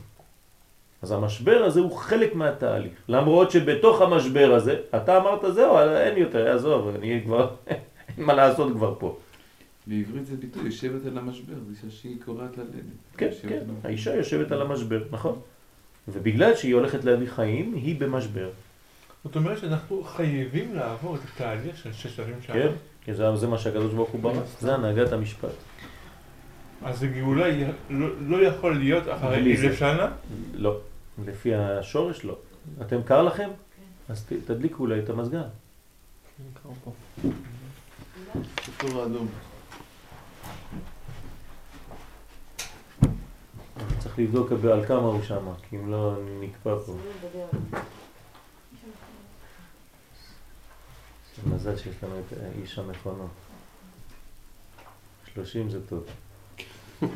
אז 1.02 1.12
המשבר 1.12 1.64
הזה 1.64 1.80
הוא 1.80 1.96
חלק 1.96 2.34
מהתהליך. 2.34 2.92
למרות 3.08 3.50
שבתוך 3.50 4.00
המשבר 4.00 4.54
הזה, 4.54 4.76
אתה 4.96 5.16
אמרת 5.16 5.54
זהו, 5.54 5.78
אין 5.78 6.16
יותר, 6.16 6.54
עזוב, 6.54 6.94
אני 6.94 7.20
כבר, 7.24 7.50
אין 7.68 8.24
מה 8.26 8.32
לעשות 8.34 8.72
כבר 8.72 8.94
פה. 8.98 9.18
בעברית 9.86 10.26
זה 10.26 10.36
ביטוי, 10.36 10.64
יושבת 10.64 11.06
על 11.06 11.18
המשבר, 11.18 11.54
זה 11.70 11.90
שהיא 11.90 12.16
קורעת 12.24 12.58
ללדת. 12.58 12.72
כן, 13.16 13.26
יושבת 13.26 13.42
כן, 13.42 13.54
על 13.54 13.60
המשבר. 13.60 13.88
האישה 13.88 14.14
יושבת 14.14 14.52
על 14.52 14.62
המשבר, 14.62 15.02
נכון. 15.10 15.38
ובגלל 16.08 16.56
שהיא 16.56 16.74
הולכת 16.74 17.04
להביא 17.04 17.28
חיים, 17.28 17.74
היא 17.74 18.00
במשבר. 18.00 18.48
זאת 19.24 19.36
אומרת 19.36 19.58
שאנחנו 19.58 20.04
חייבים 20.04 20.74
לעבור 20.74 21.16
את 21.16 21.20
התהליך 21.34 21.76
של 21.76 21.92
ששת 21.92 22.20
אלפים 22.20 22.42
שנה. 22.42 22.54
כן? 22.54 22.68
כי 23.04 23.14
זה, 23.14 23.36
זה 23.36 23.46
מה 23.46 23.58
שהקדוש 23.58 23.92
ברוך 23.94 24.10
הוא 24.10 24.20
ברא, 24.20 24.40
זה 24.60 24.74
הנהגת 24.74 25.12
המשפט. 25.12 25.48
אז 26.84 27.02
הגאולה 27.02 27.46
היא- 27.46 27.66
לא 27.90 28.08
לא 28.20 28.36
יכול 28.46 28.78
להיות 28.78 29.04
אחרי 29.08 29.56
זה. 29.56 29.66
אלף 29.66 29.78
שנה? 29.78 30.08
לא, 30.54 30.78
לפי 31.26 31.54
השורש 31.54 32.24
לא. 32.24 32.36
אתם 32.82 33.02
קר 33.02 33.22
לכם? 33.22 33.48
אז 34.08 34.24
ת- 34.24 34.32
תדליקו 34.32 34.82
אולי 34.82 34.98
את 34.98 35.10
המזגן. 35.10 35.42
צריך 43.98 44.18
לבדוק 44.18 44.52
על 44.52 44.86
כמה 44.86 44.98
הוא 44.98 45.22
שם, 45.22 45.48
כי 45.70 45.76
אם 45.76 45.90
לא 45.92 46.14
נקפא 46.40 46.74
פה. 46.86 46.96
זה 51.36 51.53
מזל 51.64 51.76
שיש 51.76 51.94
לנו 52.02 52.14
את 52.18 52.32
איש 52.62 52.78
המכונות. 52.78 53.30
30 55.34 55.70
זה 55.70 55.78
טוב. 55.88 56.04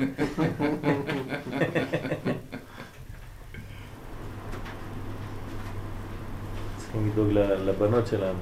צריכים 6.76 7.10
לדאוג 7.12 7.28
לבנות 7.66 8.06
שלנו. 8.06 8.38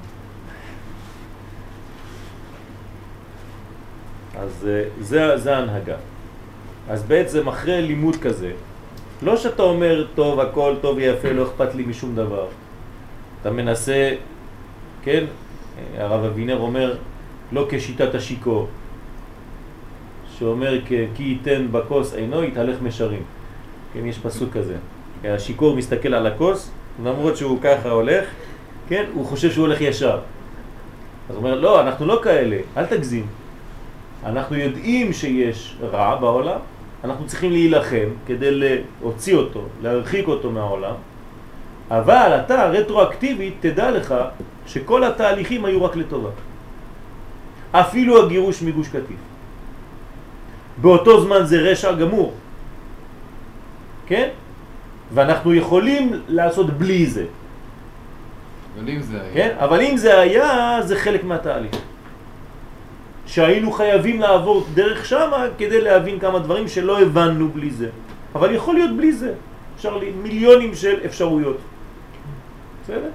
אז 4.35 4.67
אה, 4.67 4.83
זה, 4.99 5.37
זה 5.37 5.55
ההנהגה. 5.57 5.97
אז 6.89 7.03
בעצם 7.03 7.47
אחרי 7.47 7.81
לימוד 7.81 8.15
כזה, 8.15 8.51
לא 9.21 9.37
שאתה 9.37 9.63
אומר, 9.63 10.07
טוב, 10.15 10.39
הכל 10.39 10.75
טוב 10.81 10.97
ויפה, 10.97 11.31
לא 11.31 11.47
אכפת 11.47 11.75
לי 11.75 11.83
משום 11.83 12.15
דבר. 12.15 12.47
אתה 13.41 13.51
מנסה, 13.51 14.15
כן, 15.03 15.25
הרב 15.97 16.23
אבינר 16.23 16.57
אומר, 16.59 16.95
לא 17.51 17.65
כשיטת 17.69 18.15
השיקור, 18.15 18.67
שאומר, 20.37 20.79
"כי- 20.85 21.07
ייתן 21.19 21.67
בכוס 21.71 22.13
עינו, 22.13 22.43
יתהלך 22.43 22.81
משרים. 22.81 23.23
כן, 23.93 24.05
יש 24.05 24.17
פסוק 24.19 24.53
כזה. 24.53 24.75
השיקור 25.23 25.75
מסתכל 25.75 26.13
על 26.13 26.27
הכוס, 26.27 26.71
למרות 27.03 27.37
שהוא 27.37 27.61
ככה 27.61 27.89
הולך, 27.89 28.25
כן, 28.89 29.05
הוא 29.13 29.25
חושב 29.25 29.51
שהוא 29.51 29.65
הולך 29.65 29.81
ישר. 29.81 30.19
אז 31.29 31.35
הוא 31.35 31.43
אומר, 31.43 31.59
לא, 31.59 31.81
אנחנו 31.81 32.05
לא 32.05 32.19
כאלה, 32.23 32.57
אל 32.77 32.85
תגזים. 32.85 33.25
אנחנו 34.25 34.55
יודעים 34.55 35.13
שיש 35.13 35.77
רע 35.81 36.15
בעולם, 36.15 36.59
אנחנו 37.03 37.27
צריכים 37.27 37.51
להילחם 37.51 38.07
כדי 38.27 38.51
להוציא 38.51 39.35
אותו, 39.35 39.61
להרחיק 39.81 40.27
אותו 40.27 40.51
מהעולם, 40.51 40.93
אבל 41.91 42.41
אתה 42.45 42.65
רטרואקטיבית 42.65 43.53
תדע 43.59 43.91
לך 43.91 44.15
שכל 44.65 45.03
התהליכים 45.03 45.65
היו 45.65 45.83
רק 45.83 45.95
לטובה. 45.95 46.29
אפילו 47.71 48.25
הגירוש 48.25 48.61
מגוש 48.61 48.87
קטיף. 48.87 49.21
באותו 50.77 51.21
זמן 51.21 51.45
זה 51.45 51.57
רשע 51.59 51.91
גמור, 51.91 52.33
כן? 54.05 54.29
ואנחנו 55.13 55.53
יכולים 55.53 56.11
לעשות 56.27 56.69
בלי 56.77 57.05
זה, 57.05 57.25
אבל 58.77 58.89
אם 58.89 59.01
זה 59.01 59.21
היה... 59.21 59.33
כן? 59.33 59.55
אבל 59.59 59.81
אם 59.81 59.97
זה 59.97 60.19
היה, 60.19 60.79
זה 60.81 60.95
חלק 60.95 61.23
מהתהליך. 61.23 61.75
שהיינו 63.25 63.71
חייבים 63.71 64.19
לעבור 64.19 64.65
דרך 64.73 65.05
שמה 65.05 65.45
כדי 65.57 65.81
להבין 65.81 66.19
כמה 66.19 66.39
דברים 66.39 66.67
שלא 66.67 67.01
הבנו 67.01 67.49
בלי 67.49 67.71
זה. 67.71 67.89
אבל 68.35 68.55
יכול 68.55 68.75
להיות 68.75 68.97
בלי 68.97 69.11
זה. 69.13 69.33
אפשר 69.75 69.97
לי 69.97 70.11
מיליונים 70.11 70.75
של 70.75 71.05
אפשרויות. 71.05 71.57
בסדר? 72.87 73.09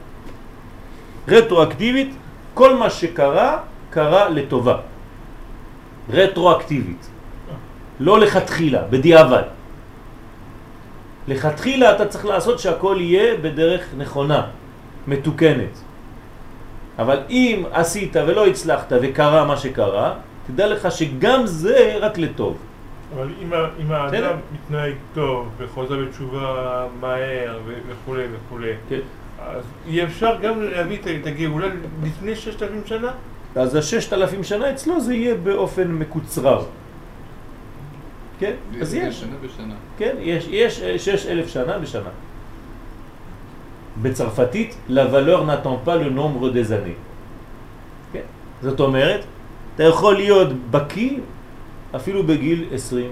רטרואקטיבית, 1.28 2.10
כל 2.54 2.76
מה 2.76 2.90
שקרה, 2.90 3.58
קרה 3.90 4.28
לטובה. 4.28 4.76
רטרואקטיבית. 6.10 7.08
לא 8.00 8.20
לכתחילה, 8.20 8.82
בדיעבד. 8.90 9.42
לכתחילה 11.28 11.96
אתה 11.96 12.06
צריך 12.06 12.24
לעשות 12.26 12.58
שהכל 12.58 12.96
יהיה 13.00 13.36
בדרך 13.40 13.84
נכונה, 13.96 14.46
מתוקנת. 15.08 15.74
אבל 16.98 17.18
אם 17.30 17.64
עשית 17.72 18.16
ולא 18.16 18.46
הצלחת 18.46 18.92
וקרה 19.02 19.44
מה 19.44 19.56
שקרה, 19.56 20.14
תדע 20.46 20.66
לך 20.66 20.92
שגם 20.92 21.46
זה 21.46 21.96
רק 22.00 22.18
לטוב. 22.18 22.56
אבל 23.16 23.28
אם 23.42 23.50
אם 23.80 23.92
האדם. 23.92 24.36
מתנהג 24.52 24.94
טוב 25.14 25.48
וחוזר 25.58 25.96
בתשובה 25.96 26.86
מהר 27.00 27.58
וכולי 27.88 28.24
וכולי, 28.32 28.72
כן. 28.88 29.00
אז 29.46 29.62
אי 29.86 30.04
אפשר 30.04 30.36
גם 30.42 30.62
להביא 30.62 30.98
את- 31.20 31.26
הגאולה 31.26 31.66
לפני 32.02 32.36
ששת 32.36 32.62
אלפים 32.62 32.82
שנה? 32.86 33.10
אז 33.56 33.74
הששת 33.74 34.12
אלפים 34.12 34.44
שנה 34.44 34.70
אצלו 34.70 35.00
זה 35.00 35.14
יהיה 35.14 35.34
באופן 35.34 35.88
מקוצרר. 35.88 36.64
כן, 38.38 38.52
אז 38.80 38.94
יש, 38.94 39.20
שנה 39.20 39.36
בשנה. 39.44 39.74
כן, 39.98 40.14
יש, 40.20 40.46
יש 40.50 40.82
אה, 40.82 40.98
שש 40.98 41.26
אלף 41.26 41.48
שנה 41.48 41.78
בשנה. 41.78 42.08
בצרפתית, 44.02 44.76
la 44.88 45.04
valeur 45.12 45.40
n'attend 45.46 45.86
pas 45.86 45.96
le 45.96 46.10
nombre 46.10 46.50
des 46.50 46.72
années. 46.72 46.96
כן? 48.12 48.20
זאת 48.62 48.80
אומרת, 48.80 49.24
אתה 49.74 49.82
יכול 49.84 50.14
להיות 50.16 50.48
בקי 50.70 51.20
אפילו 51.96 52.22
בגיל 52.26 52.64
20. 52.72 53.10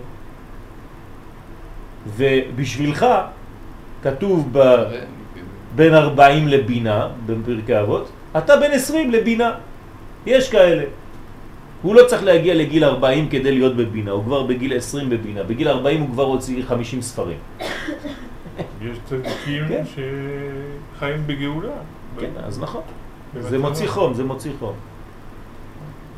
ובשבילך 2.17 3.07
כתוב 4.03 4.49
ב... 4.53 4.59
בן 5.81 5.95
40 5.95 6.49
לבינה, 6.49 7.09
בפרקי 7.27 7.81
אבות, 7.81 8.11
אתה 8.39 8.57
בן 8.57 8.71
20 8.73 9.11
לבינה. 9.11 9.51
יש 10.27 10.51
כאלה. 10.51 10.85
הוא 11.83 11.95
לא 11.95 12.03
צריך 12.07 12.23
להגיע 12.23 12.55
לגיל 12.55 12.85
40 12.85 13.29
כדי 13.29 13.53
להיות 13.53 13.77
בבינה, 13.77 14.11
הוא 14.11 14.25
כבר 14.25 14.43
בגיל 14.43 14.77
20 14.77 15.11
בבינה. 15.11 15.43
בגיל 15.43 15.69
40 15.69 16.01
הוא 16.01 16.09
כבר 16.11 16.23
הוציא 16.23 16.63
50 16.69 17.03
ספרים. 17.03 17.39
יש 18.83 18.99
צדיקים 19.05 19.69
כן. 19.69 19.83
שחיים 19.85 21.27
בגאולה. 21.27 21.73
כן, 22.21 22.31
אז 22.45 22.61
נכון. 22.61 22.83
זה 23.41 23.59
מוציא. 23.59 23.89
חום, 23.89 24.15
זה 24.15 24.25
מוציא 24.25 24.53
חום. 24.59 24.75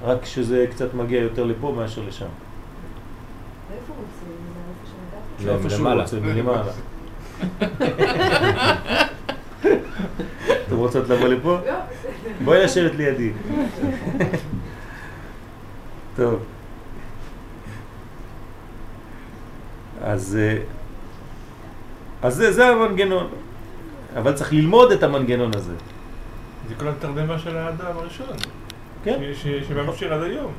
רק 0.05 0.25
שזה 0.25 0.67
קצת 0.71 0.95
מגיע 0.95 1.21
יותר 1.21 1.45
לפה 1.45 1.75
מאשר 1.77 2.03
לשם. 2.09 2.27
ואיפה 3.71 3.93
הוא 3.97 3.97
רוצה? 4.03 4.27
זה 5.45 5.51
איפה 5.51 5.71
שנגעת? 5.71 5.87
לא, 5.87 5.99
איפה 6.01 6.01
שהוא. 6.01 6.01
רוצה, 6.01 6.17
מלמעלה. 6.21 6.73
אתם 10.67 10.77
רוצות 10.77 11.09
לבוא 11.09 11.29
לפה? 11.29 11.59
לא, 11.67 11.73
בסדר. 11.73 12.33
בואי 12.45 12.65
לשבת 12.65 12.95
לידי. 12.95 13.33
טוב. 16.17 16.43
אז, 20.03 20.39
אה, 20.41 20.59
אז 22.23 22.35
זה, 22.35 22.53
זה 22.53 22.67
המנגנון. 22.69 23.29
אבל 24.17 24.33
צריך 24.33 24.53
ללמוד 24.53 24.93
את 24.93 25.03
המנגנון 25.03 25.51
הזה. 25.55 25.73
זה 26.69 26.75
כל 26.75 26.89
התרדמה 26.89 27.39
של 27.39 27.57
האדם 27.57 27.97
הראשון. 27.97 28.37
כן. 29.05 29.21
שממשיך 29.69 30.13
עד 30.13 30.23
היום. 30.23 30.53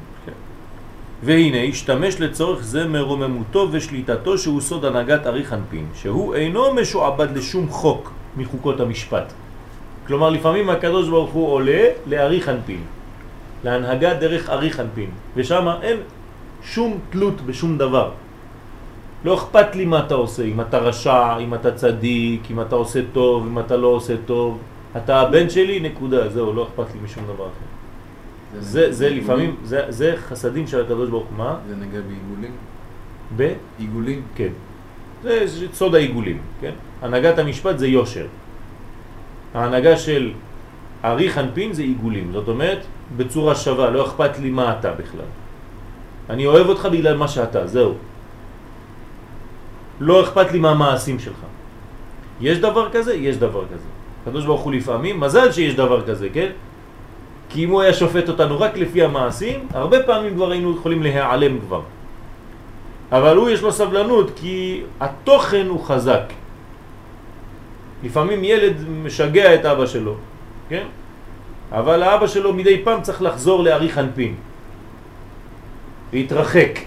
והנה, 1.23 1.63
השתמש 1.63 2.21
לצורך 2.21 2.63
זה 2.63 2.87
מרוממותו 2.87 3.67
ושליטתו 3.71 4.37
שהוא 4.37 4.61
סוד 4.61 4.85
הנהגת 4.85 5.27
ארי 5.27 5.45
חנפין, 5.45 5.85
שהוא 5.93 6.35
אינו 6.35 6.73
משועבד 6.73 7.37
לשום 7.37 7.69
חוק 7.69 8.11
מחוקות 8.37 8.79
המשפט. 8.79 9.33
כלומר, 10.07 10.29
לפעמים 10.29 10.69
הקדוש 10.69 11.09
ברוך 11.09 11.31
הוא 11.31 11.47
עולה 11.47 11.83
לארי 12.07 12.41
חנפין, 12.41 12.81
להנהגה 13.63 14.13
דרך 14.13 14.49
ארי 14.49 14.71
חנפין, 14.71 15.09
ושם 15.35 15.67
אין 15.81 15.97
שום 16.63 16.99
תלות 17.09 17.41
בשום 17.41 17.77
דבר. 17.77 18.11
לא 19.25 19.33
אכפת 19.33 19.75
לי 19.75 19.85
מה 19.85 19.99
אתה 20.05 20.13
עושה, 20.15 20.43
אם 20.43 20.61
אתה 20.61 20.77
רשע, 20.77 21.37
אם 21.37 21.53
אתה 21.53 21.71
צדיק, 21.71 22.51
אם 22.51 22.61
אתה 22.61 22.75
עושה 22.75 22.99
טוב, 23.13 23.47
אם 23.47 23.59
אתה 23.59 23.77
לא 23.77 23.87
עושה 23.87 24.13
טוב. 24.25 24.57
אתה 24.97 25.21
הבן 25.21 25.49
שלי, 25.49 25.79
נקודה, 25.79 26.29
זהו, 26.29 26.53
לא 26.53 26.63
אכפת 26.63 26.93
לי 26.93 26.99
משום 27.03 27.23
דבר 27.23 27.47
אחר. 27.47 27.69
זה, 28.59 28.93
זה 28.93 29.09
לפעמים, 29.09 29.55
זה, 29.63 29.85
זה 29.89 30.13
חסדים 30.17 30.67
של 30.67 30.81
הקדוש 30.81 31.09
ברוך 31.09 31.25
הוא. 31.25 31.37
מה? 31.37 31.57
זה 31.67 31.75
נגע 31.75 31.99
בעיגולים? 32.07 32.51
ב... 33.37 33.53
עיגולים? 33.79 34.21
כן. 34.35 34.53
זה 35.23 35.67
סוד 35.73 35.95
העיגולים, 35.95 36.37
כן? 36.61 36.71
הנהגת 37.01 37.39
המשפט 37.39 37.77
זה 37.77 37.87
יושר. 37.87 38.25
ההנהגה 39.53 39.97
של 39.97 40.31
ארי 41.03 41.29
חנפין 41.29 41.73
זה 41.73 41.81
עיגולים, 41.81 42.31
זאת 42.31 42.47
אומרת, 42.47 42.79
בצורה 43.17 43.55
שווה, 43.55 43.89
לא 43.89 44.07
אכפת 44.07 44.39
לי 44.39 44.49
מה 44.49 44.75
אתה 44.79 44.91
בכלל. 44.91 45.29
אני 46.29 46.45
אוהב 46.45 46.69
אותך 46.69 46.87
בגלל 46.91 47.17
מה 47.17 47.27
שאתה, 47.27 47.67
זהו. 47.67 47.93
לא 49.99 50.23
אכפת 50.23 50.51
לי 50.51 50.59
מה 50.59 50.71
המעשים 50.71 51.19
שלך. 51.19 51.39
יש 52.41 52.57
דבר 52.57 52.89
כזה? 52.91 53.13
יש 53.13 53.37
דבר 53.37 53.63
כזה. 53.65 53.87
הקדוש 54.21 54.45
ברוך 54.45 54.61
הוא 54.61 54.73
לפעמים, 54.73 55.19
מזל 55.19 55.51
שיש 55.51 55.75
דבר 55.75 56.07
כזה, 56.07 56.27
כן? 56.33 56.49
כי 57.49 57.63
אם 57.63 57.69
הוא 57.69 57.81
היה 57.81 57.93
שופט 57.93 58.29
אותנו 58.29 58.59
רק 58.59 58.77
לפי 58.77 59.03
המעשים, 59.03 59.67
הרבה 59.73 60.03
פעמים 60.03 60.33
כבר 60.33 60.51
היינו 60.51 60.75
יכולים 60.75 61.03
להיעלם 61.03 61.59
כבר. 61.59 61.81
אבל 63.13 63.37
הוא 63.37 63.49
יש 63.49 63.61
לו 63.61 63.71
סבלנות 63.71 64.31
כי 64.35 64.81
התוכן 64.99 65.65
הוא 65.69 65.83
חזק. 65.85 66.33
לפעמים 68.03 68.43
ילד 68.43 68.89
משגע 68.89 69.55
את 69.55 69.65
אבא 69.65 69.85
שלו, 69.85 70.15
כן? 70.69 70.85
אבל 71.71 72.03
האבא 72.03 72.27
שלו 72.27 72.53
מדי 72.53 72.81
פעם 72.83 73.01
צריך 73.01 73.21
לחזור 73.21 73.63
לארי 73.63 73.89
חנפין. 73.89 74.35
להתרחק. 76.13 76.79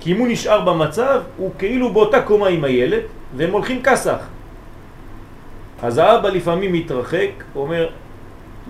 כי 0.00 0.12
אם 0.12 0.18
הוא 0.18 0.28
נשאר 0.28 0.60
במצב, 0.64 1.20
הוא 1.36 1.50
כאילו 1.58 1.92
באותה 1.92 2.22
קומה 2.22 2.48
עם 2.48 2.64
הילד, 2.64 3.02
והם 3.36 3.52
הולכים 3.52 3.82
כסח. 3.82 4.18
אז 5.82 5.98
האבא 5.98 6.28
לפעמים 6.28 6.72
מתרחק, 6.72 7.44
אומר, 7.54 7.88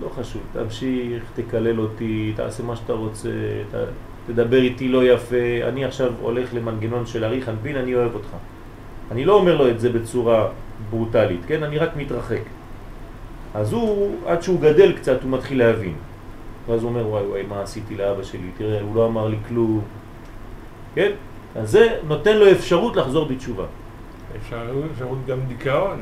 לא 0.01 0.09
חשוב, 0.09 0.41
תמשיך, 0.53 1.23
תקלל 1.35 1.79
אותי, 1.79 2.33
תעשה 2.35 2.63
מה 2.63 2.75
שאתה 2.75 2.93
רוצה, 2.93 3.29
ת, 3.71 3.75
תדבר 4.27 4.61
איתי 4.61 4.87
לא 4.87 5.03
יפה, 5.03 5.67
אני 5.67 5.85
עכשיו 5.85 6.11
הולך 6.21 6.53
למנגנון 6.53 7.05
של 7.05 7.23
ארי 7.23 7.41
חנפין, 7.41 7.75
אני 7.75 7.95
אוהב 7.95 8.13
אותך. 8.13 8.27
אני 9.11 9.25
לא 9.25 9.33
אומר 9.33 9.57
לו 9.57 9.69
את 9.69 9.79
זה 9.79 9.89
בצורה 9.89 10.47
ברוטלית, 10.89 11.41
כן? 11.47 11.63
אני 11.63 11.77
רק 11.77 11.95
מתרחק. 11.95 12.41
אז 13.53 13.73
הוא, 13.73 14.15
עד 14.25 14.41
שהוא 14.41 14.61
גדל 14.61 14.91
קצת, 14.91 15.23
הוא 15.23 15.31
מתחיל 15.31 15.59
להבין. 15.59 15.93
ואז 16.67 16.83
הוא 16.83 16.89
אומר, 16.89 17.07
וואי 17.07 17.25
וואי, 17.25 17.43
מה 17.43 17.61
עשיתי 17.61 17.95
לאבא 17.95 18.23
שלי? 18.23 18.49
תראה, 18.57 18.81
הוא 18.81 18.95
לא 18.95 19.05
אמר 19.05 19.27
לי 19.27 19.37
כלום. 19.47 19.81
כן? 20.95 21.11
אז 21.55 21.71
זה 21.71 21.99
נותן 22.07 22.37
לו 22.37 22.51
אפשרות 22.51 22.95
לחזור 22.95 23.25
בתשובה. 23.25 23.65
אפשר 24.37 24.71
אפשרות 24.93 25.17
גם 25.27 25.39
דיכאון. 25.47 26.01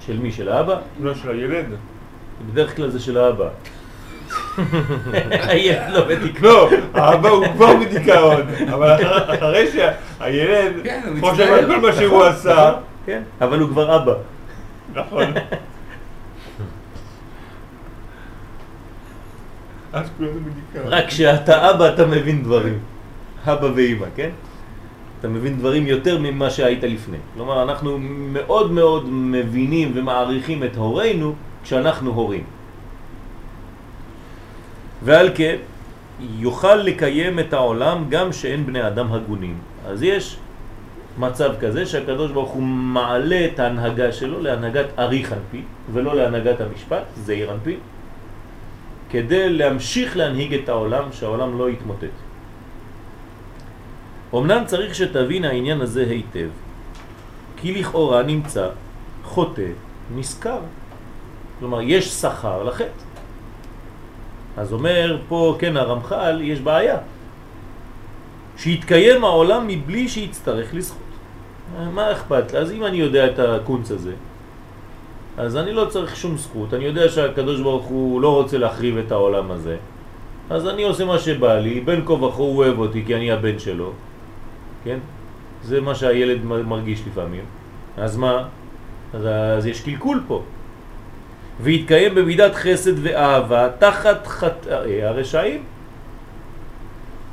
של 0.00 0.18
מי? 0.18 0.32
של 0.32 0.48
האבא? 0.48 0.80
לא 1.00 1.14
של 1.14 1.30
הילד. 1.30 1.66
בדרך 2.52 2.76
כלל 2.76 2.88
זה 2.88 3.00
של 3.00 3.18
האבא. 3.18 3.48
הילד 5.30 5.90
לא 5.94 6.04
בדיוק. 6.04 6.40
לא, 6.40 6.70
האבא 6.94 7.28
הוא 7.28 7.44
כבר 7.54 7.76
בדיכאון, 7.76 8.42
אבל 8.72 8.94
אחר- 8.94 9.34
אחרי 9.34 9.66
שהילד 9.72 10.72
כן, 10.84 11.00
חושב 11.20 11.32
מצטער. 11.32 11.54
על 11.54 11.66
כל 11.66 11.80
מה 11.80 11.92
שהוא 11.92 12.24
עשה, 12.24 12.72
כן, 13.06 13.22
אבל 13.40 13.60
הוא 13.60 13.68
כבר 13.68 13.96
אבא. 13.96 14.14
נכון. 14.94 15.24
בדיכאון. 19.92 20.86
רק 20.86 21.06
כשאתה 21.06 21.70
אבא 21.70 21.94
אתה 21.94 22.06
מבין 22.06 22.42
דברים. 22.42 22.78
אבא 23.46 23.66
ואימא, 23.74 24.06
כן? 24.16 24.30
אתה 25.20 25.28
מבין 25.28 25.58
דברים 25.58 25.86
יותר 25.86 26.18
ממה 26.18 26.50
שהיית 26.50 26.84
לפני. 26.84 27.16
כלומר, 27.34 27.62
אנחנו 27.62 27.98
מאוד 28.32 28.72
מאוד 28.72 29.04
מבינים 29.10 29.92
ומעריכים 29.94 30.64
את 30.64 30.76
הורינו 30.76 31.34
כשאנחנו 31.64 32.10
הורים. 32.10 32.44
ועל 35.02 35.30
כן, 35.34 35.56
יוכל 36.20 36.74
לקיים 36.74 37.38
את 37.38 37.52
העולם 37.52 38.04
גם 38.08 38.32
שאין 38.32 38.66
בני 38.66 38.86
אדם 38.86 39.12
הגונים. 39.12 39.58
אז 39.86 40.02
יש 40.02 40.36
מצב 41.18 41.50
כזה 41.60 41.86
שהקדוש 41.86 42.30
ברוך 42.30 42.50
הוא 42.50 42.62
מעלה 42.62 43.44
את 43.44 43.58
ההנהגה 43.58 44.12
שלו 44.12 44.40
להנהגת 44.40 44.86
ארי 44.98 45.24
חנפי 45.24 45.62
ולא 45.92 46.16
להנהגת 46.16 46.60
המשפט, 46.60 47.04
זעיר 47.16 47.52
אנפי, 47.52 47.76
כדי 49.10 49.48
להמשיך 49.50 50.16
להנהיג 50.16 50.54
את 50.54 50.68
העולם, 50.68 51.12
שהעולם 51.12 51.58
לא 51.58 51.70
יתמוטט. 51.70 52.16
אמנם 54.34 54.62
צריך 54.66 54.94
שתבין 54.94 55.44
העניין 55.44 55.80
הזה 55.80 56.06
היטב, 56.10 56.48
כי 57.56 57.80
לכאורה 57.80 58.22
נמצא 58.22 58.68
חוטא 59.24 59.70
נשכר. 60.14 60.60
כלומר, 61.58 61.80
יש 61.82 62.08
שכר 62.08 62.62
לחטא. 62.62 63.09
אז 64.60 64.72
אומר 64.72 65.18
פה, 65.28 65.56
כן, 65.58 65.76
הרמח"ל, 65.76 66.40
יש 66.42 66.60
בעיה. 66.60 66.98
שיתקיים 68.56 69.24
העולם 69.24 69.66
מבלי 69.66 70.08
שיצטרך 70.08 70.74
לזכות. 70.74 71.12
מה 71.92 72.12
אכפת? 72.12 72.54
אז 72.54 72.72
אם 72.72 72.84
אני 72.84 72.96
יודע 72.96 73.26
את 73.26 73.38
הקונץ 73.38 73.90
הזה, 73.90 74.12
אז 75.36 75.56
אני 75.56 75.72
לא 75.72 75.84
צריך 75.84 76.16
שום 76.16 76.36
זכות. 76.36 76.74
אני 76.74 76.84
יודע 76.84 77.08
שהקדוש 77.08 77.60
ברוך 77.60 77.86
הוא 77.86 78.20
לא 78.20 78.34
רוצה 78.34 78.58
להחריב 78.58 78.98
את 78.98 79.12
העולם 79.12 79.50
הזה. 79.50 79.76
אז 80.50 80.68
אני 80.68 80.82
עושה 80.82 81.04
מה 81.04 81.18
שבא 81.18 81.58
לי, 81.58 81.80
בין 81.80 82.04
כה 82.04 82.12
וכה 82.12 82.42
הוא 82.42 82.56
אוהב 82.56 82.78
אותי 82.78 83.04
כי 83.06 83.16
אני 83.16 83.32
הבן 83.32 83.58
שלו. 83.58 83.92
כן? 84.84 84.98
זה 85.62 85.80
מה 85.80 85.94
שהילד 85.94 86.44
מרגיש 86.44 87.02
לפעמים. 87.06 87.44
אז 87.96 88.16
מה? 88.16 88.44
אז, 89.14 89.24
אז 89.56 89.66
יש 89.66 89.80
קלקול 89.80 90.22
פה. 90.28 90.42
והתקיים 91.62 92.14
במידת 92.14 92.54
חסד 92.54 92.92
ואהבה 93.02 93.68
תחת 93.78 94.26
חטאי 94.26 95.02
הרשעים. 95.02 95.62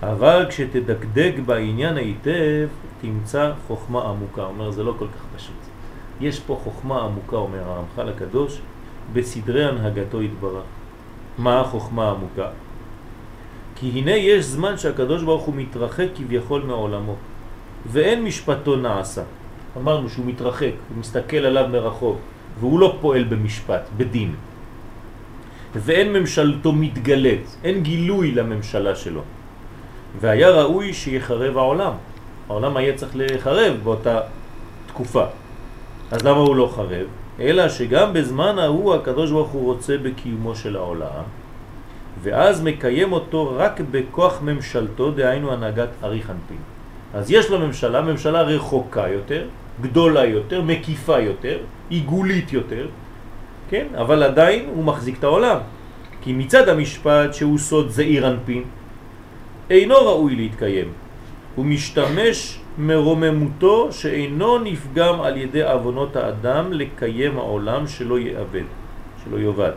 אבל 0.03 0.45
כשתדקדק 0.49 1.33
בעניין 1.45 1.97
היטב, 1.97 2.67
תמצא 3.01 3.51
חוכמה 3.67 4.01
עמוקה. 4.09 4.43
אומר, 4.43 4.71
זה 4.71 4.83
לא 4.83 4.93
כל 4.99 5.07
כך 5.07 5.37
פשוט. 5.37 5.55
יש 6.21 6.39
פה 6.39 6.59
חוכמה 6.63 7.01
עמוקה, 7.01 7.35
אומר 7.35 7.63
הרמח"ל 7.63 8.09
הקדוש, 8.09 8.61
בסדרי 9.13 9.65
הנהגתו 9.65 10.21
יתברך. 10.21 10.63
מה 11.37 11.59
החוכמה 11.59 12.07
העמוקה? 12.07 12.47
כי 13.75 13.91
הנה 13.95 14.11
יש 14.11 14.45
זמן 14.45 14.77
שהקדוש 14.77 15.23
ברוך 15.23 15.43
הוא 15.43 15.55
מתרחק 15.55 16.07
כביכול 16.15 16.61
מעולמו, 16.61 17.15
ואין 17.85 18.23
משפטו 18.23 18.75
נעשה. 18.75 19.23
אמרנו 19.77 20.09
שהוא 20.09 20.25
מתרחק, 20.25 20.71
הוא 20.89 20.97
מסתכל 20.99 21.37
עליו 21.37 21.67
מרחוק, 21.71 22.17
והוא 22.59 22.79
לא 22.79 22.97
פועל 23.01 23.23
במשפט, 23.23 23.89
בדין. 23.97 24.35
ואין 25.75 26.13
ממשלתו 26.13 26.71
מתגלת, 26.71 27.55
אין 27.63 27.83
גילוי 27.83 28.31
לממשלה 28.31 28.95
שלו. 28.95 29.21
והיה 30.19 30.49
ראוי 30.49 30.93
שיחרב 30.93 31.57
העולם. 31.57 31.93
העולם 32.49 32.77
היה 32.77 32.93
צריך 32.95 33.11
לחרב 33.15 33.73
באותה 33.83 34.19
תקופה. 34.87 35.25
אז 36.11 36.23
למה 36.23 36.37
הוא 36.37 36.55
לא 36.55 36.71
חרב? 36.75 37.07
אלא 37.39 37.69
שגם 37.69 38.13
בזמן 38.13 38.59
ההוא 38.59 38.95
הקדוש 38.95 39.31
ברוך 39.31 39.49
הוא 39.49 39.73
רוצה 39.73 39.97
בקיומו 39.97 40.55
של 40.55 40.75
העולם, 40.75 41.23
ואז 42.23 42.61
מקיים 42.61 43.11
אותו 43.11 43.53
רק 43.57 43.81
בכוח 43.91 44.41
ממשלתו, 44.41 45.11
דהיינו 45.11 45.53
הנהגת 45.53 45.89
אריך 46.03 46.29
אנפין. 46.29 46.57
אז 47.13 47.31
יש 47.31 47.49
לו 47.49 47.59
ממשלה, 47.59 48.01
ממשלה 48.01 48.41
רחוקה 48.41 49.07
יותר, 49.07 49.47
גדולה 49.81 50.25
יותר, 50.25 50.61
מקיפה 50.61 51.19
יותר, 51.19 51.57
עיגולית 51.89 52.53
יותר, 52.53 52.87
כן? 53.69 53.87
אבל 53.97 54.23
עדיין 54.23 54.65
הוא 54.75 54.83
מחזיק 54.83 55.19
את 55.19 55.23
העולם. 55.23 55.57
כי 56.21 56.33
מצד 56.33 56.69
המשפט 56.69 57.33
שהוא 57.33 57.57
סוד 57.57 57.89
זעיר 57.89 58.27
אנפין, 58.27 58.63
אינו 59.69 59.95
ראוי 59.95 60.35
להתקיים. 60.35 60.87
הוא 61.55 61.65
משתמש 61.65 62.59
מרוממותו 62.77 63.91
שאינו 63.91 64.59
נפגם 64.59 65.21
על 65.21 65.37
ידי 65.37 65.63
אבונות 65.63 66.15
האדם 66.15 66.73
לקיים 66.73 67.37
העולם 67.37 67.87
שלא 67.87 68.19
יאבד, 68.19 68.67
שלא 69.23 69.37
יאבד. 69.37 69.71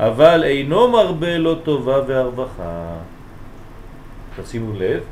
אבל 0.00 0.44
אינו 0.44 0.88
מרבה 0.88 1.38
לו 1.38 1.54
טובה 1.54 2.00
והרווחה. 2.06 2.96
תשימו 4.42 4.72
לב, 4.78 5.02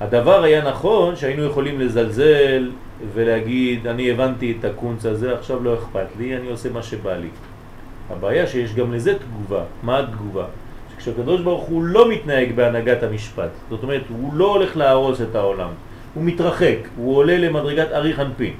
הדבר 0.00 0.42
היה 0.42 0.68
נכון 0.68 1.16
שהיינו 1.16 1.44
יכולים 1.44 1.80
לזלזל 1.80 2.70
ולהגיד 3.14 3.86
אני 3.86 4.10
הבנתי 4.10 4.56
את 4.58 4.64
הקונץ 4.64 5.06
הזה, 5.06 5.38
עכשיו 5.38 5.64
לא 5.64 5.74
אכפת 5.74 6.06
לי, 6.18 6.36
אני 6.36 6.48
עושה 6.50 6.70
מה 6.70 6.82
שבא 6.82 7.16
לי. 7.16 7.28
הבעיה 8.10 8.46
שיש 8.46 8.74
גם 8.74 8.92
לזה 8.92 9.18
תגובה. 9.18 9.64
מה 9.82 9.98
התגובה? 9.98 10.46
שכשהקדוש 10.92 11.40
ברוך 11.40 11.64
הוא 11.64 11.82
לא 11.82 12.10
מתנהג 12.10 12.52
בהנהגת 12.54 13.02
המשפט, 13.02 13.50
זאת 13.70 13.82
אומרת 13.82 14.02
הוא 14.08 14.34
לא 14.34 14.54
הולך 14.54 14.76
להרוס 14.76 15.20
את 15.20 15.34
העולם, 15.34 15.70
הוא 16.14 16.24
מתרחק, 16.24 16.76
הוא 16.96 17.16
עולה 17.16 17.38
למדרגת 17.38 17.88
אריך 17.92 18.20
אנפין. 18.20 18.54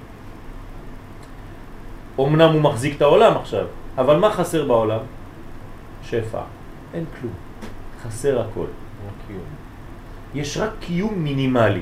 אמנם 2.21 2.51
הוא 2.53 2.61
מחזיק 2.61 2.97
את 2.97 3.03
העולם 3.03 3.37
עכשיו, 3.37 3.67
אבל 3.99 4.17
מה 4.17 4.31
חסר 4.31 4.65
בעולם? 4.67 5.01
שפע. 6.03 6.41
אין 6.95 7.05
כלום. 7.21 7.33
חסר 8.03 8.41
הכל. 8.41 8.67
יש 10.35 10.57
רק 10.57 10.71
קיום 10.81 11.15
מינימלי. 11.15 11.81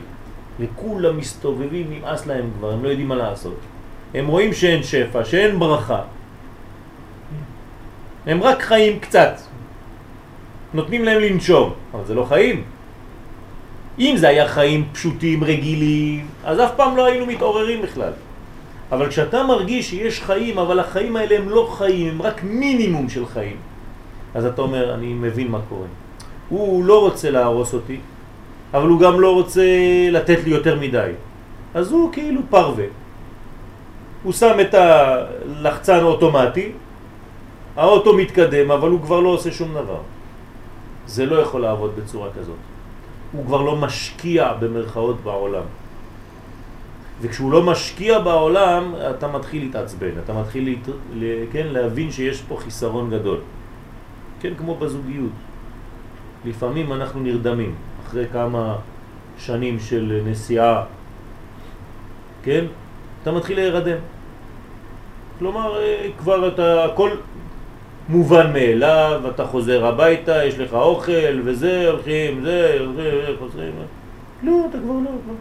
לכולם 0.61 1.17
מסתובבים, 1.17 1.87
נמאס 1.91 2.27
להם 2.27 2.51
כבר, 2.59 2.73
הם 2.73 2.85
לא 2.85 2.89
יודעים 2.89 3.09
מה 3.09 3.15
לעשות. 3.15 3.57
הם 4.15 4.27
רואים 4.27 4.53
שאין 4.53 4.83
שפע, 4.83 5.25
שאין 5.25 5.59
ברכה. 5.59 6.01
הם 8.27 8.43
רק 8.43 8.63
חיים 8.63 8.99
קצת. 9.01 9.35
נותנים 10.75 11.05
להם 11.05 11.21
לנשום, 11.21 11.73
אבל 11.95 12.05
זה 12.05 12.15
לא 12.15 12.25
חיים. 12.25 12.65
אם 13.99 14.15
זה 14.17 14.29
היה 14.29 14.49
חיים 14.49 14.89
פשוטים, 14.93 15.45
רגילים, 15.45 16.27
אז 16.45 16.61
אף 16.61 16.71
פעם 16.77 16.97
לא 16.97 17.05
היינו 17.07 17.27
מתעוררים 17.27 17.83
בכלל. 17.83 18.13
אבל 18.93 19.09
כשאתה 19.09 19.45
מרגיש 19.45 19.91
שיש 19.91 20.23
חיים, 20.23 20.59
אבל 20.59 20.81
החיים 20.81 21.17
האלה 21.17 21.37
הם 21.37 21.49
לא 21.49 21.69
חיים, 21.73 22.09
הם 22.09 22.23
רק 22.23 22.43
מינימום 22.45 23.09
של 23.09 23.27
חיים, 23.27 23.57
אז 24.35 24.45
אתה 24.45 24.63
אומר, 24.63 24.95
אני 24.95 25.13
מבין 25.13 25.49
מה 25.51 25.59
קורה. 25.69 25.87
הוא 26.49 26.85
לא 26.85 27.01
רוצה 27.01 27.31
להרוס 27.31 27.75
אותי, 27.75 28.01
אבל 28.75 28.89
הוא 28.89 29.01
גם 29.01 29.21
לא 29.21 29.35
רוצה 29.35 29.65
לתת 30.11 30.39
לי 30.45 30.51
יותר 30.51 30.81
מדי. 30.81 31.13
אז 31.75 31.93
הוא 31.93 32.13
כאילו 32.13 32.41
פרווה. 32.51 32.85
הוא 34.23 34.33
שם 34.33 34.57
את 34.61 34.75
הלחצן 34.75 35.99
האוטומטי, 35.99 36.73
האוטו 37.77 38.17
מתקדם, 38.17 38.71
אבל 38.71 38.91
הוא 38.91 39.01
כבר 39.01 39.21
לא 39.21 39.29
עושה 39.29 39.53
שום 39.53 39.75
דבר. 39.75 40.01
זה 41.07 41.27
לא 41.27 41.37
יכול 41.37 41.61
לעבוד 41.61 41.93
בצורה 41.97 42.29
כזאת. 42.39 42.57
הוא 43.33 43.45
כבר 43.47 43.63
לא 43.63 43.77
משקיע 43.77 44.53
במרכאות 44.61 45.21
בעולם. 45.25 45.65
וכשהוא 47.21 47.53
לא 47.53 47.63
משקיע 47.63 48.19
בעולם, 48.19 48.95
אתה 49.11 49.29
מתחיל 49.29 49.63
להתעצבן, 49.63 50.11
אתה 50.25 50.33
מתחיל 50.33 50.69
להת... 50.69 50.95
כן, 51.53 51.67
להבין 51.67 52.11
שיש 52.11 52.43
פה 52.43 52.57
חיסרון 52.57 53.11
גדול. 53.11 53.39
כן, 54.41 54.53
כמו 54.59 54.75
בזוגיות. 54.75 55.33
לפעמים 56.45 56.93
אנחנו 56.93 57.21
נרדמים, 57.21 57.75
אחרי 58.13 58.27
כמה 58.33 58.77
שנים 59.39 59.81
של 59.81 60.21
נסיעה, 60.27 60.85
כן, 62.43 62.65
אתה 63.23 63.33
מתחיל 63.33 63.57
להירדם. 63.57 63.97
כלומר, 65.39 65.81
אה, 65.81 66.09
כבר 66.19 66.49
אתה, 66.49 66.85
הכל 66.85 67.11
מובן 68.09 68.53
מאליו, 68.53 69.21
אתה 69.35 69.47
חוזר 69.47 69.87
הביתה, 69.87 70.45
יש 70.45 70.59
לך 70.59 70.73
אוכל 70.73 71.41
וזה, 71.45 71.89
הולכים, 71.91 72.43
זה, 72.43 72.77
הולכים, 72.81 73.37
חוזרים. 73.39 73.73
לא, 74.43 74.67
אתה 74.71 74.79
כבר 74.79 74.93
לא, 74.93 75.11
לא. 75.29 75.35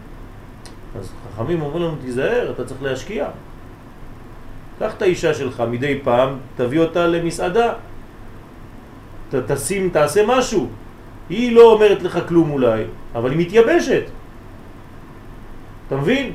אז 1.00 1.12
חכמים 1.34 1.62
אומרים 1.62 1.82
לנו, 1.82 1.96
תיזהר, 2.00 2.50
אתה 2.50 2.64
צריך 2.64 2.82
להשקיע. 2.82 3.28
קח 4.78 4.94
את 4.96 5.02
האישה 5.02 5.34
שלך 5.34 5.62
מדי 5.70 6.00
פעם, 6.04 6.36
תביא 6.56 6.80
אותה 6.80 7.06
למסעדה. 7.06 7.72
ת, 9.30 9.34
תשים, 9.34 9.90
תעשה 9.90 10.22
משהו. 10.26 10.68
היא 11.32 11.52
לא 11.52 11.72
אומרת 11.72 12.02
לך 12.02 12.18
כלום 12.28 12.50
אולי, 12.50 12.84
אבל 13.14 13.30
היא 13.30 13.38
מתייבשת. 13.38 14.02
אתה 15.86 15.96
מבין? 15.96 16.32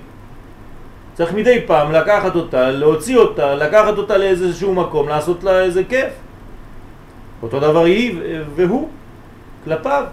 צריך 1.13 1.33
מדי 1.33 1.61
פעם 1.65 1.91
לקחת 1.91 2.35
אותה, 2.35 2.71
להוציא 2.71 3.17
אותה, 3.17 3.55
לקחת 3.55 3.97
אותה 3.97 4.17
לאיזשהו 4.17 4.73
מקום, 4.73 5.09
לעשות 5.09 5.43
לה 5.43 5.61
איזה 5.61 5.83
כיף. 5.83 6.13
אותו 7.43 7.59
דבר 7.59 7.83
היא 7.83 8.19
והוא, 8.55 8.89
כלפיו. 9.63 10.03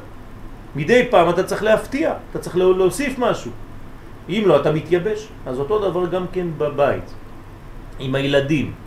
מדי 0.77 1.09
פעם 1.11 1.31
אתה 1.31 1.43
צריך 1.43 1.63
להפתיע, 1.63 2.15
אתה 2.31 2.39
צריך 2.39 2.57
להוסיף 2.57 3.19
משהו. 3.19 3.51
אם 4.29 4.43
לא, 4.47 4.61
אתה 4.61 4.73
מתייבש. 4.73 5.29
אז 5.47 5.59
אותו 5.59 5.79
דבר 5.79 6.07
גם 6.07 6.25
כן 6.33 6.47
בבית, 6.59 7.09
עם 7.99 8.15
הילדים. 8.15 8.84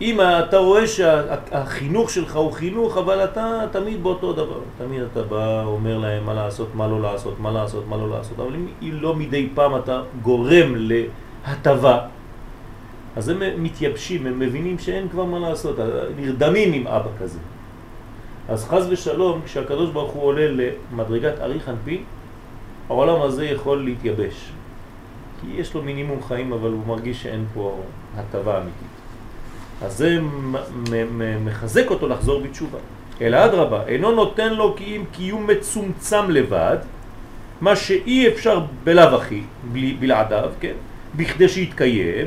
אם 0.00 0.20
אתה 0.20 0.58
רואה 0.58 0.86
שהחינוך 0.86 2.10
שלך 2.10 2.36
הוא 2.36 2.52
חינוך, 2.52 2.96
אבל 2.96 3.24
אתה 3.24 3.60
תמיד 3.70 4.02
באותו 4.02 4.32
דבר. 4.32 4.60
תמיד 4.78 5.02
אתה 5.02 5.22
בא, 5.22 5.64
אומר 5.64 5.98
להם 5.98 6.26
מה 6.26 6.34
לעשות, 6.34 6.74
מה 6.74 6.88
לא 6.88 7.00
לעשות, 7.02 7.40
מה 7.40 7.50
לעשות, 7.50 7.88
מה 7.88 7.96
לא 7.96 8.10
לעשות. 8.10 8.40
אבל 8.40 8.54
אם 8.54 8.90
לא 8.92 9.14
מדי 9.14 9.48
פעם 9.54 9.76
אתה 9.76 10.02
גורם 10.22 10.74
להטבה, 10.76 11.98
אז 13.16 13.28
הם 13.28 13.42
מתייבשים, 13.62 14.26
הם 14.26 14.38
מבינים 14.38 14.78
שאין 14.78 15.08
כבר 15.08 15.24
מה 15.24 15.38
לעשות, 15.38 15.76
נרדמים 16.16 16.72
עם 16.72 16.86
אבא 16.86 17.10
כזה. 17.20 17.38
אז 18.48 18.68
חז 18.68 18.86
ושלום, 18.90 19.40
כשהקדוש 19.44 19.90
ברוך 19.90 20.12
הוא 20.12 20.22
עולה 20.22 20.46
למדרגת 20.92 21.40
אריך 21.40 21.68
אנפין, 21.68 22.04
העולם 22.88 23.22
הזה 23.22 23.44
יכול 23.44 23.84
להתייבש. 23.84 24.52
כי 25.40 25.46
יש 25.56 25.74
לו 25.74 25.82
מינימום 25.82 26.22
חיים, 26.22 26.52
אבל 26.52 26.70
הוא 26.70 26.86
מרגיש 26.86 27.22
שאין 27.22 27.44
פה 27.54 27.80
הטבה 28.16 28.58
אמיתית. 28.58 28.99
אז 29.82 29.96
זה 29.96 30.18
מחזק 31.44 31.90
אותו 31.90 32.08
לחזור 32.08 32.40
בתשובה. 32.40 32.78
אלא 33.20 33.44
אדרבה, 33.44 33.86
אינו 33.86 34.12
נותן 34.12 34.54
לו 34.54 34.74
כי 34.76 34.96
אם 34.96 35.04
קיום 35.12 35.46
מצומצם 35.46 36.30
לבד, 36.30 36.76
מה 37.60 37.76
שאי 37.76 38.28
אפשר 38.28 38.60
בלאו 38.84 39.16
הכי, 39.16 39.42
בלעדיו, 39.98 40.50
כן? 40.60 40.72
בכדי 41.16 41.48
שיתקיים, 41.48 42.26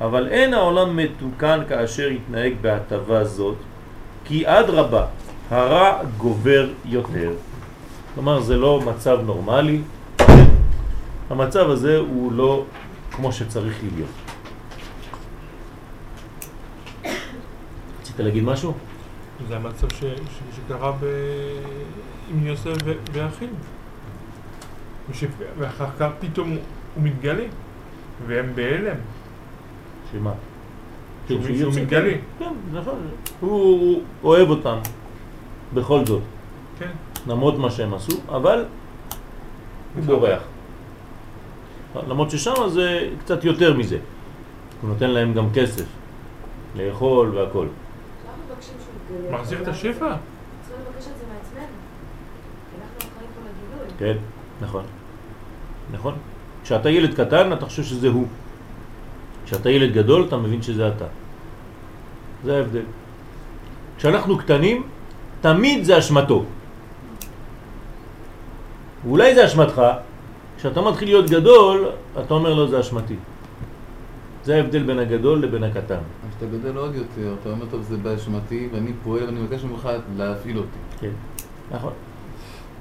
אבל 0.00 0.28
אין 0.28 0.54
העולם 0.54 0.96
מתוקן 0.96 1.60
כאשר 1.68 2.10
יתנהג 2.10 2.52
בהטבה 2.60 3.24
זאת, 3.24 3.56
כי 4.24 4.42
אדרבה, 4.46 5.06
הרע 5.50 5.98
גובר 6.16 6.68
יותר. 6.84 7.32
כלומר, 8.14 8.40
זה 8.40 8.56
לא 8.56 8.80
מצב 8.80 9.18
נורמלי, 9.24 9.80
המצב 11.30 11.70
הזה 11.70 11.98
הוא 11.98 12.32
לא 12.32 12.64
כמו 13.10 13.32
שצריך 13.32 13.76
להיות. 13.82 14.25
רצית 18.16 18.26
להגיד 18.26 18.44
משהו? 18.44 18.72
זה 19.48 19.56
המצב 19.56 19.88
ש, 19.90 20.00
ש, 20.00 20.04
שקרה 20.56 20.92
ב... 20.92 21.04
עם 22.30 22.46
יוסף 22.46 22.72
ואחים. 23.12 23.48
ואחר 25.58 25.86
כך 25.98 26.08
פתאום 26.20 26.50
הוא 26.94 27.04
מתגלה, 27.04 27.44
והם 28.26 28.52
בהלם. 28.54 28.96
שמה? 30.12 30.32
שהוא 31.28 31.40
שהוא 31.58 31.72
מתגלה. 31.82 32.14
כן, 32.38 32.52
נכון. 32.72 32.98
הוא 33.40 34.02
אוהב 34.24 34.50
אותם, 34.50 34.78
בכל 35.74 36.06
זאת. 36.06 36.22
כן. 36.78 36.90
למרות 37.26 37.58
מה 37.58 37.70
שהם 37.70 37.94
עשו, 37.94 38.16
אבל 38.28 38.64
הוא 39.94 40.04
בורח. 40.04 40.42
למרות 42.08 42.30
ששם 42.30 42.52
זה 42.68 43.10
קצת 43.20 43.44
יותר 43.44 43.74
מזה. 43.74 43.98
הוא 44.82 44.90
נותן 44.90 45.10
להם 45.10 45.34
גם 45.34 45.46
כסף, 45.54 45.86
לאכול 46.76 47.28
והכל. 47.36 47.66
מחזיר 49.30 49.62
את 49.62 49.68
השפע? 49.68 49.90
צריכים 50.62 50.84
לבקש 50.88 51.06
את 51.06 51.18
זה 51.18 51.24
מעצמנו. 51.34 51.66
אנחנו 52.80 52.98
אחראים 52.98 53.30
פה 53.34 53.40
לגילוי. 53.78 53.98
כן, 53.98 54.18
נכון. 54.60 54.84
נכון. 55.92 56.14
כשאתה 56.64 56.90
ילד 56.90 57.14
קטן 57.14 57.52
אתה 57.52 57.66
חושב 57.66 57.82
שזה 57.82 58.08
הוא. 58.08 58.26
כשאתה 59.44 59.70
ילד 59.70 59.94
גדול 59.94 60.24
אתה 60.28 60.36
מבין 60.36 60.62
שזה 60.62 60.88
אתה. 60.88 61.04
זה 62.44 62.56
ההבדל. 62.56 62.82
כשאנחנו 63.96 64.38
קטנים, 64.38 64.82
תמיד 65.40 65.84
זה 65.84 65.98
אשמתו. 65.98 66.44
ואולי 69.04 69.34
זה 69.34 69.46
אשמתך, 69.46 69.82
כשאתה 70.58 70.80
מתחיל 70.80 71.08
להיות 71.08 71.30
גדול, 71.30 71.88
אתה 72.24 72.34
אומר 72.34 72.54
לו 72.54 72.68
זה 72.68 72.80
אשמתי. 72.80 73.16
זה 74.44 74.56
ההבדל 74.56 74.82
בין 74.82 74.98
הגדול 74.98 75.42
לבין 75.42 75.64
הקטן. 75.64 76.02
כשאתה 76.36 76.52
גדל 76.56 76.76
עוד 76.76 76.94
יותר, 76.94 77.34
אתה 77.40 77.50
אומר, 77.50 77.66
טוב, 77.70 77.82
זה 77.82 77.96
באשמתי, 77.96 78.68
ואני 78.72 78.92
פועל, 79.04 79.24
ואני 79.24 79.40
מבקש 79.40 79.64
ממך 79.64 79.88
להפעיל 80.16 80.58
אותי. 80.58 80.78
כן, 81.00 81.10
נכון, 81.70 81.92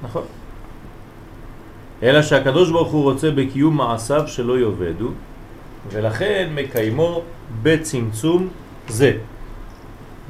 נכון. 0.03 0.23
אלא 2.03 2.21
שהקדוש 2.21 2.71
ברוך 2.71 2.91
הוא 2.91 3.03
רוצה 3.03 3.31
בקיום 3.31 3.77
מעשיו 3.77 4.27
שלא 4.27 4.59
יאבדו, 4.59 5.09
ולכן 5.91 6.51
מקיימו 6.55 7.21
בצמצום 7.63 8.47
זה. 8.87 9.17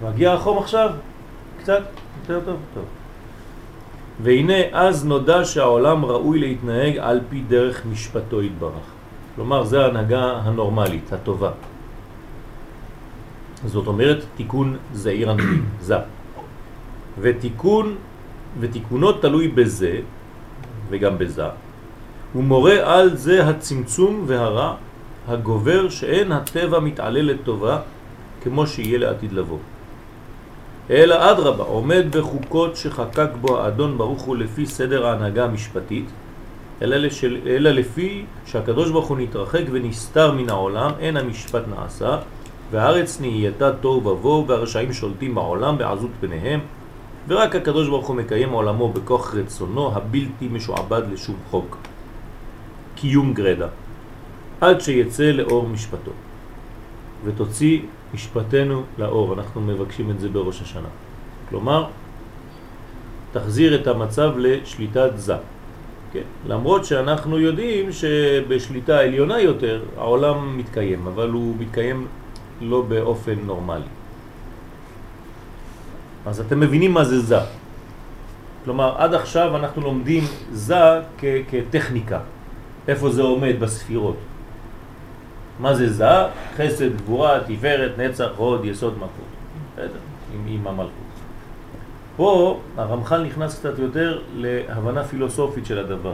מגיע 0.04 0.34
החום 0.34 0.58
עכשיו, 0.58 0.90
קצת 1.60 1.84
יותר 2.22 2.40
טוב, 2.46 2.58
טוב. 2.74 2.84
והנה 4.24 4.60
אז 4.72 5.06
נודע 5.06 5.46
שהעולם 5.46 6.06
ראוי 6.06 6.40
להתנהג 6.40 6.98
על 6.98 7.20
פי 7.30 7.42
דרך 7.48 7.86
משפטו 7.86 8.42
יתברך. 8.42 8.86
כלומר, 9.36 9.64
זה 9.64 9.86
ההנהגה 9.86 10.32
הנורמלית, 10.44 11.14
הטובה. 11.14 11.52
זאת 13.66 13.88
אומרת, 13.88 14.24
תיקון 14.36 14.78
זעיר 14.94 15.32
אנפין, 15.32 15.64
זה. 15.82 15.96
ותיקון, 17.22 17.96
ותיקונו 18.60 19.12
תלוי 19.12 19.48
בזה, 19.48 20.00
וגם 20.90 21.18
בזה. 21.18 21.44
הוא 22.34 22.44
מורה 22.44 22.76
על 22.84 23.16
זה 23.16 23.48
הצמצום 23.48 24.24
והרע 24.28 24.76
הגובר 25.28 25.90
שאין 25.90 26.32
הטבע 26.32 26.80
מתעלה 26.80 27.22
לטובה 27.22 27.80
כמו 28.44 28.68
שיהיה 28.68 28.98
לעתיד 28.98 29.34
לבוא. 29.34 29.58
אלא 30.90 31.32
אדרבה, 31.32 31.64
עומד 31.64 32.06
בחוקות 32.12 32.76
שחקק 32.76 33.30
בו 33.42 33.60
האדון 33.60 33.98
ברוך 33.98 34.22
הוא 34.22 34.38
לפי 34.38 34.66
סדר 34.66 35.06
ההנהגה 35.06 35.46
המשפטית, 35.46 36.06
אלא, 36.82 36.96
לשל, 36.96 37.38
אלא 37.46 37.70
לפי 37.70 38.26
שהקדוש 38.46 38.92
ברוך 38.92 39.08
הוא 39.08 39.18
נתרחק 39.18 39.64
ונסתר 39.72 40.32
מן 40.32 40.50
העולם, 40.50 40.92
אין 41.00 41.18
המשפט 41.18 41.64
נעשה, 41.76 42.18
והארץ 42.72 43.22
נהייתה 43.22 43.72
תוהו 43.74 44.06
ובוהו, 44.06 44.48
והרשעים 44.48 44.94
שולטים 44.94 45.36
בעולם 45.36 45.78
בעזות 45.78 46.12
פניהם, 46.20 46.60
ורק 47.28 47.56
הקדוש 47.56 47.88
ברוך 47.88 48.08
הוא 48.08 48.16
מקיים 48.16 48.50
עולמו 48.50 48.94
בכוח 48.94 49.36
רצונו 49.36 49.96
הבלתי 49.96 50.48
משועבד 50.52 51.02
לשום 51.14 51.36
חוק. 51.52 51.78
קיום 52.96 53.34
גרדה, 53.34 53.68
עד 54.62 54.82
שיצא 54.82 55.24
לאור 55.24 55.68
משפטו, 55.68 56.12
ותוציא 57.26 57.80
משפטנו 58.14 58.84
לאור. 58.98 59.34
אנחנו 59.34 59.62
מבקשים 59.62 60.12
את 60.12 60.20
זה 60.20 60.30
בראש 60.30 60.62
השנה. 60.62 60.88
כלומר, 61.50 61.86
תחזיר 63.32 63.76
את 63.76 63.88
המצב 63.88 64.32
לשליטת 64.38 65.12
זה. 65.16 65.36
כן? 66.14 66.22
למרות 66.48 66.86
שאנחנו 66.86 67.40
יודעים 67.40 67.92
שבשליטה 67.92 69.00
עליונה 69.00 69.40
יותר 69.40 69.84
העולם 69.98 70.58
מתקיים, 70.58 71.08
אבל 71.08 71.30
הוא 71.30 71.56
מתקיים 71.60 72.08
לא 72.62 72.82
באופן 72.82 73.36
נורמלי. 73.46 73.90
אז 76.26 76.40
אתם 76.40 76.60
מבינים 76.60 76.92
מה 76.94 77.04
זה 77.04 77.20
זה. 77.20 77.40
כלומר, 78.64 78.96
עד 78.98 79.14
עכשיו 79.14 79.56
אנחנו 79.56 79.82
לומדים 79.82 80.24
זה 80.52 81.02
כטכניקה. 81.50 82.20
איפה 82.88 83.10
זה 83.10 83.22
עומד 83.22 83.56
בספירות. 83.60 84.18
מה 85.60 85.76
זה 85.76 85.94
זה? 85.94 86.10
חסד, 86.58 86.98
גבורה, 86.98 87.40
תפארת, 87.48 87.98
נצח, 87.98 88.30
הוד, 88.38 88.66
יסוד, 88.66 88.94
מלכות. 88.94 89.32
בסדר, 89.74 90.00
עם, 90.34 90.44
עם 90.48 90.68
המלכות. 90.68 91.06
פה 92.18 92.60
הרמח"ל 92.78 93.24
נכנס 93.24 93.60
קצת 93.60 93.80
יותר 93.80 94.22
להבנה 94.36 95.04
פילוסופית 95.04 95.66
של 95.66 95.80
הדבר. 95.80 96.14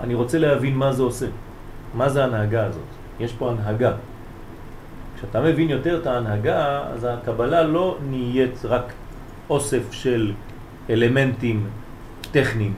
אני 0.00 0.14
רוצה 0.14 0.38
להבין 0.38 0.74
מה 0.76 0.92
זה 0.92 1.02
עושה. 1.02 1.26
מה 1.94 2.08
זה 2.08 2.24
ההנהגה 2.24 2.66
הזאת? 2.66 2.90
יש 3.20 3.32
פה 3.32 3.50
הנהגה. 3.50 3.92
כשאתה 5.18 5.40
מבין 5.40 5.70
יותר 5.70 5.98
את 5.98 6.06
ההנהגה, 6.06 6.82
אז 6.94 7.06
הקבלה 7.10 7.62
לא 7.62 7.98
נהיית 8.10 8.64
רק 8.64 8.92
אוסף 9.50 9.92
של 9.92 10.32
אלמנטים 10.90 11.66
טכניים, 12.30 12.74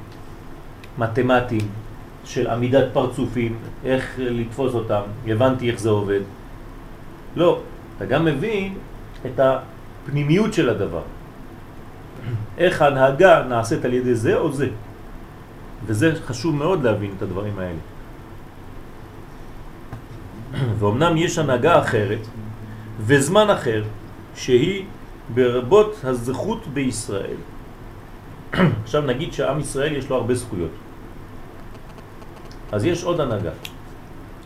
מתמטיים, 0.98 1.68
של 2.24 2.50
עמידת 2.50 2.84
פרצופים, 2.92 3.58
איך 3.84 4.14
לתפוס 4.18 4.74
אותם, 4.74 5.00
הבנתי 5.26 5.70
איך 5.70 5.80
זה 5.80 5.88
עובד. 5.88 6.20
לא, 7.36 7.60
אתה 7.96 8.06
גם 8.06 8.24
מבין 8.24 8.74
את 9.26 9.40
הפנימיות 9.40 10.52
של 10.54 10.68
הדבר. 10.68 11.02
איך 12.58 12.82
ההנהגה 12.82 13.42
נעשית 13.48 13.84
על 13.84 13.94
ידי 13.94 14.14
זה 14.14 14.36
או 14.36 14.52
זה. 14.52 14.68
וזה 15.86 16.14
חשוב 16.26 16.54
מאוד 16.54 16.84
להבין 16.84 17.10
את 17.16 17.22
הדברים 17.22 17.58
האלה. 17.58 17.78
ואומנם 20.78 21.16
יש 21.16 21.38
הנהגה 21.38 21.80
אחרת 21.80 22.18
וזמן 23.00 23.50
אחר 23.50 23.82
שהיא 24.34 24.84
ברבות 25.34 26.00
הזכות 26.04 26.66
בישראל. 26.66 27.40
עכשיו 28.84 29.02
נגיד 29.02 29.32
שעם 29.32 29.60
ישראל 29.60 29.96
יש 29.96 30.10
לו 30.10 30.16
הרבה 30.16 30.34
זכויות. 30.34 30.70
אז 32.72 32.84
יש 32.84 33.04
עוד 33.04 33.20
הנהגה, 33.20 33.50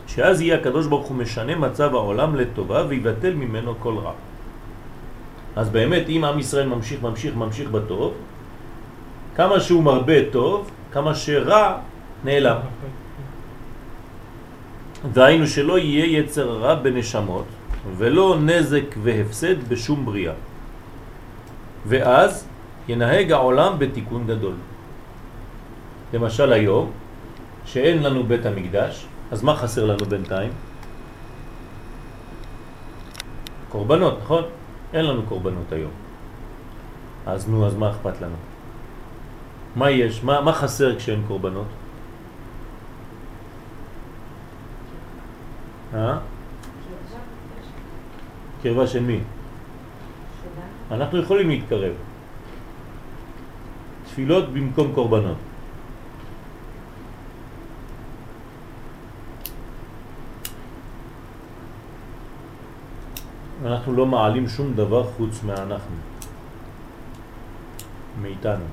שאז 0.07 0.41
יהיה 0.41 0.57
הקדוש 0.57 0.87
ברוך 0.87 1.07
הוא 1.07 1.17
משנה 1.17 1.55
מצב 1.55 1.95
העולם 1.95 2.35
לטובה 2.35 2.85
ויבטל 2.87 3.33
ממנו 3.33 3.73
כל 3.79 3.97
רע. 3.97 4.13
אז 5.55 5.69
באמת 5.69 6.09
אם 6.09 6.25
עם 6.25 6.39
ישראל 6.39 6.67
ממשיך, 6.67 7.03
ממשיך, 7.03 7.35
ממשיך 7.35 7.69
בטוב, 7.69 8.13
כמה 9.35 9.59
שהוא 9.59 9.83
מרבה 9.83 10.29
טוב, 10.31 10.71
כמה 10.91 11.15
שרע 11.15 11.77
נעלם. 12.23 12.57
דהיינו 15.13 15.47
שלא 15.47 15.79
יהיה 15.79 16.19
יצר 16.19 16.49
רע 16.57 16.75
בנשמות 16.75 17.45
ולא 17.97 18.37
נזק 18.41 18.85
והפסד 19.03 19.69
בשום 19.69 20.05
בריאה. 20.05 20.33
ואז 21.85 22.47
ינהג 22.87 23.31
העולם 23.31 23.79
בתיקון 23.79 24.27
גדול. 24.27 24.53
למשל 26.13 26.53
היום, 26.53 26.91
שאין 27.65 28.03
לנו 28.03 28.23
בית 28.23 28.45
המקדש, 28.45 29.05
אז 29.31 29.43
מה 29.43 29.55
חסר 29.55 29.85
לנו 29.85 30.05
בינתיים? 30.05 30.51
קורבנות, 33.69 34.19
נכון? 34.23 34.43
אין 34.93 35.05
לנו 35.05 35.23
קורבנות 35.23 35.71
היום. 35.71 35.91
אז 37.25 37.49
נו, 37.49 37.65
אז 37.65 37.75
מה 37.75 37.89
אכפת 37.89 38.21
לנו? 38.21 38.35
מה 39.75 39.91
יש? 39.91 40.23
מה, 40.23 40.41
מה 40.41 40.53
חסר 40.53 40.95
כשאין 40.95 41.23
קורבנות? 41.27 41.67
אה? 45.93 46.17
קרבה 48.63 48.87
של 48.87 49.03
מי? 49.03 49.19
אנחנו 50.91 51.17
יכולים 51.19 51.49
להתקרב. 51.49 51.93
תפילות 54.05 54.53
במקום 54.53 54.91
קורבנות. 54.95 55.37
אנחנו 63.65 63.93
לא 63.93 64.05
מעלים 64.05 64.47
שום 64.47 64.73
דבר 64.73 65.03
חוץ 65.03 65.43
מאנחנו, 65.43 65.95
מאיתנו. 68.21 68.65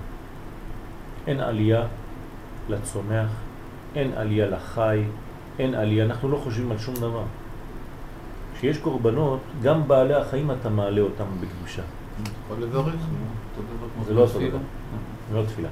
אין 1.26 1.40
עלייה 1.40 1.86
לצומח, 2.68 3.30
אין 3.94 4.12
עלייה 4.16 4.46
לחי, 4.46 5.04
אין 5.58 5.74
עלייה, 5.74 6.04
אנחנו 6.04 6.28
לא 6.28 6.36
חושבים 6.36 6.72
על 6.72 6.78
שום 6.78 6.94
דבר. 6.94 7.22
כשיש 8.54 8.78
קורבנות, 8.78 9.40
גם 9.62 9.88
בעלי 9.88 10.14
החיים 10.14 10.50
אתה 10.50 10.68
מעלה 10.68 11.00
אותם 11.00 11.24
בקדושה. 11.40 11.82
יכול 12.44 12.62
לברך, 12.62 12.94
זה 14.06 14.14
לא 14.14 14.20
אותו 14.20 14.38
דבר, 14.38 14.58
זה 15.30 15.36
לא 15.36 15.44
תפילה. 15.44 15.68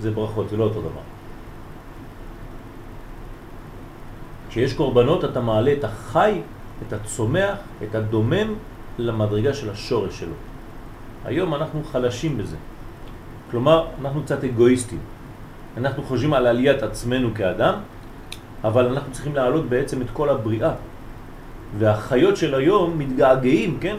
זה 0.00 0.10
ברכות, 0.10 0.48
זה 0.48 0.56
לא 0.56 0.64
אותו 0.64 0.80
דבר. 0.80 1.00
כשיש 4.48 4.74
קורבנות 4.74 5.24
אתה 5.24 5.40
מעלה 5.40 5.72
את 5.72 5.84
החי 5.84 6.40
את 6.88 6.92
הצומח, 6.92 7.56
את 7.82 7.94
הדומם 7.94 8.54
למדרגה 8.98 9.54
של 9.54 9.70
השורש 9.70 10.20
שלו. 10.20 10.34
היום 11.24 11.54
אנחנו 11.54 11.84
חלשים 11.84 12.38
בזה. 12.38 12.56
כלומר, 13.50 13.86
אנחנו 14.00 14.22
קצת 14.22 14.44
אגואיסטים. 14.44 14.98
אנחנו 15.76 16.02
חושבים 16.02 16.34
על 16.34 16.46
עליית 16.46 16.82
עצמנו 16.82 17.34
כאדם, 17.34 17.74
אבל 18.64 18.86
אנחנו 18.86 19.12
צריכים 19.12 19.34
להעלות 19.34 19.68
בעצם 19.68 20.02
את 20.02 20.10
כל 20.12 20.28
הבריאה. 20.28 20.72
והחיות 21.78 22.36
של 22.36 22.54
היום 22.54 22.98
מתגעגעים, 22.98 23.78
כן? 23.80 23.96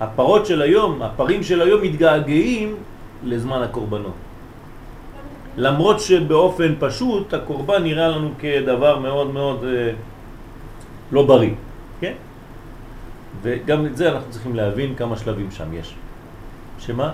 הפרות 0.00 0.46
של 0.46 0.62
היום, 0.62 1.02
הפרים 1.02 1.42
של 1.42 1.60
היום 1.60 1.82
מתגעגעים 1.82 2.76
לזמן 3.24 3.62
הקורבנות. 3.62 4.14
למרות 5.56 6.00
שבאופן 6.00 6.74
פשוט 6.78 7.34
הקורבן 7.34 7.82
נראה 7.82 8.08
לנו 8.08 8.30
כדבר 8.38 8.98
מאוד 8.98 9.30
מאוד 9.30 9.64
אה, 9.64 9.90
לא 11.12 11.26
בריא, 11.26 11.54
כן? 12.00 12.12
וגם 13.42 13.86
את 13.86 13.96
זה 13.96 14.12
אנחנו 14.12 14.30
צריכים 14.30 14.54
להבין 14.54 14.94
כמה 14.94 15.16
שלבים 15.16 15.50
שם 15.50 15.72
יש. 15.72 15.94
שמה? 16.78 17.12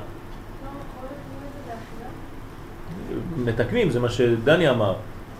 מתקנים, 3.37 3.91
זה 3.91 4.01
מה 4.01 4.09
שדני 4.09 4.70
אמר, 4.70 4.95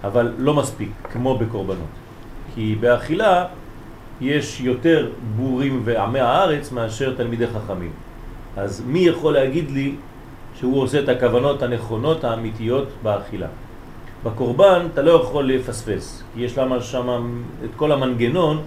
אבל 0.05 0.33
לא 0.39 0.55
מספיק, 0.55 0.91
כמו 1.13 1.39
בקורבנות. 1.39 1.95
כי 2.55 2.77
באכילה 2.81 3.47
יש 4.21 4.61
יותר 4.61 5.11
בורים 5.37 5.83
ועמי 5.85 6.21
הארץ 6.21 6.73
מאשר 6.73 7.15
תלמידי 7.17 7.47
חכמים. 7.47 7.93
אז 8.57 8.83
מי 8.87 8.99
יכול 8.99 9.35
להגיד 9.35 9.71
לי 9.71 9.95
שהוא 10.55 10.83
עושה 10.83 11.01
את 11.01 11.09
הכוונות 11.09 11.63
הנכונות 11.63 12.25
האמיתיות 12.25 12.89
באכילה? 13.03 13.47
בקורבן 14.25 14.87
אתה 14.93 15.03
לא 15.03 15.11
יכול 15.11 15.49
לפספס, 15.49 16.23
כי 16.35 16.41
יש 16.41 16.59
למה 16.59 16.81
שם 16.81 17.43
את 17.65 17.71
כל 17.77 17.93
המנגנון 17.93 18.63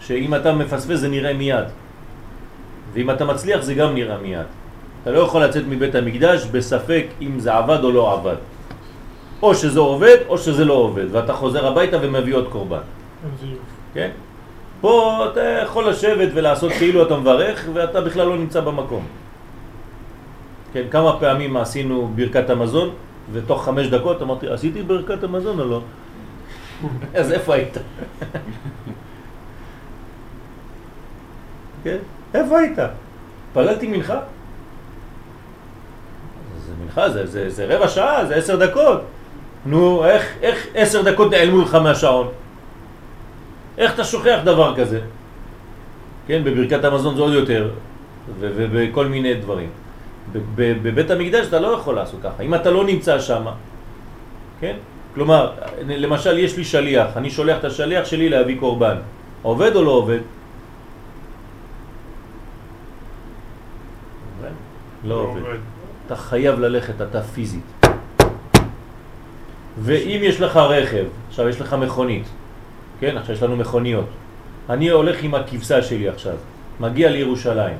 שאם 0.00 0.34
אתה 0.34 0.52
מפספס 0.52 0.98
זה 0.98 1.08
נראה 1.08 1.34
מיד. 1.34 1.64
ואם 2.92 3.10
אתה 3.10 3.24
מצליח 3.24 3.62
זה 3.62 3.74
גם 3.74 3.94
נראה 3.94 4.18
מיד. 4.18 4.46
אתה 5.02 5.10
לא 5.10 5.18
יכול 5.18 5.44
לצאת 5.44 5.62
מבית 5.68 5.94
המקדש 5.94 6.46
בספק 6.46 7.06
אם 7.20 7.40
זה 7.40 7.54
עבד 7.54 7.84
או 7.84 7.90
לא 7.90 8.12
עבד. 8.12 8.36
או 9.42 9.54
שזה 9.54 9.80
עובד 9.80 10.16
או 10.28 10.38
שזה 10.38 10.64
לא 10.64 10.74
עובד, 10.74 11.14
ואתה 11.14 11.32
חוזר 11.32 11.66
הביתה 11.66 11.96
ומביא 12.02 12.34
עוד 12.34 12.48
קורבן. 12.48 12.78
כן? 13.94 14.10
פה 14.80 15.26
אתה 15.32 15.40
יכול 15.40 15.88
לשבת 15.88 16.28
ולעשות 16.34 16.72
כאילו 16.72 17.02
אתה 17.06 17.16
מברך 17.16 17.68
ואתה 17.72 18.00
בכלל 18.00 18.26
לא 18.26 18.36
נמצא 18.36 18.60
במקום. 18.60 19.06
כן, 20.72 20.82
כמה 20.90 21.20
פעמים 21.20 21.56
עשינו 21.56 22.10
ברכת 22.14 22.50
המזון 22.50 22.90
ותוך 23.32 23.64
חמש 23.64 23.86
דקות 23.86 24.22
אמרתי, 24.22 24.48
עשיתי 24.48 24.82
ברכת 24.82 25.24
המזון 25.24 25.60
או 25.60 25.64
לא? 25.64 25.80
אז 27.20 27.32
איפה 27.32 27.54
היית? 27.54 27.76
כן? 31.84 31.96
איפה 32.34 32.58
היית? 32.58 32.78
פללתי 33.52 33.86
מנחה? 33.86 34.20
זה 36.66 36.72
מנחה, 36.84 37.10
זה, 37.10 37.26
זה, 37.26 37.50
זה 37.50 37.76
רבע 37.76 37.88
שעה, 37.88 38.26
זה 38.26 38.34
עשר 38.34 38.66
דקות. 38.66 39.00
נו, 39.66 40.04
איך, 40.04 40.36
איך 40.42 40.66
עשר 40.74 41.02
דקות 41.02 41.30
נעלמו 41.30 41.62
לך 41.62 41.74
מהשעון? 41.74 42.28
איך 43.78 43.94
אתה 43.94 44.04
שוכח 44.04 44.38
דבר 44.44 44.76
כזה? 44.76 45.00
כן, 46.26 46.44
בברכת 46.44 46.84
המזון 46.84 47.16
זה 47.16 47.22
עוד 47.22 47.32
יותר, 47.32 47.70
ובכל 48.40 49.06
מיני 49.06 49.34
דברים. 49.34 49.68
בבית 50.56 51.10
המקדש 51.10 51.46
אתה 51.46 51.60
לא 51.60 51.68
יכול 51.68 51.94
לעשות 51.94 52.20
ככה, 52.22 52.42
אם 52.42 52.54
אתה 52.54 52.70
לא 52.70 52.84
נמצא 52.84 53.20
שם, 53.20 53.44
כן? 54.60 54.76
כלומר, 55.14 55.52
למשל 55.88 56.38
יש 56.38 56.56
לי 56.56 56.64
שליח, 56.64 57.16
אני 57.16 57.30
שולח 57.30 57.58
את 57.58 57.64
השליח 57.64 58.04
שלי 58.04 58.28
להביא 58.28 58.60
קורבן. 58.60 58.96
עובד 59.42 59.76
או 59.76 59.82
לא 59.82 59.90
עובד? 59.90 60.20
לא 65.04 65.14
עובד. 65.14 65.58
אתה 66.06 66.16
חייב 66.16 66.60
ללכת, 66.60 67.02
אתה 67.02 67.22
פיזית. 67.22 67.77
ואם 69.80 70.20
יש 70.22 70.40
לך 70.40 70.56
רכב, 70.56 71.04
עכשיו 71.28 71.48
יש 71.48 71.60
לך 71.60 71.72
מכונית, 71.72 72.24
כן, 73.00 73.16
עכשיו 73.16 73.34
יש 73.34 73.42
לנו 73.42 73.56
מכוניות. 73.56 74.06
אני 74.70 74.88
הולך 74.88 75.22
עם 75.22 75.34
הכבשה 75.34 75.82
שלי 75.82 76.08
עכשיו, 76.08 76.34
מגיע 76.80 77.10
לירושלים. 77.10 77.76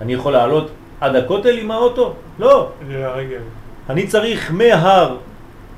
אני 0.00 0.14
יכול 0.14 0.32
לעלות 0.32 0.70
עד 1.00 1.16
הכותל 1.16 1.58
עם 1.58 1.70
האוטו? 1.70 2.14
לא. 2.38 2.70
אני 3.90 4.06
צריך 4.06 4.52
מההר, 4.52 5.16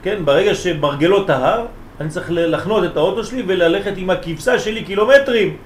כן, 0.03 0.25
ברגע 0.25 0.55
שמרגלות 0.55 1.31
ההר, 1.31 1.67
אני 2.01 2.09
צריך 2.09 2.27
לחנות 2.31 2.85
את 2.85 2.97
האוטו 2.97 3.25
שלי 3.25 3.43
וללכת 3.47 3.93
עם 3.97 4.11
הכבשה 4.11 4.59
שלי 4.59 4.85
קילומטרים. 4.85 5.57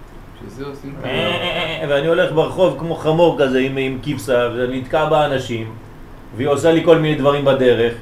שזה 0.46 0.66
עושים 0.66 0.94
אה, 1.04 1.84
ואני 1.88 2.06
הולך 2.06 2.32
ברחוב 2.32 2.76
כמו 2.78 2.94
חמור 2.94 3.36
כזה 3.38 3.58
עם, 3.58 3.76
עם 3.76 3.98
כבשה, 4.02 4.48
ואני 4.56 4.80
נתקע 4.80 5.04
באנשים, 5.04 5.74
והיא 6.36 6.48
עושה 6.48 6.72
לי 6.72 6.84
כל 6.84 6.98
מיני 6.98 7.14
דברים 7.14 7.44
בדרך. 7.44 7.94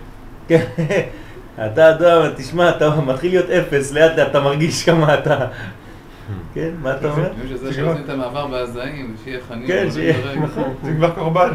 אתה 1.54 1.90
אדם, 1.90 2.22
תשמע, 2.36 2.70
אתה 2.70 3.00
מתחיל 3.00 3.30
להיות 3.30 3.50
אפס, 3.50 3.92
לאט 3.92 4.18
לאט 4.18 4.28
אתה 4.30 4.40
מרגיש 4.40 4.84
כמה 4.84 5.14
אתה... 5.14 5.46
כן, 6.54 6.70
מה 6.82 6.96
אתה 6.96 7.10
אומר? 7.10 7.30
שזה 7.48 7.74
שעושים 7.74 8.04
את 8.04 8.08
המעבר 8.08 8.46
בהזעים, 8.46 9.14
שיהיה 9.24 9.38
חנין. 9.48 9.66
כן, 9.66 9.88
שיהיה, 9.90 10.36
נכון, 10.36 10.74
זה 10.82 10.92
כבר 10.96 11.10
קורבן. 11.10 11.50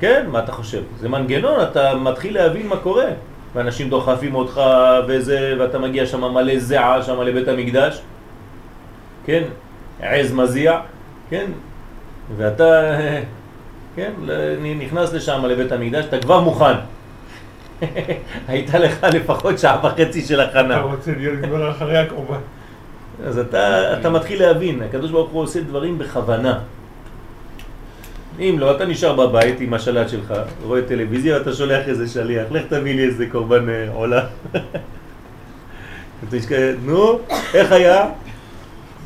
כן, 0.00 0.26
מה 0.32 0.38
אתה 0.38 0.52
חושב? 0.52 0.82
זה 1.00 1.08
מנגנון, 1.08 1.62
אתה 1.62 1.94
מתחיל 1.94 2.34
להבין 2.34 2.66
מה 2.66 2.76
קורה. 2.76 3.08
ואנשים 3.54 3.90
דוחפים 3.90 4.34
אותך 4.34 4.60
וזה, 5.08 5.54
ואתה 5.58 5.78
מגיע 5.78 6.06
שם 6.06 6.34
מלא 6.34 6.58
זעה 6.58 7.02
שם 7.02 7.22
לבית 7.22 7.48
המקדש. 7.48 8.02
כן, 9.24 9.42
עז 10.00 10.32
מזיע, 10.32 10.80
כן, 11.30 11.50
ואתה, 12.36 12.98
כן, 13.96 14.12
נכנס 14.78 15.12
לשם 15.12 15.44
לבית 15.44 15.72
המקדש, 15.72 16.04
אתה 16.04 16.18
כבר 16.18 16.40
מוכן. 16.40 16.74
הייתה 18.48 18.78
לך 18.78 19.06
לפחות 19.14 19.58
שעה 19.58 19.86
וחצי 19.86 20.22
של 20.22 20.40
הכנה. 20.40 20.76
אתה 20.76 20.84
רוצה 20.84 21.12
להיות 21.16 21.44
כבר 21.44 21.70
אחרי 21.70 21.98
הקורבן. 21.98 22.40
אז 23.26 23.38
אתה, 23.38 23.92
אתה 24.00 24.10
מתחיל 24.10 24.42
להבין, 24.42 24.82
הקדוש 24.82 25.10
ברוך 25.10 25.30
הוא 25.30 25.42
עושה 25.42 25.60
דברים 25.60 25.98
בכוונה. 25.98 26.58
אם 28.38 28.56
לא, 28.58 28.76
אתה 28.76 28.84
נשאר 28.84 29.26
בבית 29.26 29.60
עם 29.60 29.74
השלט 29.74 30.08
שלך, 30.08 30.34
רואה 30.62 30.82
טלוויזיה 30.82 31.38
ואתה 31.38 31.52
שולח 31.52 31.88
איזה 31.88 32.08
שליח, 32.08 32.46
לך 32.50 32.62
תביא 32.68 32.94
לי 32.94 33.04
איזה 33.04 33.26
קורבן 33.26 33.68
אה, 33.68 33.88
עולה. 33.92 34.26
נו, 36.84 37.18
איך 37.54 37.72
היה? 37.72 38.10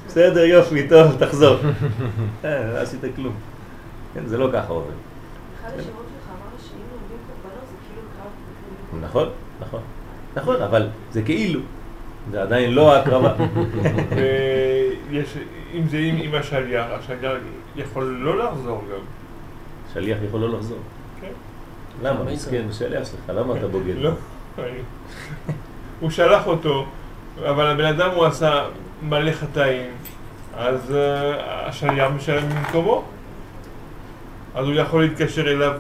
בסדר, 0.07 0.45
יופי, 0.45 0.89
טוב, 0.89 1.17
תחזור. 1.19 1.57
אה, 2.45 2.73
לא 2.73 2.79
עשית 2.79 3.01
כלום. 3.17 3.35
כן, 4.15 4.27
זה 4.27 4.39
לא 4.39 4.49
ככה 4.53 4.73
עובד. 4.73 4.93
אחד 5.61 5.69
השמות 5.69 5.85
שלך 5.85 6.29
אמר 6.29 6.59
שאם 6.59 6.85
לומדים 6.93 7.19
קורבנות 7.27 7.65
זה 7.69 7.77
כאילו 7.89 8.03
קרב. 8.17 8.31
נכון, 9.01 9.29
נכון. 9.61 9.81
נכון, 10.37 10.63
אבל 10.63 10.89
זה 11.13 11.23
כאילו. 11.23 11.61
זה 12.31 12.43
עדיין 12.43 12.75
לא 12.75 12.97
הקרבה. 12.97 13.35
ויש, 15.11 15.37
אם 15.75 15.89
זה 15.89 15.99
עם, 15.99 16.17
עם 16.23 16.35
השליח, 16.35 16.87
השליח 16.91 17.33
יכול 17.77 18.05
לא 18.05 18.39
לחזור 18.39 18.83
גם. 18.93 19.05
שליח 19.95 20.19
יכול 20.29 20.41
לא 20.41 20.59
לחזור. 20.59 20.79
כן. 21.21 21.33
למה? 22.03 22.25
מסכן, 22.25 22.63
שליח 22.73 23.05
שלך, 23.05 23.37
למה 23.37 23.57
אתה 23.59 23.69
בוגד? 23.69 23.95
לא. 23.97 24.11
הוא 26.01 26.11
שלח 26.11 26.47
אותו, 26.47 26.87
אבל 27.41 27.67
הבן 27.67 27.85
אדם 27.85 28.11
הוא 28.11 28.25
עשה 28.25 28.65
מלא 29.03 29.33
חטאים, 29.33 29.91
אז 30.57 30.91
uh, 30.91 30.95
השליח 31.43 32.11
משלם 32.17 32.49
במקומו. 32.49 33.05
אז 34.55 34.67
הוא 34.67 34.75
יכול 34.75 35.03
להתקשר 35.03 35.51
אליו 35.51 35.73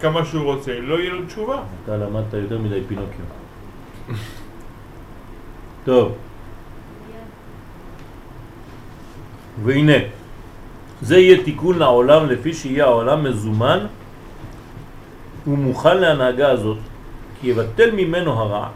כמה 0.00 0.24
שהוא 0.24 0.44
רוצה, 0.44 0.80
לא 0.80 1.00
יהיה 1.00 1.12
לו 1.12 1.26
תשובה. 1.26 1.62
אתה 1.84 1.96
למדת 1.96 2.34
יותר 2.34 2.58
מדי 2.58 2.80
פינוקיו. 2.88 3.24
טוב. 5.84 6.12
והנה, 9.64 9.98
זה 11.02 11.18
יהיה 11.18 11.44
תיקון 11.44 11.78
לעולם 11.78 12.26
לפי 12.26 12.54
שיהיה 12.54 12.84
העולם 12.84 13.24
מזומן 13.24 13.86
ומוכן 15.46 15.98
להנהגה 15.98 16.50
הזאת, 16.50 16.78
כי 17.40 17.48
יבטל 17.48 17.90
ממנו 17.90 18.32
הרע. 18.32 18.68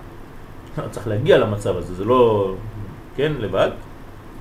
צריך 0.91 1.09
להגיע 1.09 1.39
למצב 1.39 1.77
הזה, 1.77 1.95
זה 1.95 2.05
לא, 2.05 2.55
כן, 3.17 3.33
לבד, 3.39 3.71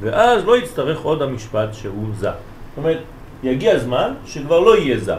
ואז 0.01 0.45
לא 0.45 0.57
יצטרך 0.57 1.01
עוד 1.01 1.21
המשפט 1.21 1.73
שהוא 1.73 2.07
זה. 2.15 2.29
זאת 2.29 2.77
אומרת, 2.77 2.99
יגיע 3.43 3.79
זמן 3.79 4.13
שכבר 4.25 4.59
לא 4.59 4.77
יהיה 4.77 4.99
זה. 4.99 5.15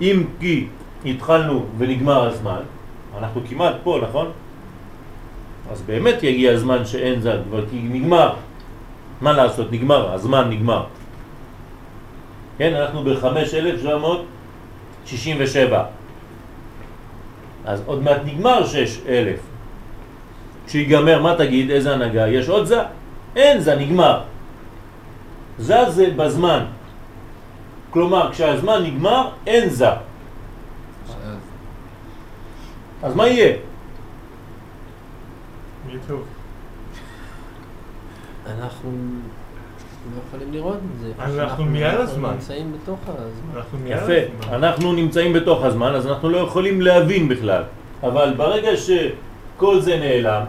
אם 0.00 0.24
כי 0.40 0.66
התחלנו 1.04 1.66
ונגמר 1.78 2.26
הזמן, 2.26 2.60
אנחנו 3.18 3.40
כמעט 3.48 3.74
פה, 3.82 4.00
נכון? 4.08 4.30
אז 5.72 5.82
באמת 5.82 6.22
יגיע 6.22 6.52
הזמן 6.52 6.84
שאין 6.84 7.20
כבר 7.20 7.66
כי 7.70 7.80
נגמר. 7.82 8.34
מה 9.20 9.32
לעשות? 9.32 9.72
נגמר, 9.72 10.12
הזמן 10.12 10.50
נגמר. 10.50 10.84
כן, 12.58 12.74
אנחנו 12.74 13.04
ב-5,767. 13.04 15.74
אז 17.64 17.82
עוד 17.86 18.02
מעט 18.02 18.20
נגמר 18.24 18.66
6,000. 18.66 19.38
כשיגמר, 20.66 21.22
מה 21.22 21.34
תגיד? 21.38 21.70
איזה 21.70 21.94
הנהגה? 21.94 22.28
יש 22.28 22.48
עוד 22.48 22.66
זה? 22.66 22.82
אין 23.36 23.60
זה, 23.60 23.76
נגמר. 23.76 24.20
זה 25.58 25.90
זה 25.90 26.10
בזמן. 26.16 26.64
כלומר, 27.90 28.32
כשהזמן 28.32 28.82
נגמר, 28.82 29.28
אין 29.46 29.68
זה. 29.68 29.88
אז 33.02 33.14
מה 33.14 33.28
יהיה? 33.28 33.56
טוב. 36.08 36.24
אנחנו 38.46 38.90
לא 40.14 40.20
יכולים 40.28 40.52
לראות 40.52 40.76
את 40.76 41.00
זה. 41.00 41.42
אנחנו 41.42 41.64
מיד 41.64 41.94
הזמן. 41.94 42.28
אנחנו 42.28 42.32
נמצאים 42.32 42.72
בתוך 42.72 42.98
הזמן. 43.06 43.86
יפה. 43.86 44.52
אנחנו 44.54 44.92
נמצאים 44.92 45.32
בתוך 45.32 45.64
הזמן, 45.64 45.94
אז 45.94 46.06
אנחנו 46.06 46.28
לא 46.28 46.38
יכולים 46.38 46.80
להבין 46.82 47.28
בכלל. 47.28 47.62
אבל 48.02 48.34
ברגע 48.36 48.70
שכל 48.76 49.80
זה 49.80 49.96
נעלם, 49.96 50.44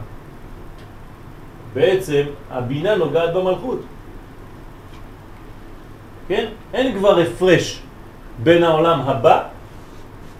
בעצם 1.73 2.23
הבינה 2.51 2.95
נוגעת 2.95 3.33
במלכות. 3.33 3.79
כן? 6.31 6.45
אין 6.73 6.95
כבר 6.95 7.19
הפרש 7.19 7.81
בין 8.43 8.63
העולם 8.63 8.99
הבא 9.03 9.37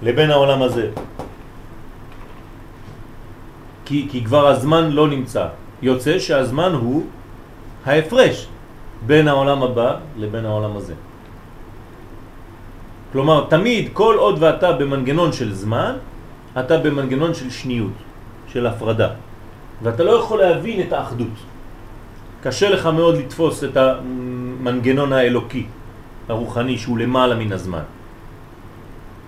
לבין 0.01 0.31
העולם 0.31 0.61
הזה. 0.61 0.95
כי, 3.85 4.07
כי 4.11 4.23
כבר 4.23 4.47
הזמן 4.47 4.95
לא 4.95 5.07
נמצא. 5.11 5.51
יוצא 5.83 6.19
שהזמן 6.19 6.71
הוא 6.79 7.03
ההפרש 7.85 8.47
בין 9.03 9.27
העולם 9.27 9.63
הבא 9.63 10.15
לבין 10.15 10.45
העולם 10.45 10.73
הזה. 10.77 10.95
כלומר, 13.11 13.51
תמיד, 13.51 13.91
כל 13.91 14.15
עוד 14.15 14.35
ואתה 14.39 14.71
במנגנון 14.79 15.35
של 15.35 15.51
זמן, 15.51 15.99
אתה 16.55 16.77
במנגנון 16.87 17.33
של 17.35 17.51
שניות, 17.51 17.97
של 18.47 18.63
הפרדה. 18.63 19.19
ואתה 19.83 20.03
לא 20.03 20.11
יכול 20.23 20.39
להבין 20.39 20.87
את 20.87 20.91
האחדות. 20.93 21.35
קשה 22.43 22.69
לך 22.69 22.83
מאוד 22.85 23.15
לתפוס 23.27 23.63
את 23.63 23.75
המנגנון 23.77 25.13
האלוקי, 25.13 25.80
הרוחני, 26.31 26.77
שהוא 26.77 26.97
למעלה 26.97 27.35
מן 27.35 27.51
הזמן. 27.51 27.83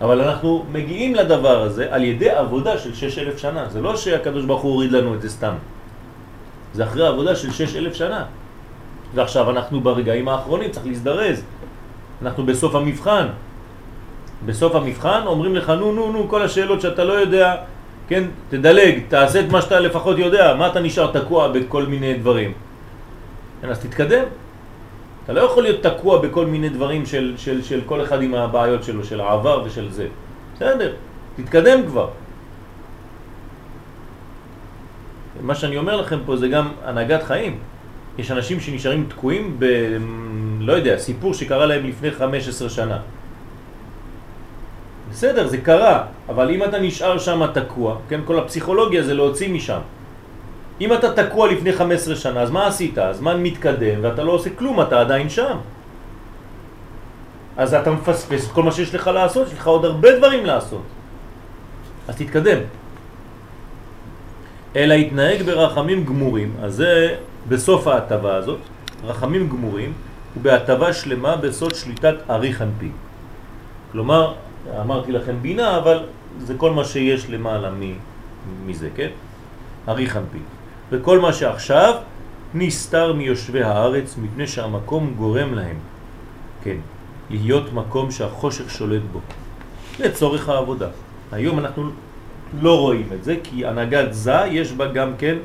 אבל 0.02 0.22
אנחנו 0.22 0.66
מגיעים 0.72 1.16
לדבר 1.16 1.62
הזה 1.62 1.88
על 1.92 2.04
ידי 2.04 2.30
עבודה 2.30 2.78
של 2.78 2.94
שש 2.96 3.20
אלף 3.20 3.38
שנה. 3.38 3.70
זה 3.70 3.82
לא 3.82 3.96
שהקדוש 3.96 4.46
ברוך 4.46 4.62
הוא 4.62 4.72
הוריד 4.72 4.92
לנו 4.92 5.14
את 5.16 5.22
זה 5.22 5.30
סתם. 5.30 5.54
זה 6.74 6.84
אחרי 6.84 7.08
עבודה 7.08 7.36
של 7.36 7.52
שש 7.52 7.76
אלף 7.76 7.94
שנה. 7.94 8.26
ועכשיו 9.16 9.50
אנחנו 9.50 9.82
ברגעים 9.82 10.28
האחרונים, 10.28 10.72
צריך 10.72 10.86
להזדרז. 10.86 11.44
אנחנו 12.22 12.46
בסוף 12.46 12.76
המבחן. 12.76 13.28
בסוף 14.46 14.76
המבחן 14.76 15.22
אומרים 15.26 15.56
לך, 15.56 15.70
נו, 15.70 15.92
נו, 15.92 16.12
נו, 16.12 16.30
כל 16.30 16.42
השאלות 16.42 16.82
שאתה 16.82 17.04
לא 17.04 17.14
יודע, 17.14 17.56
כן, 18.08 18.24
תדלג, 18.50 19.00
תעשה 19.08 19.40
את 19.40 19.50
מה 19.52 19.62
שאתה 19.62 19.80
לפחות 19.80 20.18
יודע, 20.20 20.56
מה 20.56 20.68
אתה 20.68 20.80
נשאר 20.80 21.12
תקוע 21.12 21.48
בכל 21.48 21.86
מיני 21.86 22.14
דברים. 22.14 22.52
כן, 23.62 23.70
אז 23.70 23.80
תתקדם. 23.80 24.43
אתה 25.24 25.34
לא 25.34 25.42
יכול 25.42 25.64
להיות 25.64 25.84
תקוע 25.84 26.22
בכל 26.22 26.46
מיני 26.46 26.70
דברים 26.70 27.06
של, 27.06 27.34
של, 27.38 27.64
של 27.64 27.82
כל 27.86 28.02
אחד 28.02 28.22
עם 28.22 28.36
הבעיות 28.36 28.84
שלו, 28.84 29.04
של 29.04 29.22
העבר 29.22 29.64
ושל 29.66 29.92
זה. 29.92 30.08
בסדר, 30.56 30.94
תתקדם 31.36 31.80
כבר. 31.88 32.10
מה 35.42 35.56
שאני 35.56 35.78
אומר 35.78 36.02
לכם 36.02 36.20
פה 36.26 36.36
זה 36.36 36.48
גם 36.48 36.72
הנהגת 36.84 37.24
חיים. 37.24 37.60
יש 38.18 38.32
אנשים 38.32 38.60
שנשארים 38.60 39.06
תקועים 39.10 39.56
ב... 39.60 39.66
לא 40.60 40.74
יודע, 40.74 40.98
סיפור 40.98 41.34
שקרה 41.34 41.66
להם 41.66 41.86
לפני 41.86 42.12
15 42.12 42.70
שנה. 42.70 43.00
בסדר, 45.12 45.48
זה 45.48 45.58
קרה, 45.58 46.06
אבל 46.30 46.50
אם 46.50 46.64
אתה 46.64 46.80
נשאר 46.80 47.18
שם 47.18 47.42
תקוע, 47.54 47.98
כן, 48.10 48.20
כל 48.26 48.40
הפסיכולוגיה 48.40 49.04
זה 49.04 49.14
להוציא 49.14 49.50
משם. 49.54 49.80
אם 50.82 50.94
אתה 50.94 51.14
תקוע 51.14 51.52
לפני 51.52 51.74
15 51.74 52.16
שנה, 52.16 52.42
אז 52.42 52.52
מה 52.52 52.68
עשית? 52.68 52.98
הזמן 52.98 53.44
מתקדם 53.44 54.00
ואתה 54.02 54.24
לא 54.24 54.32
עושה 54.32 54.50
כלום, 54.50 54.82
אתה 54.82 55.02
עדיין 55.02 55.30
שם. 55.30 55.58
אז 57.58 57.74
אתה 57.74 57.92
מפספס 57.92 58.52
כל 58.52 58.64
מה 58.64 58.72
שיש 58.72 58.96
לך 58.96 59.08
לעשות, 59.08 59.48
יש 59.48 59.54
לך 59.54 59.68
עוד 59.68 59.86
הרבה 59.86 60.18
דברים 60.18 60.46
לעשות. 60.46 60.84
אז 62.08 62.16
תתקדם. 62.16 62.58
אלא 64.76 64.94
התנהג 64.94 65.42
ברחמים 65.42 66.06
גמורים, 66.06 66.54
אז 66.62 66.76
זה 66.76 67.16
בסוף 67.48 67.88
ההטבה 67.88 68.36
הזאת, 68.36 68.60
רחמים 69.04 69.50
גמורים, 69.50 69.94
ובהטבה 70.38 70.94
שלמה 70.94 71.36
בסוד 71.36 71.76
שליטת 71.76 72.16
אריך 72.30 72.62
אנפי. 72.62 72.92
כלומר, 73.92 74.34
אמרתי 74.82 75.12
לכם 75.12 75.36
בינה, 75.42 75.78
אבל 75.78 76.00
זה 76.40 76.54
כל 76.58 76.72
מה 76.72 76.84
שיש 76.84 77.30
למעלה 77.30 77.70
מזה, 78.66 78.90
כן? 78.96 79.10
אריך 79.88 80.18
אנפי. 80.18 80.40
וכל 80.94 81.20
מה 81.20 81.34
שעכשיו 81.34 81.94
נסתר 82.54 83.14
מיושבי 83.14 83.64
הארץ 83.64 84.18
מפני 84.18 84.48
שהמקום 84.48 85.14
גורם 85.18 85.54
להם, 85.54 85.78
כן, 86.64 86.78
להיות 87.30 87.74
מקום 87.74 88.12
שהחושך 88.12 88.70
שולט 88.70 89.02
בו, 89.12 89.20
לצורך 90.00 90.50
העבודה. 90.50 90.88
היום 91.32 91.60
אנחנו 91.60 91.90
לא 92.62 92.80
רואים 92.80 93.08
את 93.14 93.24
זה, 93.24 93.36
כי 93.44 93.66
הנהגת 93.66 94.14
זה 94.14 94.46
יש 94.48 94.72
בה 94.72 94.88
גם 94.88 95.14
כן, 95.18 95.38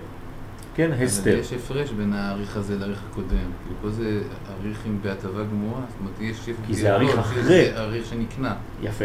כן, 0.74 0.90
הסתר. 0.92 1.30
אבל 1.30 1.40
יש 1.40 1.52
הפרש 1.52 1.90
בין 1.90 2.12
האריך 2.12 2.56
הזה 2.56 2.78
לאריך 2.78 3.00
הקודם. 3.10 3.28
כאילו 3.28 3.76
פה 3.82 3.90
זה 3.90 4.20
אריך 4.50 4.86
עם 4.86 4.98
בהטבה 5.02 5.42
גמורה, 5.44 5.80
זאת 5.88 5.96
אומרת 6.00 6.20
יש... 6.20 6.36
כי 6.66 6.74
זה 6.74 6.94
אריך 6.94 7.18
אחרי. 7.18 7.42
זה 7.42 7.72
אריך 7.76 8.06
שנקנה. 8.06 8.54
יפה. 8.82 9.04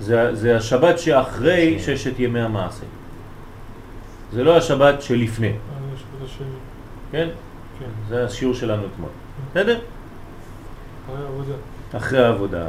זה, 0.00 0.34
זה 0.34 0.56
השבת 0.56 0.98
שאחרי 0.98 1.78
ששת 1.78 2.18
ימי 2.18 2.40
המעשה. 2.40 2.84
זה 4.32 4.44
לא 4.44 4.56
השבת 4.56 5.02
שלפני. 5.02 5.46
אה, 5.46 5.52
יש 5.94 6.02
בזה 6.14 6.32
שני. 6.38 6.46
כן? 7.12 7.28
כן. 7.78 7.90
זה 8.08 8.24
השיעור 8.24 8.54
שלנו 8.54 8.82
אתמול. 8.94 9.10
בסדר? 9.50 9.78
אחרי 11.06 11.24
העבודה. 11.24 11.54
אחרי 11.96 12.24
העבודה. 12.24 12.66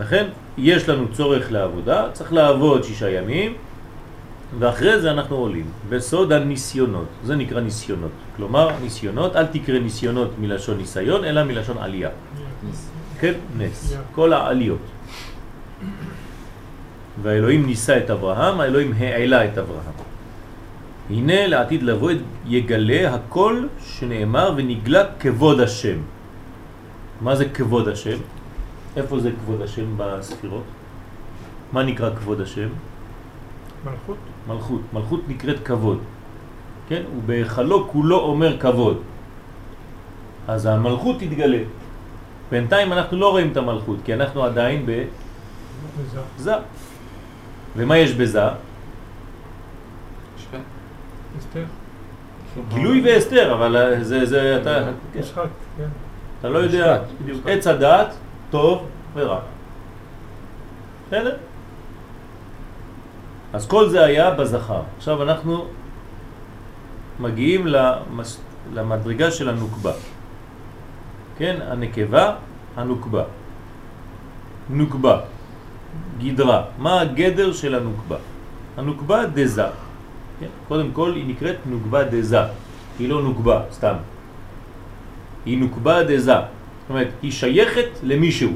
לכן, 0.00 0.26
יש 0.58 0.88
לנו 0.88 1.12
צורך 1.12 1.52
לעבודה, 1.52 2.06
צריך 2.12 2.32
לעבוד 2.32 2.84
שישה 2.84 3.10
ימים, 3.10 3.54
ואחרי 4.58 5.00
זה 5.00 5.10
אנחנו 5.10 5.36
עולים. 5.36 5.66
בסוד 5.88 6.32
הניסיונות, 6.32 7.08
זה 7.24 7.36
נקרא 7.36 7.60
ניסיונות. 7.60 8.10
כלומר, 8.36 8.70
ניסיונות, 8.82 9.36
אל 9.36 9.46
תקרא 9.46 9.78
ניסיונות 9.78 10.30
מלשון 10.38 10.76
ניסיון, 10.76 11.24
אלא 11.24 11.44
מלשון 11.44 11.78
עלייה. 11.78 12.10
כן? 13.20 13.32
נס. 13.58 13.96
כל 14.14 14.32
העליות. 14.32 14.78
והאלוהים 17.22 17.66
ניסה 17.66 17.98
את 17.98 18.10
אברהם, 18.10 18.60
האלוהים 18.60 18.92
העלה 18.92 19.44
את 19.44 19.58
אברהם. 19.58 20.05
הנה 21.10 21.46
לעתיד 21.46 21.82
לבוא 21.82 22.10
יגלה 22.46 23.14
הכל 23.14 23.66
שנאמר 23.80 24.52
ונגלה 24.56 25.02
כבוד 25.20 25.60
השם. 25.60 25.98
מה 27.20 27.36
זה 27.36 27.48
כבוד 27.48 27.88
השם? 27.88 28.18
איפה 28.96 29.20
זה 29.20 29.30
כבוד 29.44 29.62
השם 29.62 29.84
בספירות? 29.96 30.64
מה 31.72 31.82
נקרא 31.82 32.10
כבוד 32.14 32.40
השם? 32.40 32.68
מלכות? 33.84 34.16
מלכות. 34.48 34.80
מלכות 34.92 35.20
נקראת 35.28 35.56
כבוד. 35.64 35.98
כן? 36.88 37.02
ובהיכלו 37.18 37.88
כולו 37.88 38.20
אומר 38.20 38.58
כבוד. 38.58 39.02
אז 40.48 40.66
המלכות 40.66 41.16
תתגלה. 41.20 41.62
בינתיים 42.50 42.92
אנחנו 42.92 43.16
לא 43.16 43.30
רואים 43.30 43.52
את 43.52 43.56
המלכות, 43.56 43.98
כי 44.04 44.14
אנחנו 44.14 44.42
עדיין. 44.42 44.86
בזה. 46.38 46.54
ומה 47.76 47.98
יש 47.98 48.12
בזה? 48.14 48.48
אסתר? 51.38 51.64
גילוי 52.68 53.02
והסתר, 53.04 53.54
אבל 53.54 53.76
אה, 53.76 54.04
זה, 54.04 54.26
זה, 54.26 54.58
אתה, 54.62 54.84
כן. 55.12 55.20
משחק, 55.20 55.48
כן. 55.76 55.88
אתה 56.40 56.48
לא 56.48 56.58
יודע, 56.58 57.02
בדיוק, 57.22 57.46
עץ 57.46 57.66
הדעת, 57.66 58.14
טוב 58.50 58.86
ורע. 59.14 59.40
בסדר? 61.06 61.36
אז 63.52 63.66
כל 63.66 63.88
זה 63.88 64.04
היה 64.04 64.30
בזכר. 64.30 64.82
עכשיו 64.96 65.22
אנחנו 65.22 65.66
מגיעים 67.20 67.66
למס... 67.66 68.40
למדרגה 68.72 69.30
של 69.30 69.48
הנוקבה. 69.48 69.92
כן, 71.38 71.56
הנקבה, 71.68 72.34
הנוקבה. 72.76 73.24
נוקבה, 74.70 75.20
גדרה. 76.18 76.62
מה 76.78 77.00
הגדר 77.00 77.52
של 77.52 77.74
הנוקבה? 77.74 78.16
הנוקבה 78.76 79.26
דזה. 79.26 79.85
כן? 80.40 80.46
קודם 80.68 80.92
כל 80.92 81.12
היא 81.14 81.26
נקראת 81.26 81.56
נוקבה 81.66 82.04
דזה. 82.04 82.40
היא 82.98 83.08
לא 83.08 83.22
נוקבה, 83.22 83.62
סתם. 83.72 83.94
היא 85.46 85.58
נוקבה 85.58 86.02
דזה. 86.02 86.32
זאת 86.32 86.90
אומרת, 86.90 87.08
היא 87.22 87.32
שייכת 87.32 87.88
למישהו. 88.02 88.52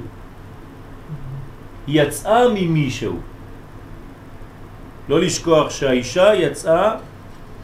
היא 1.86 2.02
יצאה 2.02 2.48
ממישהו. 2.54 3.16
לא 5.08 5.20
לשכוח 5.20 5.70
שהאישה 5.70 6.34
יצאה 6.34 6.94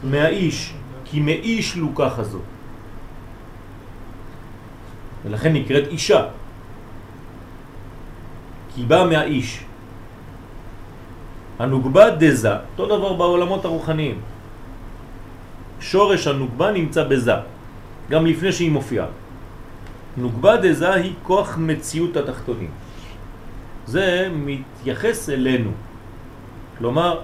מהאיש, 0.03 0.73
כי 1.05 1.19
מאיש 1.19 1.75
לוקח 1.75 2.19
הזו. 2.19 2.39
ולכן 5.25 5.53
נקראת 5.53 5.87
אישה. 5.87 6.27
כי 8.75 8.81
היא 8.81 8.87
באה 8.87 9.05
מהאיש. 9.05 9.66
הנוגבה 11.59 12.09
דזה, 12.09 12.53
אותו 12.77 12.97
דבר 12.97 13.13
בעולמות 13.13 13.65
הרוחניים. 13.65 14.21
שורש 15.79 16.27
הנוגבה 16.27 16.71
נמצא 16.71 17.03
בזה, 17.03 17.33
גם 18.09 18.25
לפני 18.25 18.51
שהיא 18.51 18.71
מופיעה. 18.71 19.07
נוגבה 20.17 20.57
דזה 20.57 20.93
היא 20.93 21.13
כוח 21.23 21.57
מציאות 21.57 22.17
התחתונים. 22.17 22.69
זה 23.85 24.29
מתייחס 24.33 25.29
אלינו. 25.29 25.71
כלומר, 26.77 27.19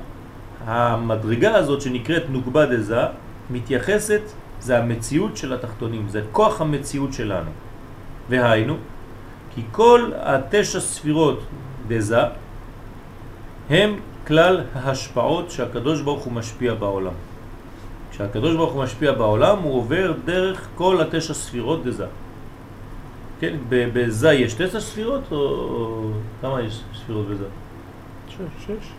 המדרגה 0.65 1.55
הזאת 1.55 1.81
שנקראת 1.81 2.23
נוגבה 2.29 2.65
דזה 2.65 3.01
מתייחסת, 3.49 4.21
זה 4.59 4.77
המציאות 4.77 5.37
של 5.37 5.53
התחתונים, 5.53 6.09
זה 6.09 6.21
כוח 6.31 6.61
המציאות 6.61 7.13
שלנו. 7.13 7.51
והיינו, 8.29 8.75
כי 9.55 9.61
כל 9.71 10.11
התשע 10.15 10.79
ספירות 10.79 11.39
דזה 11.87 12.21
הם 13.69 13.99
כלל 14.27 14.61
ההשפעות 14.73 15.51
שהקדוש 15.51 16.01
ברוך 16.01 16.23
הוא 16.23 16.33
משפיע 16.33 16.73
בעולם. 16.73 17.13
כשהקדוש 18.11 18.55
ברוך 18.55 18.73
הוא 18.73 18.83
משפיע 18.83 19.11
בעולם 19.11 19.57
הוא 19.59 19.77
עובר 19.77 20.13
דרך 20.25 20.67
כל 20.75 21.01
התשע 21.01 21.33
ספירות 21.33 21.83
דזה. 21.83 22.05
כן, 23.39 23.55
בזה 23.69 24.33
יש 24.33 24.53
תשע 24.53 24.79
ספירות 24.79 25.21
או, 25.31 25.37
או 25.37 26.09
כמה 26.41 26.61
יש 26.61 26.81
ספירות 26.95 27.27
בזה? 27.27 27.45
שש, 28.29 28.65
שש. 28.65 28.91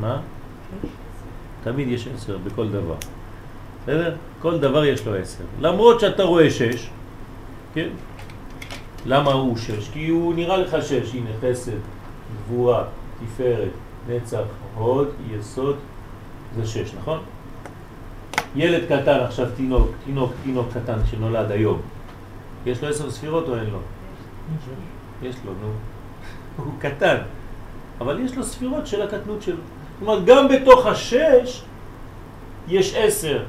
מה? 0.00 0.20
שש. 0.82 0.88
תמיד 1.64 1.88
יש 1.88 2.08
עשר 2.14 2.38
בכל 2.38 2.68
דבר. 2.68 2.94
בסדר? 3.82 4.14
כל 4.42 4.58
דבר 4.58 4.84
יש 4.84 5.06
לו 5.06 5.14
עשר. 5.14 5.44
למרות 5.60 6.00
שאתה 6.00 6.22
רואה 6.22 6.50
שש, 6.50 6.90
כן? 7.74 7.88
למה 9.06 9.32
הוא 9.32 9.56
שש? 9.56 9.88
כי 9.92 10.08
הוא 10.08 10.34
נראה 10.34 10.56
לך 10.56 10.76
שש, 10.82 11.14
הנה 11.14 11.30
חסד, 11.40 11.72
גבורה, 12.46 12.84
תפארת, 13.20 13.70
נצח, 14.08 14.42
הוד, 14.74 15.08
יסוד, 15.30 15.76
זה 16.56 16.66
שש, 16.66 16.94
נכון? 16.94 17.18
ילד 18.56 18.84
קטן 18.84 19.20
עכשיו, 19.20 19.46
תינוק, 19.56 19.88
תינוק, 20.04 20.32
תינוק 20.42 20.66
קטן 20.74 20.98
שנולד 21.10 21.50
היום, 21.50 21.80
יש 22.66 22.82
לו 22.82 22.88
עשר 22.88 23.10
ספירות 23.10 23.48
או 23.48 23.56
אין 23.56 23.70
לו? 23.70 23.78
יש 25.22 25.36
לו, 25.44 25.52
נו. 25.52 25.72
הוא 26.56 26.72
קטן, 26.78 27.16
אבל 28.00 28.20
יש 28.20 28.36
לו 28.36 28.44
ספירות 28.44 28.86
של 28.86 29.02
הקטנות 29.02 29.42
שלו. 29.42 29.56
זאת 29.56 30.08
אומרת, 30.08 30.24
גם 30.24 30.48
בתוך 30.48 30.86
השש 30.86 31.62
יש 32.68 32.94
עשר. 32.96 33.44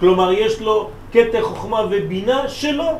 כלומר, 0.00 0.32
יש 0.32 0.60
לו 0.60 0.90
קטע 1.12 1.42
חוכמה 1.42 1.80
ובינה 1.90 2.48
שלו. 2.48 2.98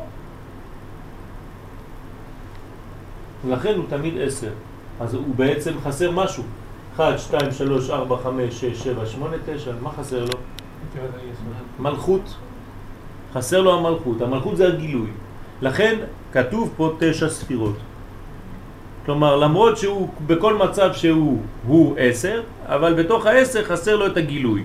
ולכן 3.45 3.75
הוא 3.75 3.85
תמיד 3.89 4.13
עשר. 4.21 4.51
אז 4.99 5.13
הוא 5.13 5.35
בעצם 5.35 5.71
חסר 5.83 6.11
משהו. 6.11 6.43
1, 6.95 7.19
2, 7.19 7.51
3, 7.51 7.89
4, 7.89 8.17
5, 8.23 8.53
6, 8.53 8.83
7, 8.83 9.05
8, 9.05 9.37
9, 9.45 9.71
מה 9.81 9.91
חסר 9.91 10.25
לו? 10.25 10.37
מלכות. 11.79 12.35
חסר 13.33 13.61
לו 13.61 13.73
המלכות. 13.79 14.21
המלכות 14.21 14.57
זה 14.57 14.67
הגילוי. 14.67 15.09
לכן 15.61 15.99
כתוב 16.31 16.73
פה 16.77 16.91
תשע 16.99 17.29
ספירות. 17.29 17.75
כלומר, 19.05 19.35
למרות 19.35 19.77
שהוא 19.77 20.09
בכל 20.27 20.53
מצב 20.57 20.93
שהוא 20.93 21.41
הוא 21.67 21.95
עשר, 21.97 22.41
אבל 22.65 23.03
בתוך 23.03 23.25
העשר 23.25 23.63
חסר 23.63 23.95
לו 23.95 24.07
את 24.07 24.17
הגילוי. 24.17 24.63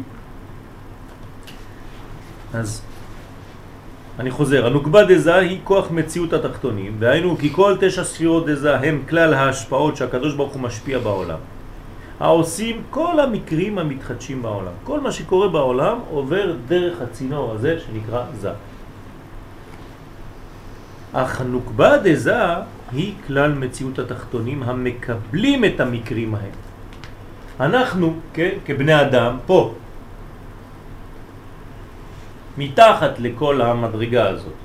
אז 2.54 2.82
אני 4.18 4.30
חוזר, 4.30 4.66
הנוקבה 4.66 5.04
דזה 5.04 5.34
היא 5.34 5.58
כוח 5.64 5.90
מציאות 5.90 6.32
התחתונים, 6.32 6.96
והיינו 6.98 7.36
כי 7.38 7.50
כל 7.52 7.76
תשע 7.80 8.04
ספירות 8.04 8.46
דזה 8.46 8.76
הם 8.76 9.02
כלל 9.08 9.34
ההשפעות 9.34 9.96
שהקדוש 9.96 10.34
ברוך 10.34 10.52
הוא 10.52 10.62
משפיע 10.62 10.98
בעולם. 10.98 11.38
העושים 12.20 12.82
כל 12.90 13.20
המקרים 13.20 13.78
המתחדשים 13.78 14.42
בעולם. 14.42 14.72
כל 14.84 15.00
מה 15.00 15.12
שקורה 15.12 15.48
בעולם 15.48 15.98
עובר 16.10 16.54
דרך 16.68 17.02
הצינור 17.02 17.52
הזה 17.52 17.78
שנקרא 17.78 18.24
זה. 18.40 18.50
אך 21.12 21.40
הנוקבה 21.40 21.96
דזה 21.98 22.42
היא 22.92 23.14
כלל 23.26 23.52
מציאות 23.52 23.98
התחתונים 23.98 24.62
המקבלים 24.62 25.64
את 25.64 25.80
המקרים 25.80 26.34
ההם. 26.34 26.56
אנחנו, 27.60 28.14
כן, 28.32 28.50
כבני 28.66 29.00
אדם, 29.00 29.36
פה, 29.46 29.74
מתחת 32.58 33.18
לכל 33.18 33.62
המדרגה 33.62 34.28
הזאת. 34.28 34.58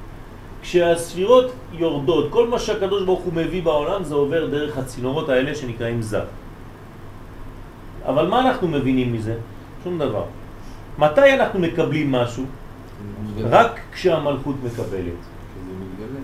כשהספירות 0.61 1.51
יורדות, 1.73 2.31
כל 2.31 2.47
מה 2.47 2.59
שהקדוש 2.59 3.03
ברוך 3.05 3.21
הוא 3.21 3.33
מביא 3.33 3.63
בעולם 3.63 4.03
זה 4.03 4.15
עובר 4.15 4.47
דרך 4.47 4.77
הצינורות 4.77 5.29
האלה 5.29 5.55
שנקראים 5.55 6.01
זר. 6.01 6.25
אבל 8.05 8.27
מה 8.27 8.39
אנחנו 8.41 8.67
מבינים 8.67 9.13
מזה? 9.13 9.35
שום 9.83 9.99
דבר. 9.99 10.25
מתי 10.97 11.33
אנחנו 11.33 11.59
מקבלים 11.59 12.11
משהו? 12.11 12.43
רק 13.49 13.79
כשהמלכות 13.93 14.55
מקבלת. 14.65 15.21
זה 15.21 15.73
מתגלה. 15.79 16.19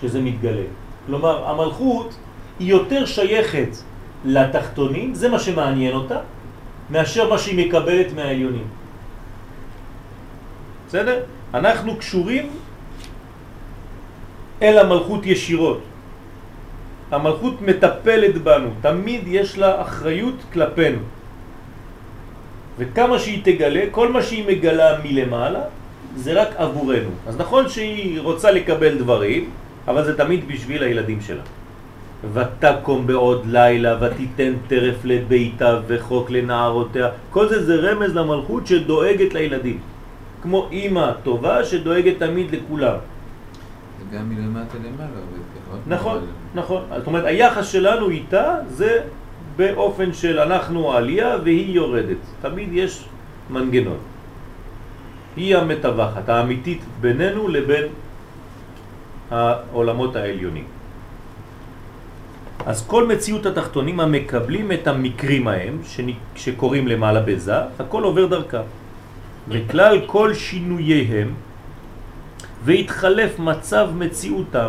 שזה 0.00 0.20
מתגלה. 0.20 0.68
כלומר, 1.06 1.48
המלכות 1.48 2.14
היא 2.58 2.68
יותר 2.70 3.06
שייכת 3.06 3.76
לתחתונים, 4.24 5.14
זה 5.14 5.28
מה 5.28 5.38
שמעניין 5.38 5.94
אותה, 5.94 6.18
מאשר 6.90 7.30
מה 7.30 7.38
שהיא 7.38 7.66
מקבלת 7.66 8.12
מהעליונים. 8.14 8.77
בסדר? 10.88 11.20
אנחנו 11.54 11.96
קשורים 11.96 12.50
אל 14.62 14.78
המלכות 14.78 15.26
ישירות. 15.26 15.80
המלכות 17.10 17.62
מטפלת 17.62 18.34
בנו, 18.38 18.68
תמיד 18.80 19.20
יש 19.26 19.58
לה 19.58 19.82
אחריות 19.82 20.34
כלפינו. 20.52 20.98
וכמה 22.78 23.18
שהיא 23.18 23.40
תגלה, 23.44 23.84
כל 23.90 24.12
מה 24.12 24.22
שהיא 24.22 24.44
מגלה 24.48 24.98
מלמעלה, 25.04 25.60
זה 26.16 26.42
רק 26.42 26.48
עבורנו. 26.56 27.10
אז 27.26 27.36
נכון 27.36 27.68
שהיא 27.68 28.20
רוצה 28.20 28.50
לקבל 28.50 28.98
דברים, 28.98 29.50
אבל 29.88 30.04
זה 30.04 30.16
תמיד 30.16 30.48
בשביל 30.48 30.82
הילדים 30.82 31.20
שלה. 31.20 31.42
ותקום 32.32 33.06
בעוד 33.06 33.46
לילה 33.46 33.96
ותיתן 34.00 34.52
טרף 34.68 35.04
לביתה 35.04 35.80
וחוק 35.86 36.30
לנערותיה. 36.30 37.08
כל 37.30 37.48
זה 37.48 37.64
זה 37.64 37.74
רמז 37.76 38.14
למלכות 38.14 38.66
שדואגת 38.66 39.34
לילדים. 39.34 39.97
כמו 40.42 40.68
אימא 40.72 41.12
טובה 41.22 41.64
שדואגת 41.64 42.18
תמיד 42.18 42.54
לכולם. 42.54 42.96
וגם 44.00 44.28
מלמטה 44.28 44.78
למעלה 44.78 45.18
עובד 45.20 45.42
ככה. 45.54 45.70
עוד 45.70 45.80
נכון, 45.86 46.18
נכון. 46.54 46.82
זאת 46.96 47.06
אומרת, 47.06 47.24
היחס 47.24 47.66
שלנו 47.66 48.10
איתה 48.10 48.54
זה 48.68 49.00
באופן 49.56 50.12
של 50.12 50.40
אנחנו 50.40 50.92
עלייה 50.92 51.36
והיא 51.44 51.74
יורדת. 51.74 52.22
תמיד 52.40 52.68
יש 52.72 53.04
מנגנון. 53.50 53.98
היא 55.36 55.56
המתווכת, 55.56 56.28
האמיתית 56.28 56.82
בינינו 57.00 57.48
לבין 57.48 57.86
העולמות 59.30 60.16
העליונים. 60.16 60.64
אז 62.66 62.86
כל 62.86 63.06
מציאות 63.06 63.46
התחתונים 63.46 64.00
המקבלים 64.00 64.72
את 64.72 64.86
המקרים 64.86 65.48
ההם 65.48 65.78
שקורים 66.36 66.88
למעלה 66.88 67.20
בזה, 67.20 67.54
הכל 67.78 68.02
עובר 68.02 68.26
דרכה. 68.26 68.62
וכלל 69.48 70.00
כל 70.06 70.34
שינוייהם 70.34 71.34
והתחלף 72.64 73.38
מצב 73.38 73.88
מציאותם 73.94 74.68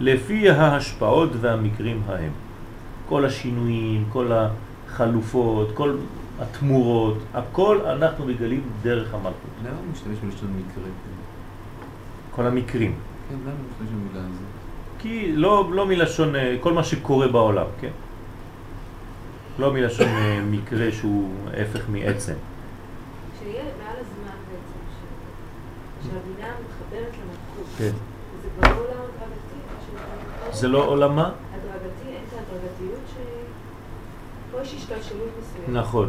לפי 0.00 0.50
ההשפעות 0.50 1.30
והמקרים 1.40 2.02
ההם. 2.06 2.30
כל 3.08 3.24
השינויים, 3.24 4.04
כל 4.12 4.30
החלופות, 4.32 5.68
כל 5.74 5.96
התמורות, 6.40 7.18
הכל 7.34 7.78
אנחנו 7.86 8.26
מגלים 8.26 8.60
דרך 8.82 9.14
המלכות. 9.14 9.34
למה 9.62 9.76
הוא 9.76 9.86
משתמש 9.92 10.18
בלשון 10.18 10.48
מקרה? 10.58 10.84
כל 12.30 12.46
המקרים. 12.46 12.94
כן, 13.28 13.34
למה 13.44 13.50
הוא 13.52 13.60
משתמש 13.70 13.88
במילה 13.88 14.26
הזאת? 14.26 14.42
כי 14.98 15.32
לא, 15.36 15.68
לא 15.72 15.86
מלשון 15.86 16.36
אה, 16.36 16.56
כל 16.60 16.72
מה 16.72 16.84
שקורה 16.84 17.28
בעולם, 17.28 17.66
כן? 17.80 17.90
לא 19.58 19.72
מלשון 19.72 20.06
אה, 20.08 20.40
מקרה 20.50 20.92
שהוא 20.92 21.30
הפך 21.60 21.80
מעצם. 21.88 22.32
כשיהיה 23.38 23.62
מעל 23.64 23.96
הזמן 24.00 24.36
בעצם, 24.50 24.78
ש- 24.92 25.95
שהבינה 26.06 26.54
מתחברת 26.64 27.12
למלכות, 27.12 27.66
כן. 27.78 27.92
זה 28.42 28.48
כבר 28.58 28.68
לא 28.68 28.80
עולם 28.80 29.00
הדרגתי, 29.00 30.52
זה 30.52 30.68
לא 30.68 30.84
עולמה? 30.84 31.30
הדרגתי, 31.52 32.08
אין 32.08 32.22
את 32.28 32.32
ההדרגתיות 32.32 33.00
ש... 33.14 33.16
פה 34.52 34.62
יש 34.62 34.74
השתלשלות 34.74 35.28
מסוימת. 35.40 35.68
נכון, 35.68 36.08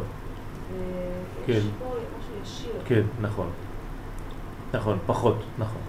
ויש 1.48 1.64
כן. 1.64 1.68
פה 1.80 1.86
משהו 1.86 2.34
ישיר. 2.44 2.72
כן, 2.86 3.02
נכון. 3.22 3.49
נכון, 4.74 4.98
פחות, 5.06 5.38
נכון. 5.57 5.82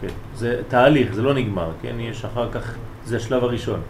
כן. 0.00 0.08
זה 0.34 0.62
תהליך, 0.68 1.14
זה 1.14 1.22
לא 1.22 1.34
נגמר, 1.34 1.70
כן? 1.82 2.00
יש 2.00 2.24
אחר 2.24 2.52
כך, 2.52 2.74
זה 3.04 3.16
השלב 3.16 3.44
הראשון. 3.44 3.80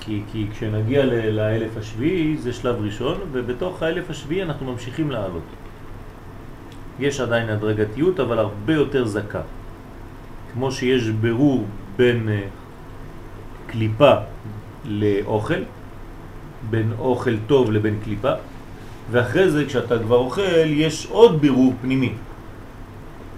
כי, 0.00 0.22
כי 0.32 0.46
כשנגיע 0.52 1.04
לאלף 1.30 1.76
השביעי 1.76 2.36
זה 2.36 2.52
שלב 2.52 2.76
ראשון, 2.80 3.18
ובתוך 3.32 3.82
האלף 3.82 4.10
השביעי 4.10 4.42
אנחנו 4.42 4.72
ממשיכים 4.72 5.10
לעלות. 5.10 5.42
יש 6.98 7.20
עדיין 7.20 7.48
הדרגתיות, 7.48 8.20
אבל 8.20 8.38
הרבה 8.38 8.74
יותר 8.74 9.06
זקה. 9.06 9.40
כמו 10.52 10.72
שיש 10.72 11.08
ברור 11.08 11.66
בין 11.96 12.28
אה, 12.28 12.40
קליפה 13.66 14.12
לאוכל, 14.84 15.62
בין 16.70 16.92
אוכל 16.98 17.36
טוב 17.46 17.72
לבין 17.72 17.98
קליפה, 18.04 18.32
ואחרי 19.10 19.50
זה 19.50 19.64
כשאתה 19.66 19.98
כבר 19.98 20.16
אוכל 20.16 20.66
יש 20.66 21.06
עוד 21.10 21.40
בירור 21.40 21.74
פנימי. 21.80 22.12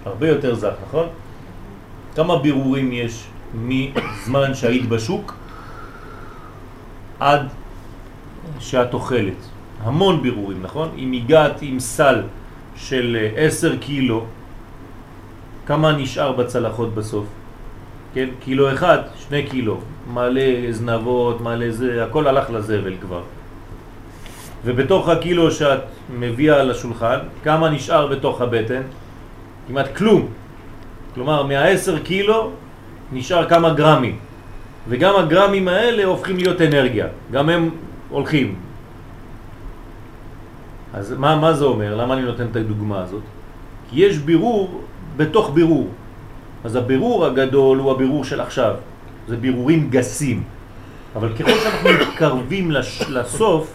הרבה 0.05 0.27
יותר 0.27 0.55
זך, 0.55 0.73
נכון? 0.87 1.07
כמה 2.15 2.39
בירורים 2.39 2.91
יש 2.91 3.27
מזמן 3.53 4.53
שהיית 4.53 4.89
בשוק 4.89 5.33
עד 7.19 7.47
שאת 8.59 8.93
אוכלת? 8.93 9.41
המון 9.83 10.21
בירורים, 10.21 10.61
נכון? 10.61 10.89
אם 10.97 11.11
הגעת 11.13 11.61
עם 11.61 11.79
סל 11.79 12.21
של 12.77 13.17
אה, 13.19 13.45
10 13.45 13.77
קילו, 13.77 14.25
כמה 15.65 15.91
נשאר 15.91 16.31
בצלחות 16.31 16.95
בסוף? 16.95 17.25
כן? 18.13 18.27
קילו 18.39 18.73
אחד, 18.73 18.97
שני 19.27 19.43
קילו, 19.43 19.77
מלא 20.13 20.71
זנבות, 20.71 21.41
מלא 21.41 21.71
זה, 21.71 22.03
הכל 22.03 22.27
הלך 22.27 22.49
לזבל 22.49 22.93
כבר. 23.01 23.21
ובתוך 24.65 25.09
הקילו 25.09 25.51
שאת 25.51 25.79
מביאה 26.19 26.59
על 26.59 26.71
השולחן, 26.71 27.17
כמה 27.43 27.69
נשאר 27.69 28.07
בתוך 28.07 28.41
הבטן? 28.41 28.81
כמעט 29.67 29.95
כלום. 29.95 30.27
כלומר, 31.13 31.43
מה-10 31.43 31.99
קילו 32.03 32.51
נשאר 33.11 33.49
כמה 33.49 33.73
גרמים. 33.73 34.17
וגם 34.89 35.15
הגרמים 35.15 35.67
האלה 35.67 36.03
הופכים 36.05 36.37
להיות 36.37 36.61
אנרגיה. 36.61 37.07
גם 37.31 37.49
הם 37.49 37.69
הולכים. 38.09 38.55
אז 40.97 41.13
מה, 41.17 41.35
מה 41.35 41.53
זה 41.53 41.65
אומר? 41.65 41.95
למה 41.95 42.13
אני 42.13 42.21
נותן 42.21 42.45
את 42.51 42.55
הדוגמה 42.55 43.01
הזאת? 43.01 43.21
כי 43.89 44.05
יש 44.05 44.17
בירור 44.17 44.81
בתוך 45.17 45.51
בירור. 45.53 45.87
אז 46.63 46.75
הבירור 46.75 47.25
הגדול 47.25 47.77
הוא 47.77 47.91
הבירור 47.91 48.23
של 48.23 48.41
עכשיו. 48.41 48.75
זה 49.27 49.37
בירורים 49.37 49.89
גסים. 49.89 50.43
אבל 51.15 51.33
ככל 51.33 51.51
שאנחנו 51.63 51.89
מתקרבים 52.01 52.71
לש, 52.71 53.01
לסוף, 53.09 53.73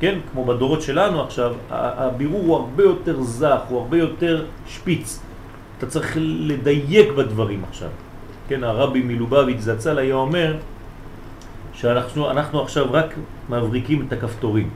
כן, 0.00 0.18
כמו 0.32 0.44
בדורות 0.44 0.82
שלנו 0.82 1.22
עכשיו, 1.22 1.54
הבירור 1.70 2.42
הוא 2.42 2.56
הרבה 2.56 2.82
יותר 2.82 3.22
זך, 3.22 3.60
הוא 3.68 3.78
הרבה 3.80 3.98
יותר 3.98 4.44
שפיץ. 4.66 5.20
אתה 5.78 5.86
צריך 5.86 6.16
לדייק 6.20 7.12
בדברים 7.12 7.64
עכשיו. 7.68 7.88
כן, 8.48 8.64
הרבי 8.64 9.02
מלובביץ' 9.02 9.60
זצ"ל 9.60 9.98
היה 9.98 10.14
אומר 10.14 10.56
שאנחנו 11.72 12.30
אנחנו 12.30 12.62
עכשיו 12.62 12.92
רק 12.92 13.14
מבריקים 13.48 14.04
את 14.06 14.12
הכפתורים. 14.12 14.70